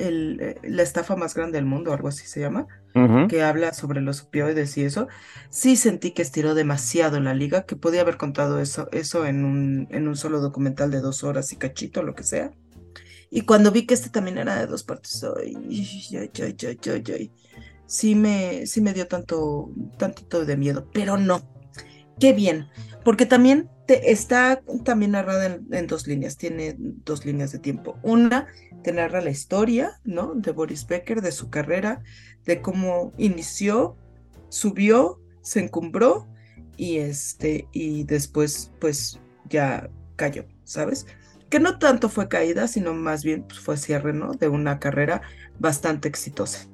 el, 0.00 0.38
eh, 0.40 0.60
la 0.62 0.82
estafa 0.82 1.16
más 1.16 1.34
grande 1.34 1.58
del 1.58 1.66
mundo, 1.66 1.92
algo 1.92 2.08
así 2.08 2.26
se 2.26 2.40
llama, 2.40 2.66
que 3.28 3.42
habla 3.42 3.72
sobre 3.72 4.00
los 4.00 4.22
opioides 4.22 4.76
y 4.76 4.82
eso, 4.82 5.06
sí 5.48 5.76
sentí 5.76 6.10
que 6.10 6.22
estiró 6.22 6.54
demasiado 6.54 7.20
la 7.20 7.34
liga, 7.34 7.64
que 7.64 7.76
podía 7.76 8.00
haber 8.00 8.16
contado 8.16 8.60
eso, 8.60 8.88
eso 8.90 9.26
en, 9.26 9.44
un, 9.44 9.86
en 9.90 10.08
un 10.08 10.16
solo 10.16 10.40
documental 10.40 10.90
de 10.90 11.00
dos 11.00 11.22
horas 11.22 11.52
y 11.52 11.56
cachito, 11.56 12.02
lo 12.02 12.14
que 12.14 12.24
sea. 12.24 12.52
Y 13.30 13.42
cuando 13.42 13.70
vi 13.70 13.86
que 13.86 13.94
este 13.94 14.10
también 14.10 14.38
era 14.38 14.58
de 14.58 14.66
dos 14.66 14.82
partes, 14.82 15.24
ay, 15.36 15.54
ay, 16.16 16.30
ay, 16.42 17.02
ay, 17.14 17.32
sí 17.86 18.14
me, 18.14 18.66
sí 18.66 18.80
me 18.80 18.92
dio 18.92 19.06
tanto, 19.06 19.70
tantito 19.98 20.44
de 20.44 20.56
miedo, 20.56 20.88
pero 20.92 21.16
no. 21.16 21.42
Qué 22.18 22.32
bien, 22.32 22.68
porque 23.04 23.26
también 23.26 23.68
te, 23.86 24.12
está 24.12 24.62
también 24.84 25.12
narrada 25.12 25.58
en, 25.70 25.86
dos 25.86 26.06
líneas, 26.06 26.36
tiene 26.36 26.76
dos 26.78 27.24
líneas 27.24 27.52
de 27.52 27.58
tiempo. 27.58 27.98
Una, 28.02 28.46
te 28.82 28.92
narra 28.92 29.20
la 29.20 29.30
historia, 29.30 30.00
¿no? 30.04 30.34
De 30.34 30.52
Boris 30.52 30.86
Becker, 30.86 31.22
de 31.22 31.32
su 31.32 31.50
carrera, 31.50 32.02
de 32.44 32.60
cómo 32.60 33.12
inició, 33.16 33.96
subió, 34.48 35.20
se 35.42 35.60
encumbró 35.60 36.28
y 36.76 36.98
este, 36.98 37.68
y 37.72 38.04
después, 38.04 38.72
pues, 38.80 39.20
ya 39.48 39.90
cayó, 40.16 40.46
¿sabes? 40.64 41.06
Que 41.48 41.60
no 41.60 41.78
tanto 41.78 42.08
fue 42.08 42.28
caída, 42.28 42.68
sino 42.68 42.94
más 42.94 43.24
bien 43.24 43.42
pues, 43.42 43.60
fue 43.60 43.76
cierre, 43.76 44.12
¿no? 44.12 44.32
De 44.32 44.48
una 44.48 44.78
carrera 44.78 45.22
bastante 45.58 46.08
exitosa. 46.08 46.69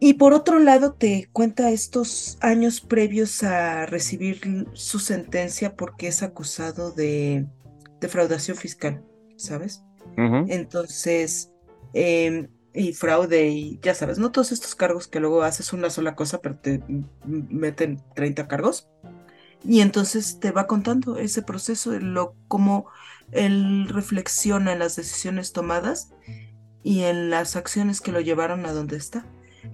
Y 0.00 0.14
por 0.14 0.32
otro 0.32 0.60
lado, 0.60 0.92
te 0.92 1.28
cuenta 1.32 1.70
estos 1.70 2.38
años 2.40 2.80
previos 2.80 3.42
a 3.42 3.84
recibir 3.86 4.68
su 4.72 5.00
sentencia 5.00 5.74
porque 5.74 6.06
es 6.06 6.22
acusado 6.22 6.92
de 6.92 7.46
defraudación 8.00 8.56
fiscal, 8.56 9.02
¿sabes? 9.36 9.82
Entonces, 10.16 11.50
em, 11.92 12.48
y 12.74 12.92
fraude 12.92 13.48
y 13.48 13.78
ya 13.82 13.94
sabes, 13.94 14.18
¿no? 14.18 14.30
Todos 14.30 14.52
estos 14.52 14.74
cargos 14.74 15.08
que 15.08 15.20
luego 15.20 15.42
haces 15.42 15.72
una 15.72 15.90
sola 15.90 16.14
cosa, 16.14 16.40
pero 16.40 16.56
te 16.56 16.80
meten 17.24 18.02
30 18.14 18.46
cargos. 18.46 18.88
Y 19.64 19.80
entonces 19.80 20.38
te 20.38 20.52
va 20.52 20.68
contando 20.68 21.18
ese 21.18 21.42
proceso, 21.42 21.98
lo, 21.98 22.36
cómo 22.46 22.86
él 23.32 23.88
reflexiona 23.88 24.72
en 24.72 24.78
las 24.78 24.94
decisiones 24.94 25.52
tomadas 25.52 26.12
y 26.84 27.02
en 27.02 27.30
las 27.30 27.56
acciones 27.56 28.00
que 28.00 28.12
lo 28.12 28.20
llevaron 28.20 28.64
a 28.66 28.72
donde 28.72 28.96
está 28.96 29.24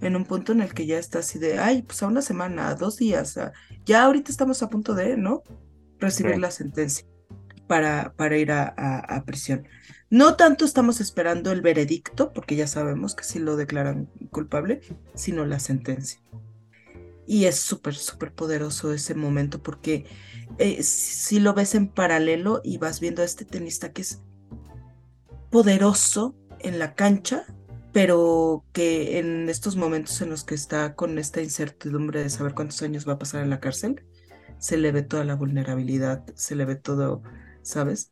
en 0.00 0.16
un 0.16 0.24
punto 0.24 0.52
en 0.52 0.60
el 0.60 0.74
que 0.74 0.86
ya 0.86 0.98
está 0.98 1.20
así 1.20 1.38
de, 1.38 1.58
ay, 1.58 1.82
pues 1.82 2.02
a 2.02 2.06
una 2.06 2.22
semana, 2.22 2.68
a 2.68 2.74
dos 2.74 2.96
días, 2.96 3.38
ya 3.84 4.04
ahorita 4.04 4.30
estamos 4.30 4.62
a 4.62 4.68
punto 4.68 4.94
de, 4.94 5.16
¿no? 5.16 5.42
Recibir 5.98 6.38
la 6.38 6.50
sentencia 6.50 7.06
para, 7.66 8.14
para 8.16 8.36
ir 8.36 8.52
a, 8.52 9.22
prisión. 9.26 9.66
No 10.10 10.36
tanto 10.36 10.64
estamos 10.64 11.00
esperando 11.00 11.50
el 11.52 11.62
veredicto, 11.62 12.32
porque 12.32 12.56
ya 12.56 12.66
sabemos 12.66 13.14
que 13.14 13.24
sí 13.24 13.38
lo 13.38 13.56
declaran 13.56 14.06
culpable, 14.30 14.80
sino 15.14 15.44
la 15.44 15.58
sentencia. 15.58 16.20
Y 17.26 17.46
es 17.46 17.56
súper, 17.56 17.94
súper 17.94 18.34
poderoso 18.34 18.92
ese 18.92 19.14
momento 19.14 19.62
porque 19.62 20.04
eh, 20.58 20.82
si 20.82 21.40
lo 21.40 21.54
ves 21.54 21.74
en 21.74 21.88
paralelo 21.88 22.60
y 22.62 22.76
vas 22.76 23.00
viendo 23.00 23.22
a 23.22 23.24
este 23.24 23.46
tenista 23.46 23.92
que 23.92 24.02
es 24.02 24.20
poderoso 25.50 26.36
en 26.60 26.78
la 26.78 26.94
cancha, 26.94 27.46
pero 27.94 28.64
que 28.72 29.20
en 29.20 29.48
estos 29.48 29.76
momentos 29.76 30.20
en 30.20 30.28
los 30.28 30.42
que 30.42 30.56
está 30.56 30.96
con 30.96 31.16
esta 31.16 31.40
incertidumbre 31.40 32.24
de 32.24 32.28
saber 32.28 32.52
cuántos 32.52 32.82
años 32.82 33.08
va 33.08 33.12
a 33.12 33.18
pasar 33.18 33.44
en 33.44 33.50
la 33.50 33.60
cárcel, 33.60 34.04
se 34.58 34.76
le 34.76 34.90
ve 34.90 35.02
toda 35.02 35.24
la 35.24 35.36
vulnerabilidad, 35.36 36.24
se 36.34 36.56
le 36.56 36.64
ve 36.64 36.74
todo, 36.74 37.22
¿sabes? 37.62 38.10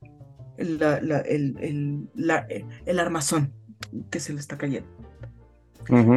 el, 0.57 0.81
el, 2.87 3.01
armazón 3.01 3.53
que 4.09 4.21
se 4.21 4.33
le 4.33 4.39
está 4.39 4.57
cayendo. 4.57 4.89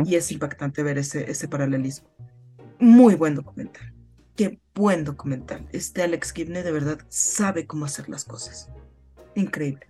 Y 0.05 0.13
es 0.13 0.31
impactante 0.31 0.83
ver 0.83 0.99
ese, 0.99 1.31
ese 1.31 1.47
paralelismo. 1.47 2.07
Muy 2.79 3.15
buen 3.15 3.33
documental. 3.33 3.91
Qué 4.35 4.59
buen 4.75 5.05
documental. 5.05 5.67
Este 5.71 6.03
Alex 6.03 6.33
Gibney 6.33 6.61
de 6.61 6.71
verdad 6.71 6.99
sabe 7.09 7.65
cómo 7.65 7.85
hacer 7.85 8.09
las 8.09 8.25
cosas. 8.25 8.69
Increíble. 9.33 9.87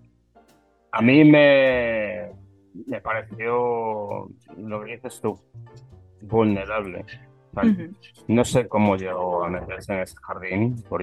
A 0.93 1.01
mí 1.01 1.25
me, 1.25 2.31
me 2.87 3.01
pareció 3.01 4.29
lo 4.57 4.83
que 4.83 4.95
dices 4.95 5.21
tú, 5.21 5.39
vulnerable. 6.21 7.05
No 8.27 8.43
sé 8.43 8.67
cómo 8.67 8.97
llegó 8.97 9.43
a 9.43 9.49
meterse 9.49 9.93
en 9.93 9.99
ese 10.01 10.15
jardín 10.17 10.75
por 10.89 11.01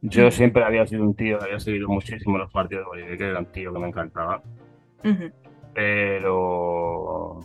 Yo 0.00 0.30
siempre 0.30 0.64
había 0.64 0.86
sido 0.86 1.02
un 1.04 1.14
tío, 1.14 1.42
había 1.42 1.60
seguido 1.60 1.88
muchísimo 1.88 2.38
los 2.38 2.50
partidos 2.50 2.84
de 2.84 2.88
Bolivia, 2.88 3.16
que 3.16 3.24
era 3.24 3.40
un 3.40 3.46
tío 3.46 3.72
que 3.72 3.78
me 3.78 3.88
encantaba. 3.88 4.42
Pero 5.74 7.40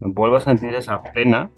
vuelvo 0.00 0.36
a 0.36 0.40
sentir 0.40 0.74
esa 0.74 1.02
pena 1.02 1.50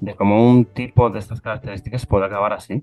de 0.00 0.14
cómo 0.14 0.50
un 0.50 0.64
tipo 0.64 1.10
de 1.10 1.18
estas 1.18 1.40
características 1.40 2.06
puede 2.06 2.26
acabar 2.26 2.52
así. 2.52 2.82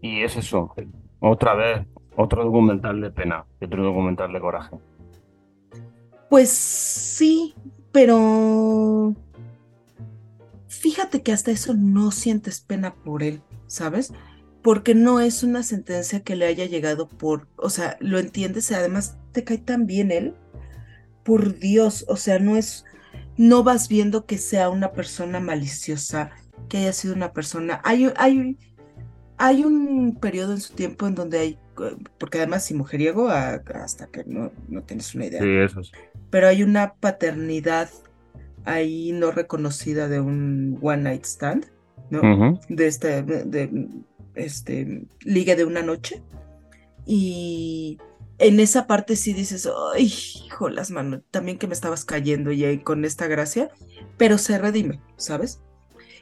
Y 0.00 0.22
es 0.22 0.36
eso, 0.36 0.74
otra 1.20 1.54
vez, 1.54 1.86
otro 2.18 2.44
documental 2.44 3.00
de 3.00 3.10
pena 3.10 3.46
otro 3.60 3.84
documental 3.84 4.32
de 4.32 4.40
coraje. 4.40 4.76
Pues 6.28 6.50
sí, 6.50 7.54
pero 7.92 9.14
fíjate 10.66 11.22
que 11.22 11.32
hasta 11.32 11.52
eso 11.52 11.74
no 11.74 12.10
sientes 12.10 12.60
pena 12.60 12.94
por 12.94 13.22
él, 13.22 13.40
¿sabes? 13.66 14.12
Porque 14.62 14.94
no 14.94 15.20
es 15.20 15.44
una 15.44 15.62
sentencia 15.62 16.24
que 16.24 16.34
le 16.34 16.46
haya 16.46 16.66
llegado 16.66 17.08
por, 17.08 17.46
o 17.56 17.70
sea, 17.70 17.96
lo 18.00 18.18
entiendes, 18.18 18.72
además 18.72 19.16
te 19.32 19.44
cae 19.44 19.58
tan 19.58 19.86
bien 19.86 20.10
él. 20.10 20.34
Por 21.22 21.58
Dios, 21.58 22.04
o 22.08 22.16
sea, 22.16 22.38
no 22.40 22.56
es, 22.56 22.84
no 23.36 23.62
vas 23.62 23.88
viendo 23.88 24.26
que 24.26 24.38
sea 24.38 24.70
una 24.70 24.92
persona 24.92 25.40
maliciosa, 25.40 26.30
que 26.68 26.78
haya 26.78 26.92
sido 26.92 27.14
una 27.14 27.32
persona. 27.32 27.80
Hay, 27.84 28.10
hay, 28.16 28.58
hay 29.36 29.64
un 29.64 30.18
periodo 30.20 30.52
en 30.52 30.60
su 30.60 30.74
tiempo 30.74 31.06
en 31.06 31.14
donde 31.14 31.38
hay 31.38 31.58
porque 32.18 32.38
además 32.38 32.64
si 32.64 32.74
mujeriego 32.74 33.28
hasta 33.28 34.06
que 34.08 34.24
no, 34.24 34.52
no 34.68 34.82
tienes 34.82 35.14
una 35.14 35.26
idea. 35.26 35.40
Sí, 35.40 35.56
eso 35.56 35.82
sí. 35.82 35.92
Pero 36.30 36.48
hay 36.48 36.62
una 36.62 36.94
paternidad 36.94 37.88
ahí 38.64 39.12
no 39.12 39.30
reconocida 39.30 40.08
de 40.08 40.20
un 40.20 40.78
one 40.82 41.02
night 41.02 41.24
stand, 41.24 41.66
¿no? 42.10 42.60
De 42.68 42.86
este, 42.86 43.22
de, 43.22 43.88
este, 44.34 45.06
ligue 45.20 45.56
de 45.56 45.64
una 45.64 45.82
noche. 45.82 46.22
Y 47.06 47.98
en 48.38 48.60
esa 48.60 48.86
parte 48.86 49.16
sí 49.16 49.32
dices, 49.32 49.68
ay, 49.94 50.12
hijo, 50.44 50.68
las 50.68 50.90
manos, 50.90 51.22
también 51.30 51.58
que 51.58 51.66
me 51.66 51.74
estabas 51.74 52.04
cayendo 52.04 52.52
y 52.52 52.64
ahí 52.64 52.78
con 52.78 53.04
esta 53.04 53.26
gracia, 53.26 53.70
pero 54.16 54.38
se 54.38 54.58
redime, 54.58 55.00
¿sabes? 55.16 55.60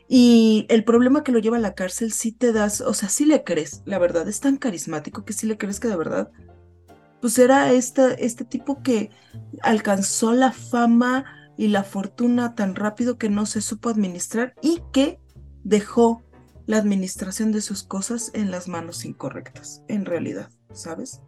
Y 0.08 0.66
el 0.68 0.84
problema 0.84 1.24
que 1.24 1.32
lo 1.32 1.40
lleva 1.40 1.56
a 1.56 1.60
la 1.60 1.74
cárcel 1.74 2.12
sí 2.12 2.30
te 2.32 2.52
das, 2.52 2.80
o 2.80 2.94
sea, 2.94 3.08
sí 3.08 3.24
le 3.24 3.42
crees, 3.42 3.82
la 3.86 3.98
verdad, 3.98 4.28
es 4.28 4.40
tan 4.40 4.56
carismático 4.56 5.24
que 5.24 5.32
sí 5.32 5.46
le 5.46 5.58
crees 5.58 5.80
que 5.80 5.88
de 5.88 5.96
verdad, 5.96 6.30
pues 7.20 7.38
era 7.38 7.72
este, 7.72 8.24
este 8.24 8.44
tipo 8.44 8.82
que 8.82 9.10
alcanzó 9.62 10.32
la 10.32 10.52
fama 10.52 11.24
y 11.56 11.68
la 11.68 11.82
fortuna 11.82 12.54
tan 12.54 12.76
rápido 12.76 13.18
que 13.18 13.30
no 13.30 13.46
se 13.46 13.60
supo 13.60 13.88
administrar 13.88 14.54
y 14.62 14.82
que 14.92 15.18
dejó 15.64 16.22
la 16.66 16.78
administración 16.78 17.50
de 17.50 17.60
sus 17.60 17.82
cosas 17.82 18.30
en 18.34 18.50
las 18.50 18.68
manos 18.68 19.04
incorrectas, 19.04 19.82
en 19.88 20.04
realidad, 20.04 20.50
¿sabes? 20.72 21.20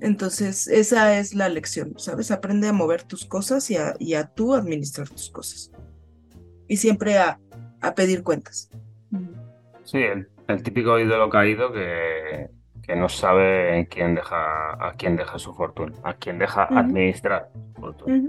Entonces, 0.00 0.68
esa 0.68 1.18
es 1.18 1.34
la 1.34 1.48
lección, 1.48 1.94
¿sabes? 1.96 2.30
Aprende 2.30 2.68
a 2.68 2.72
mover 2.72 3.02
tus 3.02 3.24
cosas 3.24 3.70
y 3.70 3.76
a, 3.76 3.94
y 3.98 4.14
a 4.14 4.26
tú 4.26 4.54
administrar 4.54 5.08
tus 5.08 5.30
cosas. 5.30 5.70
Y 6.68 6.76
siempre 6.76 7.18
a, 7.18 7.40
a 7.80 7.94
pedir 7.94 8.22
cuentas. 8.22 8.70
Sí, 9.84 9.98
el, 9.98 10.28
el 10.48 10.62
típico 10.62 10.98
ídolo 10.98 11.30
caído 11.30 11.72
que, 11.72 12.50
que 12.82 12.96
no 12.96 13.08
sabe 13.08 13.78
en 13.78 13.86
quién 13.86 14.14
deja, 14.14 14.72
a 14.86 14.94
quién 14.96 15.16
deja 15.16 15.38
su 15.38 15.54
fortuna, 15.54 15.94
a 16.02 16.14
quién 16.14 16.38
deja 16.38 16.64
administrar 16.64 17.50
su 17.74 17.80
fortuna. 17.80 18.28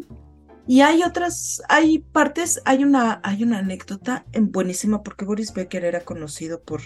Y 0.67 0.81
hay 0.81 1.01
otras, 1.03 1.63
hay 1.67 1.99
partes, 1.99 2.61
hay 2.63 2.83
una, 2.83 3.19
hay 3.23 3.43
una 3.43 3.57
anécdota 3.59 4.25
en- 4.33 4.51
buenísima 4.51 5.01
porque 5.01 5.25
Boris 5.25 5.51
Becker 5.53 5.83
era 5.83 6.01
conocido 6.01 6.61
por 6.61 6.81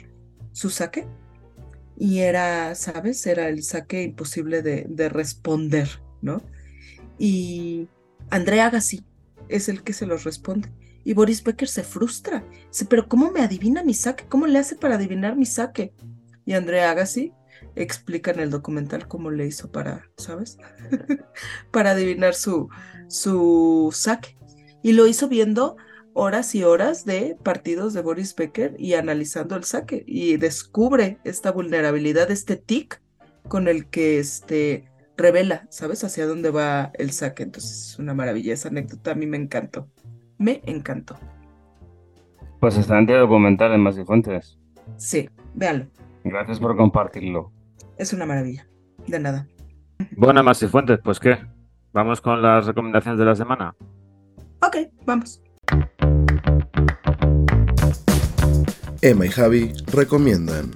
su 0.53 0.69
saque 0.69 1.05
y 1.97 2.19
era, 2.19 2.75
¿sabes? 2.75 3.27
Era 3.27 3.49
el 3.49 3.61
saque 3.61 4.03
imposible 4.03 4.61
de, 4.61 4.85
de 4.87 5.09
responder, 5.09 5.89
¿no? 6.21 6.41
Y 7.19 7.87
Andrea 8.29 8.67
Agassi 8.67 9.03
es 9.49 9.67
el 9.69 9.83
que 9.83 9.93
se 9.93 10.05
los 10.05 10.23
responde. 10.23 10.69
Y 11.03 11.13
Boris 11.13 11.43
Becker 11.43 11.67
se 11.67 11.83
frustra. 11.83 12.45
Dice, 12.69 12.85
pero 12.85 13.07
¿cómo 13.07 13.31
me 13.31 13.41
adivina 13.41 13.83
mi 13.83 13.93
saque? 13.93 14.25
¿Cómo 14.27 14.47
le 14.47 14.59
hace 14.59 14.75
para 14.75 14.95
adivinar 14.95 15.35
mi 15.35 15.45
saque? 15.45 15.93
Y 16.45 16.53
Andrea 16.53 16.91
Agassi 16.91 17.33
explica 17.75 18.31
en 18.31 18.39
el 18.39 18.49
documental 18.49 19.07
cómo 19.07 19.31
le 19.31 19.47
hizo 19.47 19.71
para, 19.71 20.09
¿sabes? 20.17 20.57
para 21.71 21.91
adivinar 21.91 22.35
su, 22.35 22.69
su 23.07 23.89
saque. 23.93 24.37
Y 24.81 24.93
lo 24.93 25.07
hizo 25.07 25.27
viendo 25.27 25.77
horas 26.13 26.53
y 26.55 26.63
horas 26.63 27.05
de 27.05 27.37
partidos 27.43 27.93
de 27.93 28.01
Boris 28.01 28.35
Becker 28.35 28.75
y 28.77 28.93
analizando 28.93 29.55
el 29.55 29.63
saque. 29.63 30.03
Y 30.07 30.37
descubre 30.37 31.19
esta 31.23 31.51
vulnerabilidad, 31.51 32.31
este 32.31 32.55
tic 32.55 33.01
con 33.47 33.67
el 33.67 33.89
que 33.89 34.19
este, 34.19 34.85
revela, 35.17 35.67
¿sabes? 35.69 36.03
Hacia 36.03 36.27
dónde 36.27 36.49
va 36.49 36.91
el 36.95 37.11
saque. 37.11 37.43
Entonces 37.43 37.89
es 37.89 37.99
una 37.99 38.13
maravilla 38.13 38.53
esa 38.53 38.69
anécdota. 38.69 39.11
A 39.11 39.15
mí 39.15 39.25
me 39.25 39.37
encantó. 39.37 39.89
Me 40.37 40.61
encantó. 40.65 41.15
Pues 42.59 42.77
está 42.77 42.97
en 42.97 43.09
el 43.09 43.19
documental 43.19 43.73
en 43.73 43.81
Más 43.81 43.97
y 43.97 44.03
Fuentes. 44.03 44.57
Sí, 44.97 45.29
véanlo. 45.53 45.87
Gracias 46.23 46.59
por 46.59 46.75
compartirlo. 46.77 47.51
Es 47.97 48.13
una 48.13 48.25
maravilla. 48.25 48.67
De 49.07 49.19
nada. 49.19 49.47
Bueno, 50.15 50.43
Más 50.43 50.61
y 50.63 50.67
Fuentes, 50.67 50.99
pues 51.03 51.19
qué. 51.19 51.37
Vamos 51.91 52.21
con 52.21 52.41
las 52.41 52.65
recomendaciones 52.65 53.19
de 53.19 53.25
la 53.25 53.35
semana. 53.35 53.75
Ok, 54.61 54.77
vamos. 55.05 55.41
Emma 59.01 59.25
y 59.25 59.29
Javi 59.29 59.73
recomiendan. 59.91 60.71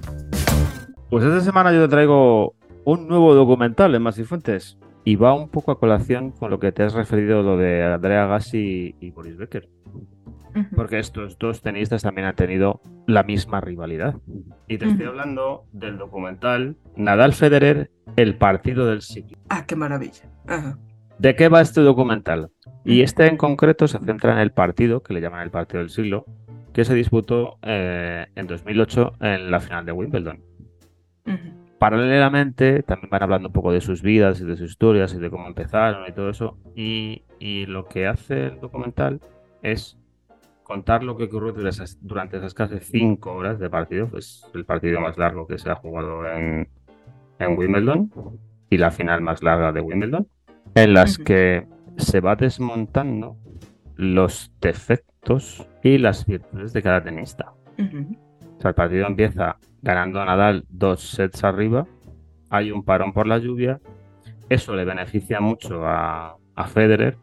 Pues 1.08 1.24
esta 1.24 1.40
semana 1.40 1.72
yo 1.72 1.80
te 1.80 1.88
traigo 1.88 2.54
un 2.84 3.08
nuevo 3.08 3.34
documental 3.34 3.94
en 3.94 4.02
Más 4.02 4.18
y 4.18 4.24
Fuentes. 4.24 4.78
Y 5.04 5.16
va 5.16 5.34
un 5.34 5.48
poco 5.48 5.72
a 5.72 5.78
colación 5.78 6.32
con 6.32 6.50
lo 6.50 6.58
que 6.58 6.72
te 6.72 6.82
has 6.82 6.94
referido, 6.94 7.42
lo 7.42 7.56
de 7.56 7.84
Andrea 7.84 8.26
Gassi 8.26 8.94
y 9.00 9.10
Boris 9.10 9.36
Becker. 9.36 9.68
Porque 10.74 10.98
estos 10.98 11.38
dos 11.38 11.62
tenistas 11.62 12.02
también 12.02 12.26
han 12.26 12.34
tenido 12.34 12.80
la 13.06 13.22
misma 13.22 13.60
rivalidad. 13.60 14.16
Y 14.66 14.78
te 14.78 14.86
estoy 14.86 15.06
hablando 15.06 15.64
del 15.72 15.98
documental 15.98 16.76
Nadal 16.96 17.32
Federer, 17.32 17.90
el 18.16 18.36
partido 18.36 18.86
del 18.86 19.02
siglo. 19.02 19.38
Ah, 19.48 19.64
qué 19.66 19.76
maravilla. 19.76 20.28
Ajá. 20.46 20.78
¿De 21.18 21.34
qué 21.34 21.48
va 21.48 21.60
este 21.60 21.80
documental? 21.80 22.50
Y 22.84 23.02
este 23.02 23.26
en 23.26 23.36
concreto 23.36 23.88
se 23.88 23.98
centra 23.98 24.32
en 24.32 24.38
el 24.38 24.52
partido, 24.52 25.02
que 25.02 25.12
le 25.12 25.20
llaman 25.20 25.42
el 25.42 25.50
partido 25.50 25.80
del 25.80 25.90
siglo, 25.90 26.24
que 26.72 26.84
se 26.84 26.94
disputó 26.94 27.58
eh, 27.62 28.26
en 28.36 28.46
2008 28.46 29.12
en 29.20 29.50
la 29.50 29.60
final 29.60 29.84
de 29.84 29.92
Wimbledon. 29.92 30.40
Paralelamente, 31.78 32.82
también 32.82 33.10
van 33.10 33.22
hablando 33.22 33.48
un 33.48 33.52
poco 33.52 33.72
de 33.72 33.80
sus 33.80 34.02
vidas 34.02 34.40
y 34.40 34.44
de 34.44 34.56
sus 34.56 34.70
historias 34.70 35.14
y 35.14 35.18
de 35.18 35.30
cómo 35.30 35.46
empezaron 35.46 36.08
y 36.08 36.12
todo 36.12 36.30
eso. 36.30 36.58
Y, 36.74 37.22
y 37.38 37.66
lo 37.66 37.86
que 37.86 38.06
hace 38.06 38.46
el 38.48 38.60
documental 38.60 39.20
es 39.62 39.96
contar 40.64 41.04
lo 41.04 41.16
que 41.16 41.24
ocurrió 41.24 41.52
durante 41.52 41.70
esas, 41.70 41.98
durante 42.00 42.36
esas 42.38 42.52
casi 42.52 42.78
cinco 42.80 43.32
horas 43.32 43.58
de 43.58 43.70
partido. 43.70 44.10
Es 44.16 44.44
el 44.54 44.64
partido 44.64 45.00
más 45.00 45.16
largo 45.16 45.46
que 45.46 45.58
se 45.58 45.70
ha 45.70 45.76
jugado 45.76 46.28
en, 46.28 46.68
en 47.38 47.58
Wimbledon 47.58 48.10
y 48.70 48.76
la 48.76 48.90
final 48.90 49.20
más 49.20 49.42
larga 49.42 49.72
de 49.72 49.80
Wimbledon, 49.80 50.26
en 50.74 50.94
las 50.94 51.16
que 51.16 51.66
se 51.96 52.20
va 52.20 52.36
desmontando 52.36 53.36
los 53.96 54.52
defectos 54.60 55.66
y 55.82 55.98
las 55.98 56.26
virtudes 56.26 56.72
de 56.72 56.82
cada 56.82 57.02
tenista. 57.02 57.52
Ujú. 57.78 58.27
O 58.58 58.60
sea, 58.60 58.70
el 58.70 58.74
partido 58.74 59.06
empieza 59.06 59.56
ganando 59.82 60.20
a 60.20 60.24
Nadal 60.24 60.64
dos 60.68 61.00
sets 61.00 61.44
arriba, 61.44 61.86
hay 62.50 62.72
un 62.72 62.84
parón 62.84 63.12
por 63.12 63.26
la 63.26 63.38
lluvia, 63.38 63.80
eso 64.48 64.74
le 64.74 64.84
beneficia 64.84 65.40
mucho 65.40 65.86
a, 65.86 66.36
a 66.54 66.66
Federer, 66.66 67.16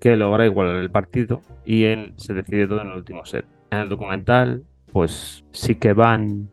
que 0.00 0.16
logra 0.16 0.46
igualar 0.46 0.76
el 0.76 0.90
partido 0.90 1.42
y 1.64 1.84
él 1.84 2.14
se 2.16 2.34
decide 2.34 2.66
todo 2.66 2.80
en 2.82 2.88
el 2.88 2.96
último 2.96 3.24
set. 3.24 3.46
En 3.70 3.78
el 3.78 3.88
documental, 3.88 4.64
pues 4.92 5.44
sí 5.52 5.76
que 5.76 5.92
van 5.92 6.50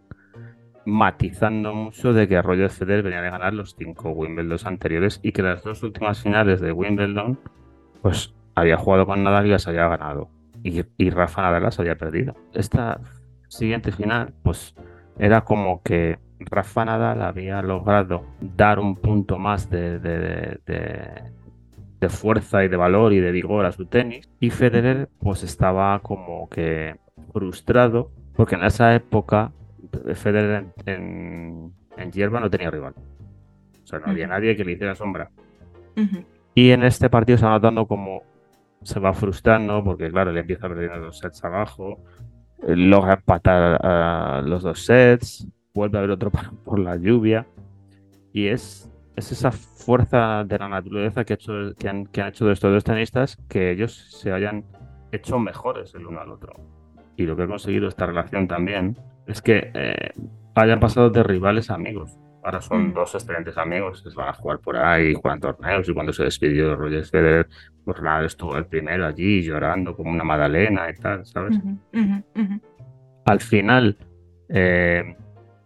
matizando 0.85 1.73
mucho 1.73 2.13
de 2.13 2.27
que 2.27 2.41
Roger 2.41 2.69
Federer 2.69 3.03
venía 3.03 3.21
de 3.21 3.29
ganar 3.29 3.53
los 3.53 3.75
cinco 3.75 4.11
Wimbledon 4.11 4.59
anteriores 4.65 5.19
y 5.23 5.31
que 5.31 5.41
las 5.41 5.63
dos 5.63 5.81
últimas 5.83 6.21
finales 6.21 6.61
de 6.61 6.71
Wimbledon, 6.71 7.39
pues 8.01 8.33
había 8.55 8.77
jugado 8.77 9.05
con 9.05 9.23
Nadal 9.23 9.47
y 9.47 9.49
las 9.49 9.67
había 9.67 9.87
ganado. 9.87 10.29
Y, 10.63 10.83
y 10.97 11.09
Rafa 11.09 11.41
Nadal 11.41 11.63
las 11.63 11.79
había 11.79 11.95
perdido. 11.95 12.35
Esta 12.53 12.99
siguiente 13.49 13.91
final, 13.91 14.33
pues 14.43 14.73
era 15.17 15.41
como 15.41 15.81
que 15.83 16.17
Rafa 16.39 16.85
Nadal 16.85 17.21
había 17.21 17.61
logrado 17.61 18.23
dar 18.39 18.79
un 18.79 18.95
punto 18.95 19.37
más 19.37 19.69
de, 19.69 19.99
de- 19.99 20.59
de- 20.65 21.39
de 21.99 22.07
fuerza 22.09 22.63
y 22.63 22.69
de 22.69 22.77
valor 22.77 23.11
y 23.11 23.19
de 23.19 23.31
vigor 23.31 23.65
a 23.65 23.73
su 23.73 23.85
tenis. 23.85 24.29
Y 24.39 24.51
Federer, 24.51 25.09
pues 25.19 25.43
estaba 25.43 25.99
como 25.99 26.47
que 26.47 26.95
frustrado, 27.33 28.09
porque 28.37 28.55
en 28.55 28.63
esa 28.63 28.95
época 28.95 29.51
Federer 30.15 30.67
en, 30.85 30.93
en, 30.93 31.73
en 31.97 32.11
hierba 32.13 32.39
no 32.39 32.49
tenía 32.49 32.71
rival. 32.71 32.93
O 33.83 33.87
sea, 33.87 33.99
no 33.99 34.11
había 34.11 34.27
nadie 34.27 34.55
que 34.55 34.63
le 34.63 34.71
hiciera 34.73 34.95
sombra. 34.95 35.29
Y 36.55 36.71
en 36.71 36.83
este 36.83 37.09
partido 37.09 37.37
se 37.37 37.45
va 37.45 37.51
notando 37.51 37.85
como 37.85 38.21
se 38.83 38.99
va 39.01 39.13
frustrando, 39.13 39.83
porque 39.83 40.09
claro, 40.09 40.31
le 40.31 40.39
empieza 40.39 40.69
perdiendo 40.69 40.99
dos 41.01 41.17
sets 41.19 41.43
abajo, 41.43 41.97
eh, 41.97 42.28
logra 42.67 43.13
empatar 43.13 43.85
a 43.85 44.41
los 44.41 44.63
dos 44.63 44.85
sets, 44.85 45.47
vuelve 45.73 45.97
a 45.97 45.99
haber 45.99 46.11
otro 46.11 46.31
parón 46.31 46.57
por 46.63 46.79
la 46.79 46.95
lluvia, 46.95 47.47
y 48.33 48.47
es, 48.47 48.91
es 49.15 49.31
esa 49.31 49.51
fuerza 49.51 50.43
de 50.43 50.59
la 50.59 50.69
naturaleza 50.69 51.25
que, 51.25 51.37
han, 51.87 52.05
que 52.07 52.21
han 52.21 52.27
hecho 52.27 52.45
de 52.45 52.53
estos 52.53 52.71
dos 52.71 52.83
tenistas 52.83 53.37
que 53.47 53.71
ellos 53.71 53.93
se 53.93 54.31
hayan 54.31 54.65
hecho 55.11 55.39
mejores 55.39 55.93
el 55.95 56.05
uno 56.05 56.19
al 56.19 56.31
otro. 56.31 56.53
Y 57.17 57.23
lo 57.23 57.35
que 57.35 57.43
ha 57.43 57.47
conseguido 57.47 57.87
esta 57.87 58.05
relación 58.05 58.47
también 58.47 58.97
es 59.27 59.41
que 59.41 59.71
eh, 59.73 60.11
hayan 60.55 60.79
pasado 60.79 61.09
de 61.09 61.23
rivales 61.23 61.69
a 61.69 61.75
amigos. 61.75 62.17
Ahora 62.43 62.61
son 62.61 62.89
Mm. 62.89 62.93
dos 62.93 63.13
excelentes 63.15 63.57
amigos 63.57 64.01
que 64.01 64.09
se 64.11 64.15
van 64.15 64.29
a 64.29 64.33
jugar 64.33 64.59
por 64.59 64.77
ahí, 64.77 65.13
juegan 65.13 65.39
torneos. 65.39 65.87
Y 65.89 65.93
cuando 65.93 66.13
se 66.13 66.23
despidió 66.23 66.69
de 66.69 66.75
Roger 66.75 67.05
Federer, 67.05 67.47
pues 67.83 68.01
nada, 68.01 68.25
estuvo 68.25 68.55
el 68.57 68.65
primero 68.65 69.05
allí 69.05 69.41
llorando 69.41 69.95
como 69.95 70.11
una 70.11 70.23
magdalena 70.23 70.89
y 70.89 70.93
tal, 70.95 71.25
¿sabes? 71.25 71.59
Al 73.25 73.39
final, 73.41 73.97
eh, 74.49 75.15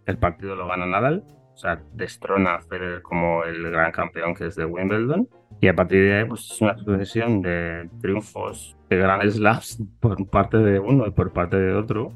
el 0.06 0.18
partido 0.18 0.56
lo 0.56 0.68
gana 0.68 0.86
Nadal, 0.86 1.24
o 1.54 1.58
sea, 1.58 1.80
destrona 1.94 2.56
a 2.56 2.62
Federer 2.62 3.02
como 3.02 3.44
el 3.44 3.70
gran 3.72 3.92
campeón 3.92 4.34
que 4.34 4.48
es 4.48 4.56
de 4.56 4.66
Wimbledon. 4.66 5.28
Y 5.62 5.68
a 5.68 5.76
partir 5.76 6.04
de 6.04 6.14
ahí, 6.20 6.26
pues 6.26 6.50
es 6.52 6.62
una 6.62 6.76
sucesión 6.78 7.42
de 7.42 7.90
triunfos 8.02 8.76
de 8.90 8.98
Grand 8.98 9.30
Slams 9.30 9.82
por 10.02 10.28
parte 10.30 10.58
de 10.58 10.80
uno 10.80 11.06
y 11.08 11.12
por 11.12 11.32
parte 11.32 11.58
de 11.58 11.74
otro. 11.74 12.12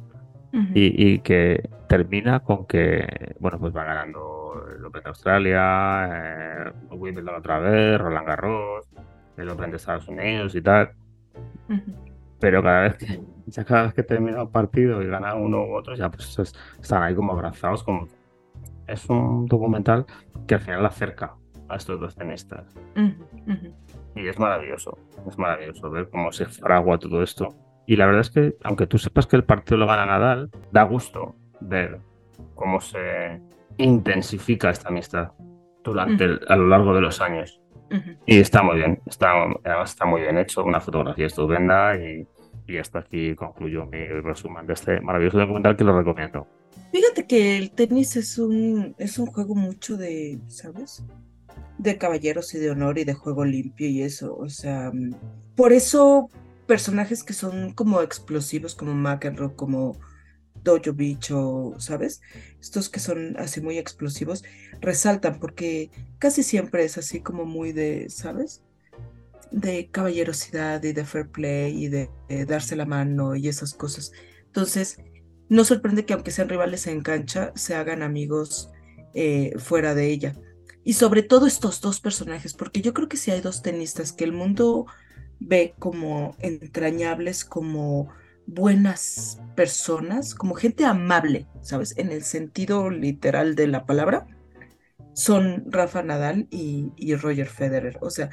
Y, 0.74 1.14
y 1.14 1.20
que 1.20 1.70
termina 1.88 2.40
con 2.42 2.66
que, 2.66 3.36
bueno, 3.40 3.60
pues 3.60 3.76
va 3.76 3.84
ganando 3.84 4.66
el 4.78 4.84
Open 4.86 5.04
de 5.04 5.10
Australia, 5.10 6.10
eh, 6.12 6.72
Wimbledon 6.92 7.36
otra 7.36 7.60
vez, 7.60 8.00
Roland 8.00 8.28
Garros, 8.28 8.88
el 9.38 9.50
Open 9.50 9.72
de 9.72 9.78
Estados 9.78 10.08
Unidos 10.08 10.56
y 10.56 10.62
tal. 10.62 10.92
Pero 12.40 12.62
cada 12.64 12.82
vez 12.84 12.98
que, 12.98 13.22
ya 13.48 13.66
cada 13.66 13.84
vez 13.84 13.94
que 13.94 14.04
termina 14.04 14.44
un 14.44 14.52
partido 14.52 15.02
y 15.02 15.08
gana 15.08 15.36
uno 15.36 15.64
u 15.66 15.76
otro, 15.76 15.96
ya 15.96 16.10
pues 16.10 16.38
es- 16.40 16.54
están 16.82 17.04
ahí 17.04 17.16
como 17.16 17.34
abrazados. 17.34 17.84
Como... 17.84 18.08
Es 18.88 19.10
un 19.10 19.46
documental 19.48 20.06
que 20.48 20.56
al 20.56 20.62
final 20.62 20.86
acerca 20.86 21.34
a 21.68 21.76
estos 21.76 22.00
dos 22.00 22.16
tenistas. 22.16 22.74
Y 24.16 24.28
es 24.28 24.40
maravilloso, 24.40 24.98
es 25.28 25.38
maravilloso 25.38 25.90
ver 25.92 26.10
cómo 26.10 26.32
se 26.32 26.46
fragua 26.46 26.98
todo 26.98 27.22
esto. 27.22 27.54
Y 27.88 27.96
la 27.96 28.06
verdad 28.06 28.22
es 28.22 28.30
que, 28.30 28.56
aunque 28.64 28.86
tú 28.86 28.98
sepas 29.00 29.26
que 29.26 29.36
el 29.38 29.44
partido 29.46 29.78
lo 29.78 29.88
gana 29.88 30.06
Nadal, 30.06 30.52
da 30.72 30.84
gusto 30.84 31.36
ver 31.62 32.00
cómo 32.54 32.80
se 32.82 33.42
intensifica 33.78 34.70
esta 34.70 34.90
amistad 34.90 35.32
durante 35.84 36.26
el- 36.26 36.42
a 36.50 36.56
lo 36.56 36.68
largo 36.68 36.94
de 36.94 37.02
los 37.02 37.22
años. 37.22 37.62
Y 38.26 38.40
está 38.40 38.62
muy 38.64 38.76
bien, 38.76 39.00
está, 39.06 39.32
además 39.64 39.92
está 39.92 40.06
muy 40.06 40.20
bien 40.22 40.38
hecho, 40.38 40.62
una 40.66 40.82
fotografía 40.82 41.26
estupenda 41.28 41.96
y, 41.96 42.28
y 42.68 42.78
hasta 42.78 43.00
aquí 43.00 43.34
concluyo 43.36 43.86
mi 43.86 44.06
resumen 44.06 44.68
de 44.68 44.74
este 44.74 45.00
maravilloso 45.00 45.38
documental 45.38 45.78
que 45.78 45.86
lo 45.86 45.98
recomiendo. 45.98 46.46
Fíjate 46.92 47.26
que 47.26 47.58
el 47.58 47.72
tenis 47.72 48.18
es 48.18 48.38
un, 48.38 48.94
es 48.98 49.18
un 49.18 49.28
juego 49.28 49.56
mucho 49.56 49.96
de, 49.96 50.38
¿sabes? 50.48 51.06
de 51.78 51.98
caballeros 51.98 52.54
y 52.56 52.60
de 52.60 52.72
honor 52.72 52.98
y 52.98 53.06
de 53.06 53.14
juego 53.14 53.46
limpio 53.46 53.88
y 53.88 54.02
eso. 54.02 54.36
O 54.36 54.50
sea, 54.50 54.92
mm, 54.94 55.12
por 55.56 55.72
eso 55.72 56.30
personajes 56.68 57.24
que 57.24 57.34
son 57.34 57.74
como 57.74 58.02
explosivos, 58.02 58.76
como 58.76 58.94
McEnroe, 58.94 59.56
como 59.56 59.98
Dojo 60.64 60.94
Bicho, 60.94 61.74
¿sabes? 61.80 62.22
Estos 62.60 62.90
que 62.90 63.00
son 63.00 63.38
así 63.38 63.62
muy 63.62 63.78
explosivos, 63.78 64.44
resaltan 64.82 65.40
porque 65.40 65.90
casi 66.20 66.44
siempre 66.44 66.84
es 66.84 66.98
así 66.98 67.22
como 67.22 67.46
muy 67.46 67.72
de, 67.72 68.10
¿sabes? 68.10 68.62
De 69.52 69.90
caballerosidad 69.90 70.84
y 70.84 70.94
de 70.94 71.06
fair 71.06 71.30
play 71.30 71.86
y 71.86 71.88
de, 71.88 72.10
darse 72.46 72.76
la 72.76 72.86
mano 72.86 73.36
y 73.36 73.48
esas 73.48 73.74
cosas. 73.74 74.12
Entonces, 74.46 74.98
no 75.50 75.64
sorprende 75.64 76.06
que 76.06 76.14
aunque 76.14 76.32
sean 76.32 76.50
rivales 76.50 76.86
en 76.88 77.02
cancha, 77.02 77.54
se 77.56 77.74
hagan 77.74 78.04
amigos 78.04 78.70
eh, 79.14 79.54
fuera 79.58 79.96
de 79.96 80.08
ella. 80.08 80.36
Y 80.84 80.94
sobre 80.94 81.24
todo 81.24 81.48
estos 81.48 81.82
dos 81.82 82.00
personajes, 82.00 82.54
porque 82.54 82.82
yo 82.82 82.94
creo 82.94 83.08
que 83.08 83.18
si 83.18 83.32
hay 83.32 83.42
dos 83.42 83.62
tenistas 83.62 84.12
que 84.12 84.24
el 84.24 84.32
mundo 84.34 84.86
ve 85.40 85.76
como 85.80 86.36
entrañables, 86.40 87.46
como 87.46 88.10
buenas 88.46 89.40
personas, 89.56 90.34
como 90.34 90.56
gente 90.56 90.86
amable, 90.86 91.48
¿sabes? 91.62 91.98
En 91.98 92.12
el 92.12 92.24
sentido 92.24 92.90
literal 92.90 93.56
de 93.56 93.68
la 93.68 93.86
palabra, 93.86 94.28
son 95.14 95.66
Rafa 95.68 96.04
Nadal 96.04 96.48
y, 96.50 97.16
Roger 97.16 97.48
Federer. 97.48 97.98
O 98.02 98.10
sea, 98.10 98.30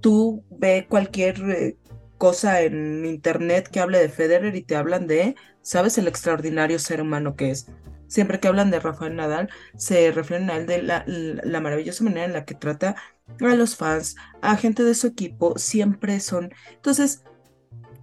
tú 0.00 0.44
ve 0.50 0.86
cualquier 0.88 1.42
eh, 1.50 1.76
cosa 2.18 2.62
en 2.62 3.04
internet 3.04 3.68
que 3.68 3.80
hable 3.80 3.98
de 3.98 4.08
Federer 4.08 4.54
y 4.54 4.62
te 4.62 4.76
hablan 4.76 5.06
de, 5.06 5.34
¿sabes? 5.62 5.98
El 5.98 6.08
extraordinario 6.08 6.78
ser 6.78 7.00
humano 7.00 7.36
que 7.36 7.50
es. 7.50 7.66
Siempre 8.10 8.40
que 8.40 8.48
hablan 8.48 8.70
de 8.70 8.80
Rafael 8.80 9.16
Nadal, 9.16 9.48
se 9.76 10.12
refieren 10.12 10.50
a 10.50 10.56
él 10.56 10.66
de 10.66 10.82
la, 10.82 11.04
la 11.06 11.60
maravillosa 11.60 12.04
manera 12.04 12.26
en 12.26 12.34
la 12.34 12.44
que 12.44 12.54
trata 12.54 12.96
a 13.40 13.54
los 13.54 13.76
fans, 13.76 14.16
a 14.42 14.56
gente 14.56 14.84
de 14.84 14.94
su 14.94 15.06
equipo, 15.06 15.56
siempre 15.56 16.20
son. 16.20 16.52
Entonces, 16.74 17.22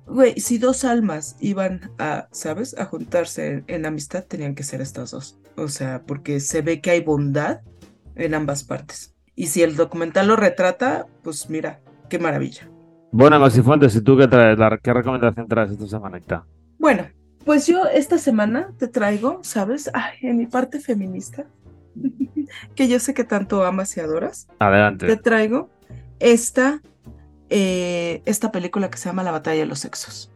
Güey, 0.08 0.40
si 0.40 0.58
dos 0.58 0.86
almas 0.86 1.36
iban 1.42 1.92
a, 2.00 2.30
¿sabes? 2.32 2.78
A 2.80 2.86
juntarse 2.86 3.66
en, 3.68 3.86
amistad, 3.86 4.24
tenían 4.24 4.56
que 4.56 4.64
ser 4.64 4.80
estas 4.80 5.12
dos. 5.12 5.38
O 5.58 5.68
sea, 5.68 6.04
porque 6.08 6.40
se 6.40 6.62
ve 6.62 6.80
que 6.80 6.92
hay 6.92 7.02
bondad 7.02 7.60
en 8.16 8.34
ambas 8.34 8.64
partes. 8.64 9.14
Y 9.36 9.48
si 9.48 9.64
el 9.64 9.76
documental 9.76 10.30
lo 10.30 10.38
retrata, 10.38 11.08
pues 11.24 11.50
mira, 11.50 11.82
qué 12.10 12.20
maravilla. 12.20 12.70
Bueno, 13.12 13.50
Fuentes, 13.50 13.96
¿y 13.96 14.02
tú 14.02 14.18
qué 14.18 14.28
traes? 14.28 14.58
¿Qué 14.82 14.94
recomendación 14.94 15.48
traes 15.48 15.72
esta 15.72 15.88
semana? 15.88 16.20
Bueno, 16.80 17.06
pues 17.48 17.66
yo 17.66 17.86
esta 17.86 18.18
semana 18.18 18.72
te 18.78 18.90
traigo, 18.90 19.40
¿sabes? 19.42 19.90
Ay, 19.94 20.18
en 20.22 20.38
mi 20.38 20.48
parte 20.48 20.82
feminista, 20.82 21.46
que 22.76 22.90
yo 22.90 23.00
sé 23.00 23.14
que 23.14 23.24
tanto 23.24 23.64
amas 23.64 23.96
y 23.96 24.02
adoras. 24.02 24.50
Adelante. 24.60 25.08
Te 25.08 25.16
traigo 25.16 25.70
esta 26.20 26.82
eh, 27.50 28.22
esta 28.26 28.52
película 28.52 28.90
que 28.90 28.98
se 28.98 29.08
llama 29.08 29.24
La 29.24 29.32
batalla 29.32 29.62
de 29.62 29.66
los 29.66 29.80
sexos. 29.80 30.30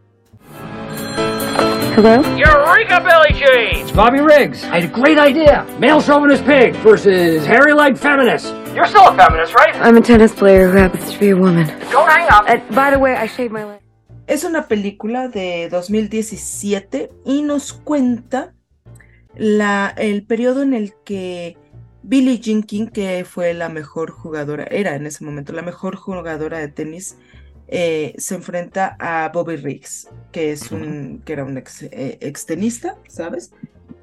Hello? 1.94 2.22
Eureka, 2.38 3.00
Billy 3.00 3.38
Jean! 3.38 3.82
It's 3.82 3.92
Bobby 3.92 4.20
Riggs. 4.20 4.64
I 4.64 4.80
had 4.80 4.84
a 4.84 4.86
great 4.86 5.18
idea. 5.18 5.66
Male 5.78 6.00
chauvinist 6.00 6.46
pig 6.46 6.74
versus 6.76 7.44
hairy-leg 7.44 7.98
feminist. 7.98 8.46
You're 8.74 8.88
still 8.88 9.06
a 9.08 9.14
feminist, 9.14 9.54
right? 9.54 9.76
I'm 9.76 9.98
a 9.98 10.00
tennis 10.00 10.32
player 10.32 10.70
who 10.70 10.78
happens 10.78 11.12
to 11.12 11.18
be 11.20 11.28
a 11.28 11.36
woman. 11.36 11.66
Don't 11.90 12.08
hang 12.08 12.26
up. 12.30 12.48
And 12.48 12.62
by 12.74 12.90
the 12.90 12.98
way, 12.98 13.14
I 13.14 13.26
shaved 13.26 13.52
my 13.52 13.64
leg. 13.64 13.82
Es 14.26 14.44
una 14.44 14.68
película 14.68 15.28
de 15.28 15.68
2017 15.70 17.10
y 17.24 17.42
nos 17.42 17.72
cuenta 17.72 18.54
la, 19.36 19.92
el 19.96 20.24
periodo 20.24 20.62
en 20.62 20.74
el 20.74 20.94
que 21.04 21.56
Billie 22.02 22.38
Jean 22.38 22.62
King, 22.62 22.86
que 22.88 23.24
fue 23.24 23.54
la 23.54 23.68
mejor 23.68 24.10
jugadora, 24.10 24.64
era 24.64 24.96
en 24.96 25.06
ese 25.06 25.24
momento 25.24 25.52
la 25.52 25.62
mejor 25.62 25.96
jugadora 25.96 26.58
de 26.58 26.68
tenis, 26.68 27.16
eh, 27.68 28.14
se 28.18 28.34
enfrenta 28.34 28.96
a 28.98 29.30
Bobby 29.32 29.56
Riggs, 29.56 30.08
que 30.30 30.52
es 30.52 30.70
un, 30.72 31.22
que 31.24 31.32
era 31.32 31.44
un 31.44 31.56
ex, 31.56 31.84
eh, 31.84 32.32
tenista, 32.46 32.98
¿sabes? 33.08 33.52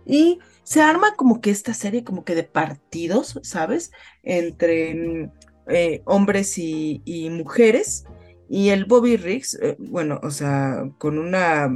Y 0.05 0.39
se 0.63 0.81
arma 0.81 1.13
como 1.15 1.39
que 1.39 1.51
esta 1.51 1.73
serie 1.73 2.03
como 2.03 2.23
que 2.23 2.35
de 2.35 2.43
partidos, 2.43 3.39
¿sabes? 3.43 3.91
Entre 4.23 5.29
eh, 5.67 6.01
hombres 6.05 6.57
y, 6.57 7.01
y, 7.05 7.29
mujeres. 7.29 8.05
Y 8.49 8.69
el 8.69 8.85
Bobby 8.85 9.15
Riggs, 9.15 9.59
bueno, 9.77 10.19
o 10.23 10.31
sea, 10.31 10.89
con 10.97 11.19
una 11.19 11.69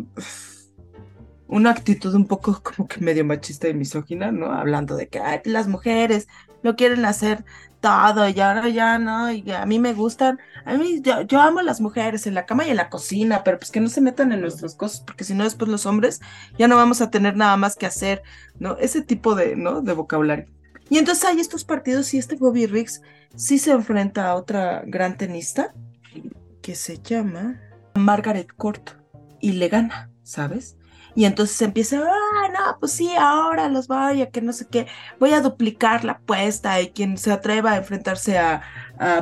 una 1.54 1.70
actitud 1.70 2.16
un 2.16 2.26
poco 2.26 2.62
como 2.64 2.88
que 2.88 3.00
medio 3.00 3.24
machista 3.24 3.68
y 3.70 3.76
misógina, 3.76 4.32
¿no? 4.32 4.52
Hablando 4.52 4.96
de 4.96 5.08
que 5.08 5.22
las 5.46 5.68
mujeres 5.68 6.28
lo 6.64 6.76
quieren 6.76 7.06
hacer 7.06 7.46
todo 7.80 8.28
y 8.30 8.40
ahora 8.40 8.70
ya 8.70 8.98
no, 8.98 9.32
y 9.32 9.52
a 9.52 9.66
mí 9.66 9.78
me 9.78 9.94
gustan, 9.94 10.40
a 10.66 10.74
mí 10.76 11.02
yo, 11.02 11.42
amo 11.42 11.60
a 11.60 11.64
las 11.64 11.82
mujeres 11.82 12.26
en 12.26 12.34
la 12.34 12.46
cama 12.46 12.66
y 12.66 12.72
en 12.72 12.78
la 12.78 12.90
cocina, 12.90 13.44
pero 13.44 13.60
pues 13.60 13.72
que 13.72 13.82
no 13.82 13.90
se 13.90 14.02
metan 14.02 14.32
en 14.32 14.42
nuestras 14.42 14.74
cosas, 14.74 15.02
porque 15.02 15.26
si 15.26 15.34
no 15.36 15.44
después 15.44 15.70
los 15.70 15.86
hombres 15.86 16.22
ya 16.58 16.68
no 16.68 16.78
vamos 16.78 17.02
a 17.02 17.12
tener 17.12 17.36
nada 17.36 17.58
más 17.58 17.76
que 17.76 17.86
hacer, 17.86 18.24
¿no? 18.58 18.78
Ese 18.78 19.02
tipo 19.02 19.36
de, 19.36 19.56
¿no? 19.56 19.82
De 19.82 19.94
vocabulario. 19.94 20.48
Y 20.90 20.98
entonces 20.98 21.26
hay 21.26 21.40
estos 21.40 21.66
partidos 21.66 22.14
y 22.14 22.18
este 22.18 22.36
Bobby 22.36 22.66
Riggs 22.66 23.02
sí 23.36 23.60
se 23.60 23.72
enfrenta 23.72 24.30
a 24.30 24.36
otra 24.36 24.84
gran 24.88 25.18
tenista 25.18 25.74
que 26.64 26.74
se 26.76 26.97
llama 26.97 27.59
Margaret 27.93 28.51
Court 28.55 28.91
y 29.41 29.51
le 29.51 29.68
gana, 29.68 30.09
¿sabes? 30.24 30.78
Y 31.16 31.26
entonces 31.26 31.61
empieza, 31.61 32.01
ah, 32.01 32.49
no, 32.51 32.80
pues 32.80 32.93
sí, 32.93 33.11
ahora 33.16 33.70
los 33.70 33.88
voy 33.88 34.22
a 34.24 34.32
que 34.32 34.41
no 34.41 34.51
sé 34.51 34.66
qué, 34.68 34.88
voy 35.20 35.34
a 35.34 35.41
duplicar 35.41 36.03
la 36.05 36.14
apuesta 36.14 36.82
y 36.82 36.89
quien 36.89 37.18
se 37.18 37.32
atreva 37.32 37.74
a 37.74 37.78
enfrentarse 37.78 38.39
a, 38.39 38.64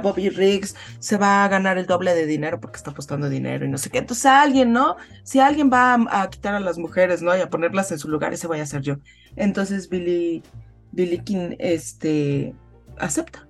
Bobby 0.03 0.29
Riggs 0.29 0.75
se 0.99 1.17
va 1.17 1.43
a 1.43 1.47
ganar 1.47 1.77
el 1.77 1.87
doble 1.87 2.13
de 2.13 2.27
dinero 2.27 2.59
porque 2.59 2.77
está 2.77 2.91
apostando 2.91 3.29
dinero 3.29 3.65
y 3.65 3.69
no 3.69 3.79
sé 3.79 3.89
qué. 3.89 3.97
Entonces 3.97 4.25
alguien, 4.25 4.73
¿no? 4.73 4.97
Si 5.23 5.39
alguien 5.39 5.71
va 5.71 5.97
a, 6.09 6.29
quitar 6.29 6.53
a 6.53 6.59
las 6.59 6.77
mujeres, 6.77 7.21
¿no? 7.23 7.35
Y 7.35 7.41
a 7.41 7.49
ponerlas 7.49 7.91
en 7.91 7.97
su 7.97 8.07
lugar, 8.07 8.31
ese 8.31 8.47
voy 8.47 8.59
a 8.59 8.65
ser 8.65 8.81
yo. 8.81 8.97
Entonces 9.35 9.89
Billy, 9.89 10.43
Billy 10.91 11.19
King, 11.19 11.55
este, 11.57 12.53
acepta. 12.99 13.47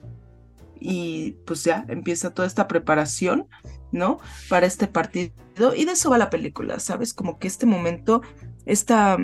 Y 0.79 1.33
pues 1.45 1.63
ya 1.65 1.85
empieza 1.89 2.33
toda 2.33 2.47
esta 2.47 2.67
preparación 2.67 3.47
¿no? 3.91 4.19
Para 4.49 4.65
este 4.65 4.87
partido. 4.87 5.33
Y 5.75 5.85
de 5.85 5.91
eso 5.91 6.09
va 6.09 6.17
la 6.17 6.29
película, 6.29 6.79
¿sabes? 6.79 7.13
Como 7.13 7.37
que 7.39 7.47
este 7.47 7.65
momento, 7.65 8.21
esta, 8.65 9.17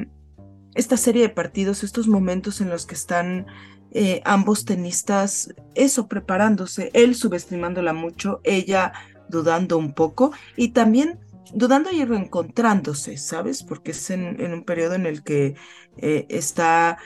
esta 0.75 0.97
serie 0.97 1.23
de 1.23 1.29
partidos, 1.29 1.83
estos 1.83 2.07
momentos 2.07 2.61
en 2.61 2.69
los 2.69 2.85
que 2.85 2.95
están 2.95 3.47
eh, 3.91 4.21
ambos 4.25 4.65
tenistas, 4.65 5.53
eso, 5.73 6.07
preparándose, 6.07 6.91
él 6.93 7.15
subestimándola 7.15 7.93
mucho, 7.93 8.41
ella 8.43 8.93
dudando 9.29 9.77
un 9.77 9.93
poco 9.93 10.31
y 10.55 10.69
también 10.69 11.19
dudando 11.53 11.91
y 11.91 12.03
reencontrándose, 12.03 13.17
¿sabes? 13.17 13.63
Porque 13.63 13.91
es 13.91 14.09
en, 14.09 14.53
un 14.53 14.63
periodo 14.63 14.95
en 14.95 15.05
el 15.05 15.23
que 15.23 15.55
eh, 15.97 16.25
está 16.29 16.97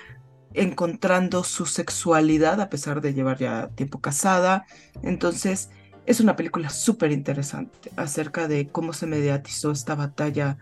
encontrando 0.54 1.44
su 1.44 1.66
sexualidad 1.66 2.60
a 2.60 2.70
pesar 2.70 3.02
de 3.02 3.14
llevar 3.14 3.38
ya 3.38 3.70
tiempo 3.76 4.02
casada. 4.02 4.66
Entonces, 5.04 5.70
es 6.06 6.20
una 6.20 6.36
película 6.36 6.70
súper 6.70 7.12
interesante 7.12 7.92
acerca 7.96 8.48
de 8.48 8.68
cómo 8.68 8.94
se 8.94 9.08
mediatizó 9.08 9.72
esta 9.72 9.96
batalla 9.96 10.58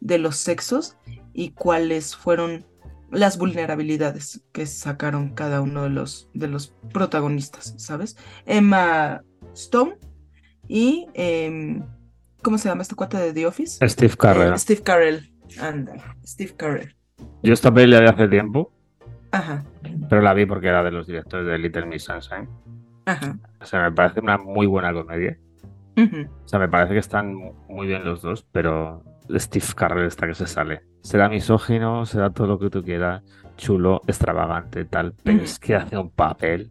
de 0.00 0.18
los 0.18 0.36
sexos 0.36 0.96
y 1.32 1.50
cuáles 1.50 2.14
fueron 2.16 2.64
las 3.10 3.38
vulnerabilidades 3.38 4.42
que 4.52 4.66
sacaron 4.66 5.34
cada 5.34 5.60
uno 5.60 5.84
de 5.84 5.90
los, 5.90 6.28
de 6.34 6.48
los 6.48 6.74
protagonistas, 6.92 7.74
¿sabes? 7.78 8.16
Emma 8.46 9.22
Stone 9.54 9.96
y... 10.68 11.06
Em, 11.14 11.82
¿Cómo 12.42 12.58
se 12.58 12.68
llama 12.68 12.82
este 12.82 12.94
cuate 12.94 13.16
de 13.16 13.32
The 13.32 13.46
Office? 13.46 13.88
Steve 13.88 14.16
Carell. 14.18 14.52
Eh, 14.52 14.58
Steve 14.58 14.82
Carell. 14.82 15.32
Anda, 15.58 15.94
Steve 16.26 16.54
Carell. 16.54 16.94
Yo 17.42 17.54
esta 17.54 17.72
peli 17.72 17.92
la 17.92 18.00
vi 18.00 18.06
hace 18.06 18.28
tiempo. 18.28 18.70
Ajá. 19.30 19.64
Pero 20.10 20.20
la 20.20 20.34
vi 20.34 20.44
porque 20.44 20.68
era 20.68 20.82
de 20.84 20.90
los 20.90 21.06
directores 21.06 21.46
de 21.46 21.58
Little 21.58 21.86
Miss 21.86 22.04
Sunshine. 22.04 22.46
O 23.60 23.64
sea, 23.64 23.82
me 23.82 23.92
parece 23.92 24.20
una 24.20 24.38
muy 24.38 24.66
buena 24.66 24.92
comedia. 24.92 25.38
O 25.96 26.48
sea, 26.48 26.58
me 26.58 26.68
parece 26.68 26.94
que 26.94 27.00
están 27.00 27.34
muy 27.68 27.86
bien 27.86 28.04
los 28.04 28.22
dos, 28.22 28.46
pero 28.50 29.02
Steve 29.30 29.66
Carell 29.76 30.06
está 30.06 30.26
que 30.26 30.34
se 30.34 30.46
sale. 30.46 30.82
Será 31.02 31.28
misógino, 31.28 32.04
será 32.06 32.30
todo 32.30 32.46
lo 32.46 32.58
que 32.58 32.70
tú 32.70 32.82
quieras, 32.82 33.22
chulo, 33.56 34.00
extravagante, 34.06 34.84
tal, 34.86 35.14
pero 35.22 35.42
es 35.42 35.58
que 35.58 35.74
hace 35.74 35.96
un 35.96 36.10
papel 36.10 36.70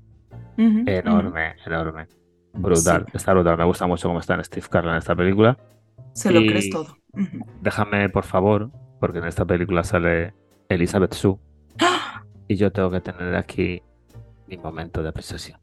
enorme, 0.58 1.56
enorme. 1.66 2.08
Brutal, 2.54 3.06
está 3.14 3.34
brutal. 3.34 3.58
Me 3.58 3.64
gusta 3.64 3.88
mucho 3.88 4.08
cómo 4.08 4.20
está 4.20 4.36
en 4.36 4.44
Steve 4.44 4.68
Carell 4.70 4.92
en 4.92 4.98
esta 4.98 5.16
película. 5.16 5.58
Se 6.14 6.32
lo 6.32 6.42
crees 6.42 6.70
todo. 6.70 6.98
Déjame, 7.62 8.10
por 8.10 8.26
favor, 8.26 8.72
porque 9.00 9.20
en 9.20 9.26
esta 9.26 9.46
película 9.46 9.84
sale 9.84 10.34
Elizabeth 10.70 11.14
Sue. 11.14 11.38
¡Ah! 11.80 12.24
Y 12.48 12.56
yo 12.56 12.72
tengo 12.72 12.92
que 12.92 13.02
tener 13.02 13.36
aquí 13.36 13.82
mi 14.48 14.58
momento 14.58 15.02
de 15.02 15.10
apreciación. 15.10 15.60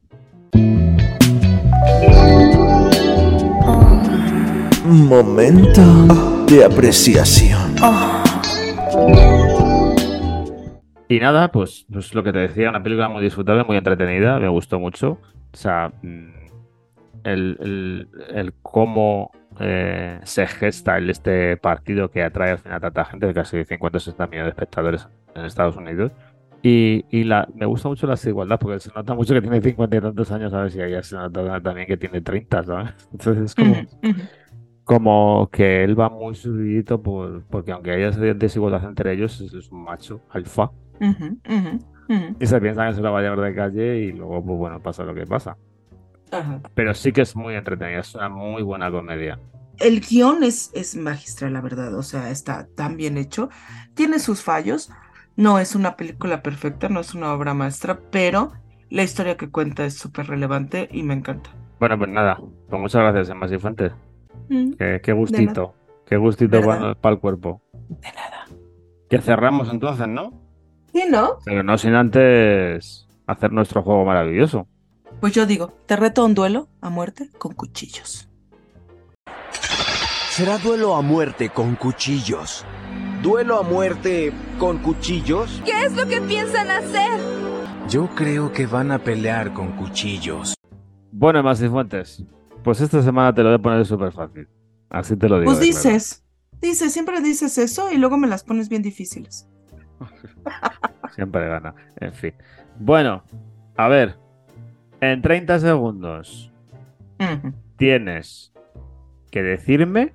Momento 4.85 5.81
de 6.47 6.65
apreciación. 6.65 7.75
Y 11.07 11.19
nada, 11.19 11.51
pues, 11.51 11.85
pues 11.91 12.13
lo 12.13 12.23
que 12.23 12.31
te 12.31 12.39
decía, 12.39 12.69
una 12.69 12.81
película 12.81 13.09
muy 13.09 13.21
disfrutable, 13.21 13.63
muy 13.63 13.77
entretenida, 13.77 14.39
me 14.39 14.47
gustó 14.47 14.79
mucho. 14.79 15.19
O 15.53 15.57
sea, 15.57 15.91
mm, 16.01 16.29
el, 17.23 17.57
el, 17.59 18.07
el 18.33 18.53
cómo 18.61 19.31
eh, 19.59 20.19
se 20.23 20.47
gesta 20.47 20.97
este 20.97 21.57
partido 21.57 22.09
que 22.09 22.23
atrae 22.23 22.51
al 22.51 22.59
final 22.59 22.77
a 22.77 22.79
tanta 22.79 23.05
gente, 23.05 23.33
casi 23.33 23.63
50 23.65 23.97
o 23.97 23.99
60 23.99 24.27
millones 24.27 24.45
de 24.45 24.49
espectadores 24.49 25.07
en 25.35 25.45
Estados 25.45 25.75
Unidos. 25.75 26.11
Y, 26.63 27.05
y 27.09 27.23
la, 27.23 27.47
me 27.55 27.65
gusta 27.65 27.89
mucho 27.89 28.05
la 28.05 28.13
desigualdad 28.13 28.59
porque 28.59 28.79
se 28.79 28.91
nota 28.95 29.15
mucho 29.15 29.33
que 29.33 29.41
tiene 29.41 29.61
50 29.61 29.97
y 29.97 30.01
tantos 30.01 30.31
años, 30.31 30.51
ver 30.51 30.71
si 30.71 30.79
ella 30.79 31.01
se 31.01 31.15
nota 31.15 31.59
también 31.59 31.87
que 31.87 31.97
tiene 31.97 32.21
30, 32.21 32.63
¿sabes? 32.63 32.91
Entonces 33.11 33.43
es 33.45 33.55
como, 33.55 33.75
como 34.83 35.49
que 35.51 35.83
él 35.83 35.99
va 35.99 36.09
muy 36.09 36.35
subidito 36.35 37.01
por, 37.01 37.43
porque 37.45 37.71
aunque 37.71 37.91
haya 37.91 38.11
desigualdad 38.11 38.83
entre 38.83 39.13
ellos, 39.13 39.41
es, 39.41 39.71
un 39.71 39.83
macho 39.83 40.21
alfa. 40.29 40.71
Y 42.39 42.45
se 42.45 42.61
piensa 42.61 42.87
que 42.87 42.95
se 42.95 43.01
la 43.01 43.09
va 43.09 43.19
a 43.19 43.21
llevar 43.21 43.41
de 43.41 43.55
calle 43.55 43.99
y 43.99 44.11
luego, 44.11 44.43
pues 44.43 44.57
bueno, 44.57 44.79
pasa 44.81 45.03
lo 45.03 45.15
que 45.15 45.25
pasa. 45.25 45.57
Ajá. 46.31 46.61
Pero 46.75 46.93
sí 46.93 47.11
que 47.11 47.21
es 47.21 47.35
muy 47.35 47.55
entretenida, 47.55 47.99
es 47.99 48.13
una 48.13 48.29
muy 48.29 48.61
buena 48.61 48.91
comedia. 48.91 49.39
El 49.79 50.01
guion 50.01 50.43
es, 50.43 50.69
es 50.73 50.95
magistral, 50.95 51.53
la 51.53 51.61
verdad, 51.61 51.95
o 51.95 52.03
sea, 52.03 52.29
está 52.29 52.67
tan 52.75 52.97
bien 52.97 53.17
hecho. 53.17 53.49
Tiene 53.95 54.19
sus 54.19 54.43
fallos, 54.43 54.91
no 55.35 55.59
es 55.59 55.75
una 55.75 55.95
película 55.95 56.41
perfecta, 56.41 56.89
no 56.89 56.99
es 56.99 57.13
una 57.13 57.33
obra 57.33 57.53
maestra, 57.53 57.99
pero 58.11 58.51
la 58.89 59.03
historia 59.03 59.37
que 59.37 59.49
cuenta 59.49 59.85
es 59.85 59.97
súper 59.97 60.27
relevante 60.27 60.89
y 60.91 61.03
me 61.03 61.13
encanta. 61.13 61.49
Bueno, 61.79 61.97
pues 61.97 62.09
nada, 62.09 62.37
pues 62.69 62.81
muchas 62.81 63.01
gracias, 63.01 63.29
Emma 63.29 63.47
Cifuentes. 63.47 63.91
Mm, 64.49 64.73
Qué, 64.73 65.01
qué 65.03 65.13
gustito, 65.13 65.73
qué 66.05 66.17
gustito 66.17 66.61
para, 66.61 67.13
el 67.13 67.19
cuerpo. 67.19 67.61
De 67.89 68.11
nada. 68.13 68.45
Que 69.09 69.19
cerramos 69.19 69.69
entonces, 69.71 70.07
¿no? 70.07 70.33
¿Sí, 70.93 71.05
no? 71.09 71.37
Pero 71.45 71.63
no 71.63 71.77
sin 71.77 71.95
antes 71.95 73.07
hacer 73.25 73.51
nuestro 73.51 73.81
juego 73.81 74.05
maravilloso. 74.05 74.67
Pues 75.19 75.33
yo 75.33 75.45
digo, 75.45 75.73
te 75.85 75.95
reto 75.95 76.21
a 76.21 76.25
un 76.25 76.33
duelo 76.33 76.67
a 76.81 76.89
muerte 76.89 77.29
con 77.37 77.53
cuchillos. 77.53 78.29
Será 80.29 80.57
duelo 80.57 80.95
a 80.95 81.01
muerte 81.01 81.49
con 81.49 81.75
cuchillos. 81.75 82.65
¿Duelo 83.21 83.59
a 83.59 83.61
muerte 83.61 84.33
con 84.57 84.79
cuchillos? 84.79 85.61
¿Qué 85.63 85.85
es 85.85 85.95
lo 85.95 86.07
que 86.07 86.19
piensan 86.21 86.71
hacer? 86.71 87.19
Yo 87.87 88.09
creo 88.15 88.51
que 88.51 88.65
van 88.65 88.91
a 88.91 88.97
pelear 88.97 89.53
con 89.53 89.73
cuchillos. 89.73 90.55
Bueno, 91.11 91.39
Emma 91.39 91.53
Cifuentes, 91.53 92.23
pues 92.63 92.81
esta 92.81 93.03
semana 93.03 93.31
te 93.31 93.43
lo 93.43 93.49
voy 93.49 93.59
a 93.59 93.61
poner 93.61 93.85
súper 93.85 94.11
fácil. 94.11 94.47
Así 94.89 95.15
te 95.15 95.29
lo 95.29 95.39
digo. 95.39 95.51
Pues 95.51 95.59
claro. 95.59 95.67
dices, 95.67 96.25
dices, 96.61 96.91
siempre 96.91 97.21
dices 97.21 97.59
eso 97.59 97.91
y 97.91 97.97
luego 97.97 98.17
me 98.17 98.27
las 98.27 98.43
pones 98.43 98.69
bien 98.69 98.81
difíciles. 98.81 99.47
Siempre 101.15 101.47
gana. 101.47 101.75
En 101.97 102.13
fin. 102.13 102.33
Bueno, 102.79 103.23
a 103.77 103.87
ver. 103.87 104.17
En 104.99 105.21
30 105.21 105.59
segundos 105.59 106.51
tienes 107.75 108.51
que 109.29 109.43
decirme 109.43 110.13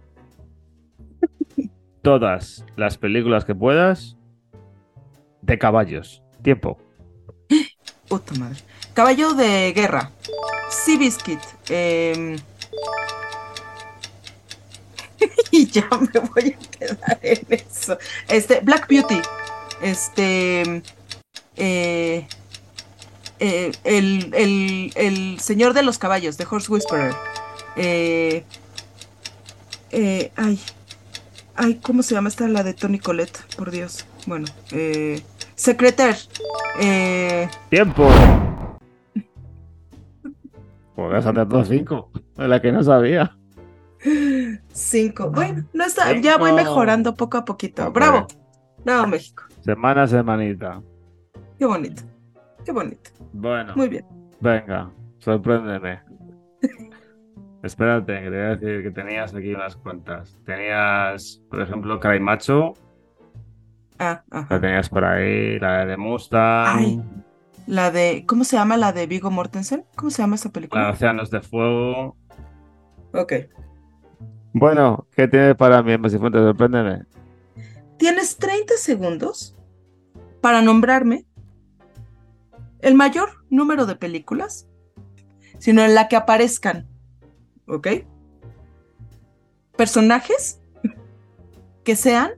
todas 2.06 2.64
las 2.76 2.96
películas 2.96 3.44
que 3.44 3.52
puedas 3.52 4.16
de 5.42 5.58
caballos. 5.58 6.22
Tiempo. 6.40 6.78
Puta 8.08 8.32
madre. 8.38 8.60
Caballo 8.94 9.34
de 9.34 9.72
guerra. 9.72 10.12
Seabiscuit. 10.68 11.40
em, 11.68 12.36
y 15.50 15.66
ya 15.66 15.88
me 15.90 16.20
voy 16.20 16.54
a 16.56 16.78
quedar 16.78 17.18
en 17.22 17.44
eso. 17.50 17.98
Este, 18.28 18.60
Black 18.60 18.86
Beauty. 18.88 19.20
Este. 19.82 20.82
eh, 21.56 22.28
eh, 23.40 23.72
el, 23.82 24.32
el, 24.32 24.92
el 24.94 25.40
señor 25.40 25.72
de 25.74 25.82
los 25.82 25.98
caballos, 25.98 26.36
The 26.36 26.46
Horse 26.48 26.70
Whisperer. 26.70 27.14
Eh, 27.74 28.44
eh, 29.90 30.30
ay. 30.36 30.60
Ay, 31.56 31.76
¿cómo 31.76 32.02
se 32.02 32.14
llama 32.14 32.28
esta? 32.28 32.46
La 32.48 32.62
de 32.62 32.74
Tony 32.74 32.98
Colette, 32.98 33.38
por 33.56 33.70
Dios. 33.70 34.06
Bueno, 34.26 34.46
eh, 34.72 35.22
Secretaire. 35.54 36.18
Eh, 36.80 37.48
Tiempo. 37.70 38.08
Pues 40.94 41.14
has 41.14 41.26
acertado 41.26 41.64
cinco. 41.64 42.10
De 42.36 42.48
la 42.48 42.60
que 42.60 42.72
no 42.72 42.82
sabía. 42.82 43.36
Cinco. 44.72 45.30
Bueno, 45.30 45.64
no 45.72 45.84
está, 45.84 46.12
ya 46.20 46.36
voy 46.36 46.52
mejorando 46.52 47.14
poco 47.14 47.38
a 47.38 47.44
poquito. 47.44 47.90
Bravo. 47.90 48.26
Bravo, 48.84 49.06
México. 49.06 49.44
Semana 49.64 50.02
a 50.04 50.06
semanita. 50.06 50.82
Qué 51.58 51.64
bonito. 51.64 52.02
Qué 52.64 52.72
bonito. 52.72 53.10
Bueno. 53.32 53.74
Muy 53.76 53.88
bien. 53.88 54.04
Venga, 54.40 54.90
sorpréndeme. 55.18 56.00
Espérate, 57.66 58.14
que 58.22 58.30
te 58.30 58.30
voy 58.30 58.38
a 58.38 58.56
decir 58.56 58.82
que 58.82 58.90
tenías 58.90 59.34
aquí 59.34 59.54
unas 59.54 59.76
cuantas. 59.76 60.38
Tenías, 60.44 61.42
por 61.50 61.60
ejemplo, 61.60 62.00
Cry 62.00 62.20
Macho. 62.20 62.74
Ah, 63.98 64.22
ajá. 64.30 64.46
La 64.50 64.60
tenías 64.60 64.88
por 64.88 65.04
ahí, 65.04 65.58
la 65.58 65.84
de 65.84 65.96
Mustang. 65.96 66.78
Ay, 66.78 67.02
la 67.66 67.90
de. 67.90 68.24
¿Cómo 68.26 68.44
se 68.44 68.56
llama 68.56 68.76
la 68.76 68.92
de 68.92 69.06
Vigo 69.06 69.30
Mortensen? 69.30 69.84
¿Cómo 69.96 70.10
se 70.10 70.22
llama 70.22 70.36
esa 70.36 70.48
La 70.48 70.50
de 70.50 70.54
película? 70.54 70.90
Océanos 70.90 71.30
de 71.30 71.40
Fuego. 71.40 72.16
Ok. 73.12 73.32
Bueno, 74.52 75.06
¿qué 75.14 75.28
tienes 75.28 75.54
para 75.56 75.82
mí, 75.82 75.92
Emma 75.92 76.08
Cifuentes? 76.08 76.40
Sorpréndeme. 76.40 77.04
Tienes 77.98 78.36
30 78.36 78.74
segundos 78.76 79.56
para 80.40 80.62
nombrarme 80.62 81.26
el 82.80 82.94
mayor 82.94 83.44
número 83.50 83.86
de 83.86 83.96
películas, 83.96 84.68
sino 85.58 85.82
en 85.82 85.94
la 85.94 86.08
que 86.08 86.16
aparezcan, 86.16 86.86
¿ok? 87.66 87.88
Personajes 89.76 90.60
que 91.84 91.96
sean 91.96 92.32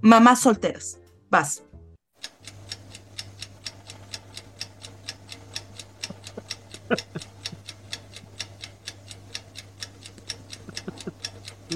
mamás 0.00 0.40
solteras. 0.40 0.98
Vas. 1.30 1.62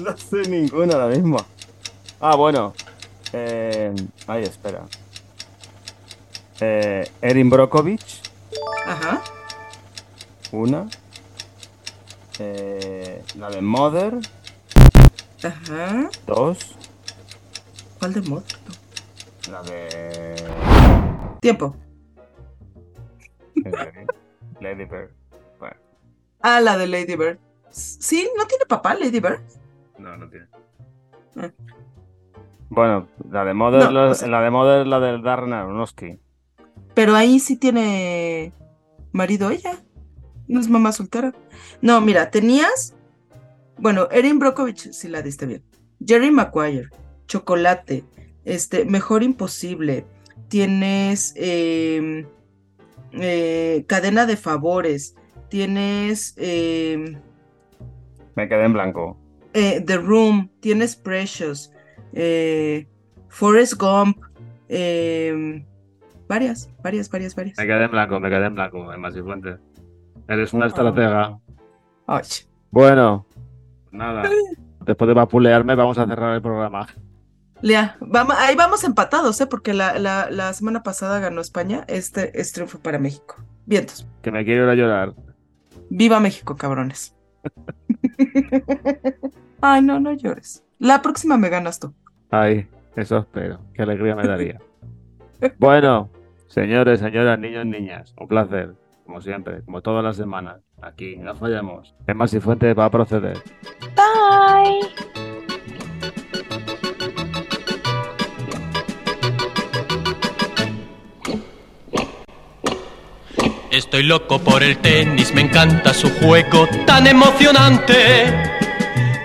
No 0.01 0.15
sé 0.17 0.49
ninguna 0.49 0.95
ahora 0.95 1.07
mismo. 1.15 1.37
Ah, 2.19 2.35
bueno. 2.35 2.73
Eh, 3.31 3.93
ay, 4.27 4.43
espera. 4.43 4.83
Eh, 6.59 7.09
Erin 7.21 7.49
Brockovich, 7.49 8.21
Ajá. 8.85 9.21
una. 10.51 10.87
Eh, 12.39 13.23
la 13.37 13.49
de 13.49 13.61
Mother, 13.61 14.19
Ajá. 15.43 16.09
dos. 16.27 16.75
¿Cuál 17.99 18.13
de 18.13 18.21
mod? 18.21 18.43
La 19.49 19.61
de. 19.63 20.35
Tiempo. 21.41 21.75
Lady 24.59 24.85
Bird. 24.85 25.11
Bueno, 25.59 25.75
Ah, 26.41 26.59
la 26.61 26.77
de 26.77 26.87
Lady 26.87 27.15
Bird. 27.15 27.37
Sí, 27.69 28.29
¿no 28.37 28.45
tiene 28.45 28.65
papá 28.65 28.93
Lady 28.95 29.19
Bird? 29.19 29.39
no, 29.97 30.17
no 30.17 30.29
tiene. 30.29 30.47
Ah. 31.37 31.49
Bueno, 32.69 33.07
la 33.29 33.45
de 33.45 33.53
Mother, 33.53 33.83
No, 33.85 33.91
la, 33.91 34.05
o 34.11 34.13
sea- 34.15 34.27
la 34.27 34.41
de 34.41 34.49
Mother 34.49 34.87
la 34.87 34.99
del 34.99 35.21
Darren 35.21 35.53
Aronofsky. 35.53 36.19
Pero 36.93 37.15
ahí 37.15 37.39
sí 37.39 37.55
tiene 37.57 38.51
marido 39.11 39.49
ella. 39.51 39.77
No 40.47 40.59
es 40.59 40.69
mamá 40.69 40.91
soltera. 40.91 41.33
No, 41.81 42.01
mira, 42.01 42.29
tenías. 42.31 42.95
Bueno, 43.77 44.07
Erin 44.11 44.39
Brockovich 44.39 44.91
sí 44.91 45.07
la 45.07 45.21
diste 45.21 45.45
bien. 45.45 45.63
Jerry 46.05 46.31
Maguire, 46.31 46.89
Chocolate, 47.27 48.03
este, 48.43 48.85
Mejor 48.85 49.23
Imposible. 49.23 50.05
Tienes 50.49 51.33
em, 51.35 52.25
eh, 53.13 53.83
Cadena 53.87 54.25
de 54.25 54.37
Favores. 54.37 55.15
Tienes 55.49 56.33
em, 56.37 57.19
Me 58.35 58.47
quedé 58.47 58.65
en 58.65 58.73
blanco. 58.73 59.17
eh, 59.53 59.81
The 59.85 59.97
Room. 59.97 60.49
Tienes 60.59 60.95
Precious. 60.95 61.71
eh, 62.13 62.87
Forrest 63.29 63.73
Gump. 63.77 64.17
em, 64.69 65.65
varias, 66.27 66.69
varias, 66.83 67.09
varias, 67.09 67.35
varias. 67.35 67.57
Me 67.57 67.65
quedé 67.67 67.83
en 67.85 67.91
blanco, 67.91 68.19
me 68.19 68.29
quedé 68.29 68.45
en 68.45 68.55
blanco, 68.55 68.91
Emma 68.93 69.11
Cifuentes. 69.11 69.57
Eres 70.27 70.53
una 70.53 70.67
estratega. 70.67 71.39
Ay. 72.07 72.23
Bueno, 72.71 73.25
nada. 73.91 74.23
Después 74.85 75.07
de 75.07 75.13
vapulearme, 75.13 75.75
vamos 75.75 75.97
a 75.97 76.05
cerrar 76.05 76.35
el 76.35 76.41
programa. 76.41 76.87
Lea, 77.61 77.97
vamos, 77.99 78.35
ahí 78.37 78.55
vamos 78.55 78.83
empatados, 78.83 79.39
¿eh? 79.41 79.47
Porque 79.47 79.73
la, 79.73 79.97
la, 79.97 80.29
la 80.29 80.53
semana 80.53 80.83
pasada 80.83 81.19
ganó 81.19 81.41
España. 81.41 81.83
Este 81.87 82.39
es 82.39 82.51
triunfo 82.51 82.79
para 82.79 82.99
México. 82.99 83.37
Vientos. 83.65 84.07
Que 84.21 84.31
me 84.31 84.45
quiero 84.45 84.65
ir 84.65 84.69
a 84.69 84.75
llorar. 84.75 85.13
Viva 85.89 86.19
México, 86.19 86.55
cabrones. 86.55 87.15
Ay, 89.61 89.81
no, 89.81 89.99
no 89.99 90.13
llores. 90.13 90.63
La 90.79 91.01
próxima 91.01 91.37
me 91.37 91.49
ganas 91.49 91.79
tú. 91.79 91.93
Ay, 92.29 92.67
eso 92.95 93.19
espero. 93.19 93.59
Qué 93.73 93.83
alegría 93.83 94.15
me 94.15 94.27
daría. 94.27 94.59
Bueno, 95.57 96.09
señores, 96.47 96.99
señoras, 96.99 97.39
niños, 97.39 97.65
niñas, 97.65 98.13
un 98.19 98.27
placer. 98.27 98.75
Como 99.05 99.21
siempre, 99.21 99.61
como 99.63 99.81
todas 99.81 100.03
las 100.03 100.17
semanas. 100.17 100.61
Aquí, 100.81 101.15
no 101.17 101.35
fallamos. 101.35 101.93
Emma 102.07 102.27
Fuente 102.27 102.73
va 102.73 102.85
a 102.85 102.91
proceder. 102.91 103.37
Bye. 103.95 104.89
Estoy 113.71 114.03
loco 114.03 114.39
por 114.39 114.63
el 114.63 114.77
tenis, 114.77 115.33
me 115.33 115.41
encanta 115.41 115.93
su 115.93 116.09
juego 116.09 116.67
tan 116.85 117.07
emocionante. 117.07 118.25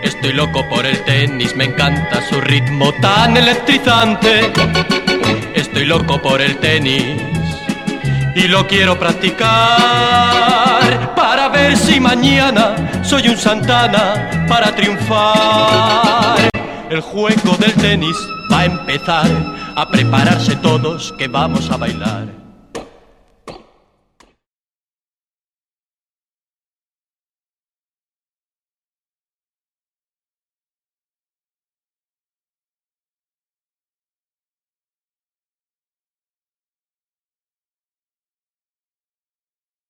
Estoy 0.03 0.33
loco 0.33 0.65
por 0.69 0.85
el 0.87 1.03
tenis, 1.05 1.55
me 1.57 1.65
encanta 1.65 2.21
su 2.23 2.41
ritmo 2.41 2.93
tan 3.01 3.37
electrizante. 3.37 4.53
Estoy 5.55 5.85
loco 5.87 6.21
por 6.21 6.41
el 6.41 6.57
tenis 6.59 7.40
y 8.35 8.49
lo 8.49 8.67
quiero 8.67 8.99
practicar 8.99 9.49
para 11.15 11.49
ver 11.49 11.77
si 11.77 12.01
mañana 12.01 12.75
soy 13.03 13.29
un 13.29 13.37
Santana 13.37 14.47
para 14.49 14.75
triunfar. 14.75 16.51
El 16.89 17.01
juego 17.01 17.57
del 17.59 17.73
tenis 17.75 18.17
va 18.53 18.61
a 18.61 18.65
empezar 18.65 19.31
a 19.77 19.89
prepararse 19.89 20.57
todos 20.57 21.15
que 21.17 21.29
vamos 21.29 21.71
a 21.71 21.77
bailar. 21.77 22.40